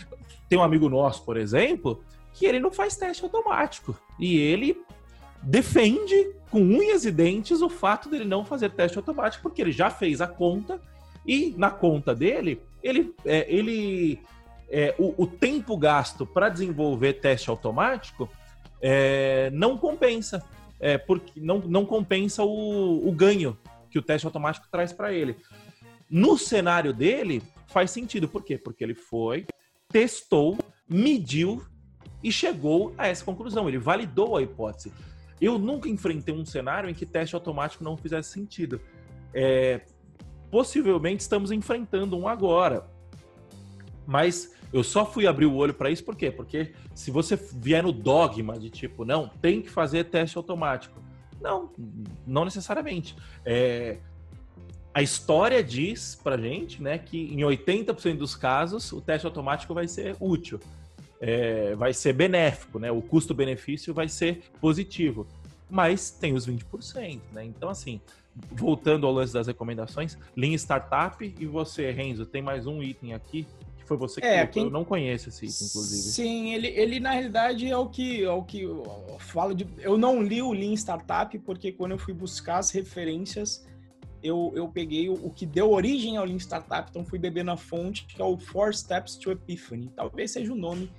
tem 0.47 0.57
um 0.57 0.63
amigo 0.63 0.87
nosso, 0.87 1.25
por 1.25 1.35
exemplo, 1.35 2.01
que 2.33 2.45
ele 2.45 2.59
não 2.59 2.71
faz 2.71 2.95
teste 2.95 3.23
automático. 3.25 3.97
E 4.17 4.37
ele 4.37 4.81
defende 5.43 6.33
com 6.49 6.61
unhas 6.61 7.03
e 7.03 7.11
dentes 7.11 7.61
o 7.61 7.69
fato 7.69 8.09
dele 8.09 8.25
não 8.25 8.45
fazer 8.45 8.71
teste 8.71 8.97
automático, 8.97 9.43
porque 9.43 9.61
ele 9.61 9.71
já 9.71 9.89
fez 9.89 10.21
a 10.21 10.27
conta 10.27 10.81
e 11.29 11.53
na 11.55 11.69
conta 11.69 12.15
dele, 12.15 12.59
ele, 12.81 13.13
é, 13.23 13.45
ele 13.53 14.19
é, 14.67 14.95
o, 14.97 15.13
o, 15.15 15.27
tempo 15.27 15.77
gasto 15.77 16.25
para 16.25 16.49
desenvolver 16.49 17.19
teste 17.21 17.51
automático 17.51 18.27
é, 18.81 19.51
não 19.53 19.77
compensa 19.77 20.43
é, 20.79 20.97
porque 20.97 21.39
não, 21.39 21.59
não 21.59 21.85
compensa 21.85 22.43
o, 22.43 23.07
o 23.07 23.11
ganho 23.11 23.55
que 23.91 23.99
o 23.99 24.01
teste 24.01 24.25
automático 24.25 24.67
traz 24.71 24.91
para 24.91 25.13
ele. 25.13 25.35
No 26.09 26.35
cenário 26.35 26.91
dele, 26.91 27.43
faz 27.67 27.91
sentido. 27.91 28.27
Por 28.27 28.43
quê? 28.43 28.57
Porque 28.57 28.83
ele 28.83 28.95
foi, 28.95 29.45
testou, 29.87 30.57
mediu 30.89 31.63
e 32.23 32.31
chegou 32.31 32.91
a 32.97 33.05
essa 33.05 33.23
conclusão. 33.23 33.67
Ele 33.67 33.77
validou 33.77 34.35
a 34.35 34.41
hipótese. 34.41 34.91
Eu 35.39 35.59
nunca 35.59 35.87
enfrentei 35.87 36.33
um 36.33 36.43
cenário 36.43 36.89
em 36.89 36.93
que 36.95 37.05
teste 37.05 37.35
automático 37.35 37.83
não 37.83 37.95
fizesse 37.95 38.31
sentido. 38.31 38.81
É, 39.31 39.81
possivelmente 40.51 41.21
estamos 41.21 41.51
enfrentando 41.51 42.17
um 42.17 42.27
agora. 42.27 42.85
Mas 44.05 44.53
eu 44.73 44.83
só 44.83 45.05
fui 45.05 45.27
abrir 45.27 45.45
o 45.45 45.55
olho 45.55 45.73
para 45.73 45.89
isso 45.89 46.03
por 46.03 46.15
quê? 46.15 46.31
Porque 46.31 46.73
se 46.93 47.11
você 47.11 47.35
vier 47.35 47.83
no 47.83 47.91
dogma 47.91 48.57
de 48.57 48.69
tipo, 48.69 49.05
não, 49.05 49.27
tem 49.27 49.61
que 49.61 49.69
fazer 49.69 50.05
teste 50.05 50.37
automático. 50.37 51.01
Não, 51.41 51.71
não 52.25 52.43
necessariamente. 52.43 53.15
É, 53.45 53.97
a 54.93 55.01
história 55.01 55.63
diz 55.63 56.19
pra 56.21 56.37
gente 56.37 56.81
né, 56.81 56.97
que 56.97 57.33
em 57.33 57.39
80% 57.39 58.17
dos 58.17 58.35
casos 58.35 58.91
o 58.91 58.99
teste 58.99 59.25
automático 59.25 59.73
vai 59.73 59.87
ser 59.87 60.15
útil 60.19 60.59
é, 61.19 61.75
vai 61.75 61.93
ser 61.93 62.13
benéfico, 62.13 62.79
né? 62.79 62.91
O 62.91 63.01
custo-benefício 63.01 63.93
vai 63.93 64.07
ser 64.07 64.43
positivo. 64.61 65.27
Mas 65.69 66.09
tem 66.09 66.33
os 66.33 66.47
20%, 66.47 67.19
né? 67.31 67.43
Então, 67.43 67.69
assim, 67.69 67.99
voltando 68.51 69.05
ao 69.05 69.13
lance 69.13 69.33
das 69.33 69.47
recomendações, 69.47 70.17
Lean 70.35 70.53
Startup 70.53 71.35
e 71.39 71.45
você, 71.45 71.91
Renzo, 71.91 72.25
tem 72.25 72.41
mais 72.41 72.65
um 72.67 72.81
item 72.81 73.13
aqui 73.13 73.45
que 73.77 73.83
foi 73.85 73.97
você 73.97 74.21
que 74.21 74.27
é, 74.27 74.45
quem... 74.45 74.63
eu 74.65 74.69
não 74.69 74.85
conheço 74.85 75.29
esse 75.29 75.45
item, 75.45 75.67
inclusive. 75.67 76.01
Sim, 76.01 76.53
ele, 76.53 76.67
ele 76.67 76.99
na 76.99 77.11
realidade 77.11 77.69
é 77.69 77.77
o 77.77 77.87
que 77.87 78.23
é 78.23 78.31
o 78.31 78.43
que 78.43 78.61
eu 78.61 79.17
falo 79.19 79.53
de. 79.53 79.67
Eu 79.79 79.97
não 79.97 80.21
li 80.21 80.41
o 80.41 80.51
Lean 80.51 80.73
Startup 80.73 81.37
porque 81.39 81.71
quando 81.71 81.91
eu 81.91 81.97
fui 81.97 82.13
buscar 82.13 82.57
as 82.57 82.71
referências 82.71 83.67
eu, 84.21 84.51
eu 84.55 84.67
peguei 84.67 85.09
o, 85.09 85.13
o, 85.13 85.31
que 85.31 85.45
deu 85.45 85.71
origem 85.71 86.17
ao 86.17 86.25
Lean 86.25 86.39
Startup, 86.39 86.89
então 86.89 87.05
fui 87.05 87.17
beber 87.17 87.43
na 87.43 87.55
fonte, 87.55 88.05
que 88.05 88.21
é 88.21 88.25
o 88.25 88.37
Four 88.37 88.73
Steps 88.73 89.15
to 89.15 89.31
Epiphany. 89.31 89.91
Talvez 89.95 90.31
seja 90.31 90.51
o 90.51 90.55
nome 90.55 90.91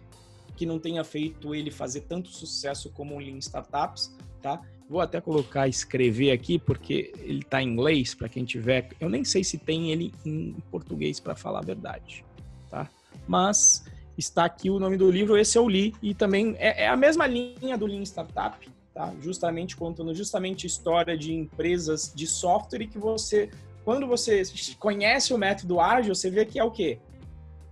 que 0.56 0.66
não 0.66 0.78
tenha 0.78 1.04
feito 1.04 1.54
ele 1.54 1.70
fazer 1.70 2.02
tanto 2.02 2.28
sucesso 2.28 2.90
como 2.90 3.16
o 3.16 3.18
Lean 3.18 3.38
Startups, 3.38 4.14
tá? 4.40 4.60
Vou 4.90 5.00
até 5.00 5.20
colocar, 5.20 5.68
escrever 5.68 6.32
aqui, 6.32 6.58
porque 6.58 7.12
ele 7.18 7.42
está 7.42 7.62
em 7.62 7.68
inglês, 7.68 8.12
para 8.12 8.28
quem 8.28 8.44
tiver. 8.44 8.88
Eu 8.98 9.08
nem 9.08 9.24
sei 9.24 9.44
se 9.44 9.56
tem 9.56 9.92
ele 9.92 10.12
em 10.26 10.52
português, 10.68 11.20
para 11.20 11.36
falar 11.36 11.60
a 11.60 11.62
verdade, 11.62 12.24
tá? 12.68 12.90
Mas 13.28 13.84
está 14.18 14.44
aqui 14.44 14.68
o 14.68 14.80
nome 14.80 14.96
do 14.96 15.08
livro, 15.08 15.38
esse 15.38 15.56
eu 15.56 15.68
li, 15.68 15.94
e 16.02 16.12
também 16.12 16.56
é, 16.58 16.86
é 16.86 16.88
a 16.88 16.96
mesma 16.96 17.24
linha 17.24 17.78
do 17.78 17.86
Lean 17.86 18.02
Startup, 18.02 18.68
tá? 18.92 19.14
Justamente 19.22 19.76
contando 19.76 20.12
justamente 20.12 20.66
história 20.66 21.16
de 21.16 21.32
empresas 21.32 22.12
de 22.12 22.26
software 22.26 22.88
que 22.88 22.98
você, 22.98 23.48
quando 23.84 24.08
você 24.08 24.42
conhece 24.76 25.32
o 25.32 25.38
método 25.38 25.78
ágil, 25.78 26.16
você 26.16 26.28
vê 26.28 26.44
que 26.44 26.58
é 26.58 26.64
o 26.64 26.70
quê? 26.72 26.98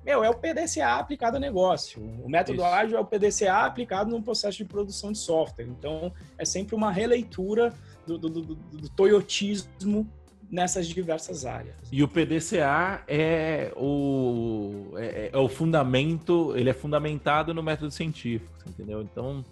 Meu, 0.09 0.25
é 0.25 0.31
o 0.31 0.35
PDCA 0.35 0.95
aplicado 0.99 1.37
ao 1.37 1.41
negócio. 1.41 2.03
O 2.25 2.31
método 2.31 2.63
Isso. 2.63 2.67
ágil 2.67 2.97
é 2.97 3.01
o 3.01 3.05
PDCA 3.05 3.67
aplicado 3.67 4.11
no 4.11 4.23
processo 4.23 4.57
de 4.57 4.65
produção 4.65 5.13
de 5.13 5.19
software. 5.19 5.67
Então, 5.67 6.11
é 6.39 6.47
sempre 6.47 6.75
uma 6.75 6.91
releitura 6.91 7.75
do, 8.07 8.17
do, 8.17 8.31
do, 8.31 8.55
do 8.55 8.89
toyotismo 8.89 10.11
nessas 10.51 10.87
diversas 10.87 11.45
áreas. 11.45 11.77
E 11.93 12.03
o 12.03 12.09
PDCA 12.09 13.03
é 13.07 13.71
o, 13.77 14.95
é, 14.97 15.29
é, 15.31 15.37
o 15.37 15.47
fundamento, 15.47 16.57
ele 16.57 16.71
é 16.71 16.73
fundamentado 16.73 17.53
no 17.53 17.63
método 17.63 17.91
científico, 17.91 18.51
entendeu? 18.67 19.03
Então, 19.03 19.45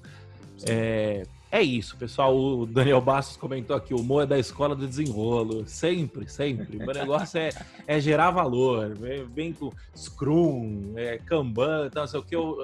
é, 0.66 1.24
é 1.50 1.62
isso, 1.62 1.96
pessoal. 1.96 2.36
O 2.36 2.66
Daniel 2.66 3.00
Bastos 3.00 3.36
comentou 3.36 3.76
aqui: 3.76 3.94
o 3.94 4.02
Mo 4.02 4.20
é 4.20 4.26
da 4.26 4.38
escola 4.38 4.74
do 4.74 4.86
desenrolo. 4.86 5.66
Sempre, 5.66 6.28
sempre. 6.28 6.76
O 6.78 6.86
negócio 6.86 7.38
é, 7.38 7.50
é 7.86 8.00
gerar 8.00 8.30
valor. 8.30 8.94
Vem 9.32 9.52
com 9.52 9.70
Scrum, 9.94 10.92
é, 10.96 11.18
Kanban, 11.18 11.90
não 11.94 12.06
sei 12.06 12.20
o 12.20 12.22
que. 12.22 12.34
Eu, 12.34 12.58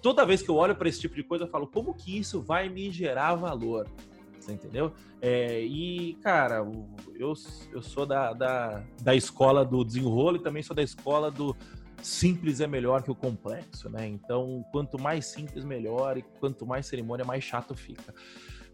toda 0.00 0.24
vez 0.24 0.42
que 0.42 0.48
eu 0.48 0.56
olho 0.56 0.74
para 0.74 0.88
esse 0.88 1.00
tipo 1.00 1.14
de 1.14 1.22
coisa, 1.22 1.44
eu 1.44 1.48
falo: 1.48 1.66
como 1.66 1.92
que 1.92 2.18
isso 2.18 2.40
vai 2.40 2.68
me 2.68 2.90
gerar 2.90 3.34
valor? 3.34 3.86
Você 4.38 4.52
entendeu? 4.52 4.92
É, 5.20 5.60
e, 5.62 6.16
cara, 6.22 6.66
eu, 7.14 7.34
eu 7.72 7.82
sou 7.82 8.06
da, 8.06 8.32
da, 8.32 8.82
da 9.02 9.14
escola 9.14 9.64
do 9.64 9.84
desenrolo 9.84 10.36
e 10.36 10.40
também 10.40 10.62
sou 10.62 10.74
da 10.74 10.82
escola 10.82 11.30
do 11.30 11.54
simples 12.02 12.60
é 12.60 12.66
melhor 12.66 13.02
que 13.02 13.10
o 13.10 13.14
complexo, 13.14 13.88
né? 13.88 14.06
Então, 14.06 14.64
quanto 14.72 14.98
mais 14.98 15.26
simples, 15.26 15.64
melhor, 15.64 16.16
e 16.16 16.22
quanto 16.40 16.66
mais 16.66 16.86
cerimônia, 16.86 17.24
mais 17.24 17.44
chato 17.44 17.74
fica. 17.74 18.14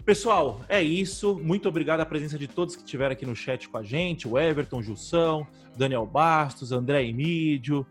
Pessoal, 0.04 0.60
é 0.68 0.80
isso. 0.80 1.36
Muito 1.42 1.68
obrigado 1.68 2.00
à 2.00 2.06
presença 2.06 2.38
de 2.38 2.46
todos 2.46 2.76
que 2.76 2.82
estiveram 2.82 3.12
aqui 3.12 3.26
no 3.26 3.34
chat 3.34 3.68
com 3.68 3.76
a 3.76 3.82
gente: 3.82 4.28
o 4.28 4.38
Everton, 4.38 4.80
Jussão, 4.80 5.46
Daniel 5.76 6.06
Bastos, 6.06 6.70
André 6.70 7.04
Emídio, 7.04 7.84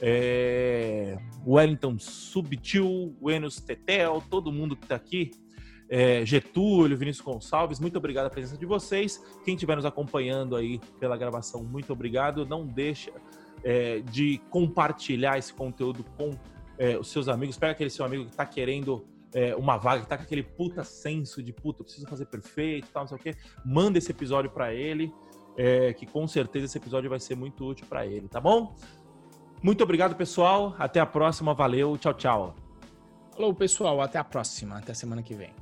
é... 0.00 1.16
Wellington 1.46 1.98
Subtil, 1.98 3.16
Enos 3.26 3.60
Tetel, 3.60 4.22
todo 4.28 4.52
mundo 4.52 4.76
que 4.76 4.84
está 4.84 4.96
aqui. 4.96 5.30
É, 5.88 6.24
Getúlio, 6.24 6.96
Vinícius 6.96 7.24
Gonçalves, 7.24 7.78
muito 7.78 7.96
obrigado 7.96 8.26
a 8.26 8.30
presença 8.30 8.56
de 8.56 8.66
vocês. 8.66 9.22
Quem 9.44 9.54
estiver 9.54 9.76
nos 9.76 9.84
acompanhando 9.84 10.56
aí 10.56 10.80
pela 10.98 11.16
gravação, 11.16 11.62
muito 11.62 11.92
obrigado. 11.92 12.46
Não 12.46 12.66
deixa 12.66 13.12
é, 13.64 14.00
de 14.00 14.38
compartilhar 14.50 15.38
esse 15.38 15.52
conteúdo 15.52 16.04
com 16.16 16.30
é, 16.78 16.96
os 16.98 17.08
seus 17.08 17.28
amigos. 17.28 17.56
Pega 17.56 17.72
aquele 17.72 17.90
seu 17.90 18.04
amigo 18.04 18.24
que 18.24 18.30
está 18.30 18.46
querendo 18.46 19.06
é, 19.32 19.56
uma 19.56 19.76
vaga, 19.76 20.02
que 20.02 20.08
tá 20.08 20.16
com 20.16 20.22
aquele 20.22 20.42
puta 20.42 20.84
senso 20.84 21.42
de 21.42 21.52
puta, 21.52 21.82
preciso 21.82 22.06
fazer 22.06 22.26
perfeito, 22.26 22.88
tal, 22.92 23.02
não 23.02 23.08
sei 23.08 23.16
o 23.16 23.20
quê. 23.20 23.34
Manda 23.64 23.98
esse 23.98 24.10
episódio 24.10 24.50
para 24.50 24.72
ele, 24.72 25.12
é, 25.56 25.92
que 25.92 26.06
com 26.06 26.28
certeza 26.28 26.66
esse 26.66 26.78
episódio 26.78 27.10
vai 27.10 27.18
ser 27.18 27.34
muito 27.34 27.64
útil 27.64 27.86
para 27.88 28.06
ele, 28.06 28.28
tá 28.28 28.40
bom? 28.40 28.74
Muito 29.64 29.82
obrigado, 29.82 30.14
pessoal. 30.14 30.76
Até 30.78 31.00
a 31.00 31.06
próxima. 31.06 31.54
Valeu. 31.54 31.96
Tchau, 31.96 32.12
tchau. 32.12 32.54
Falou, 33.32 33.54
pessoal. 33.54 34.02
Até 34.02 34.18
a 34.18 34.24
próxima. 34.24 34.76
Até 34.76 34.92
a 34.92 34.94
semana 34.94 35.22
que 35.22 35.34
vem. 35.34 35.54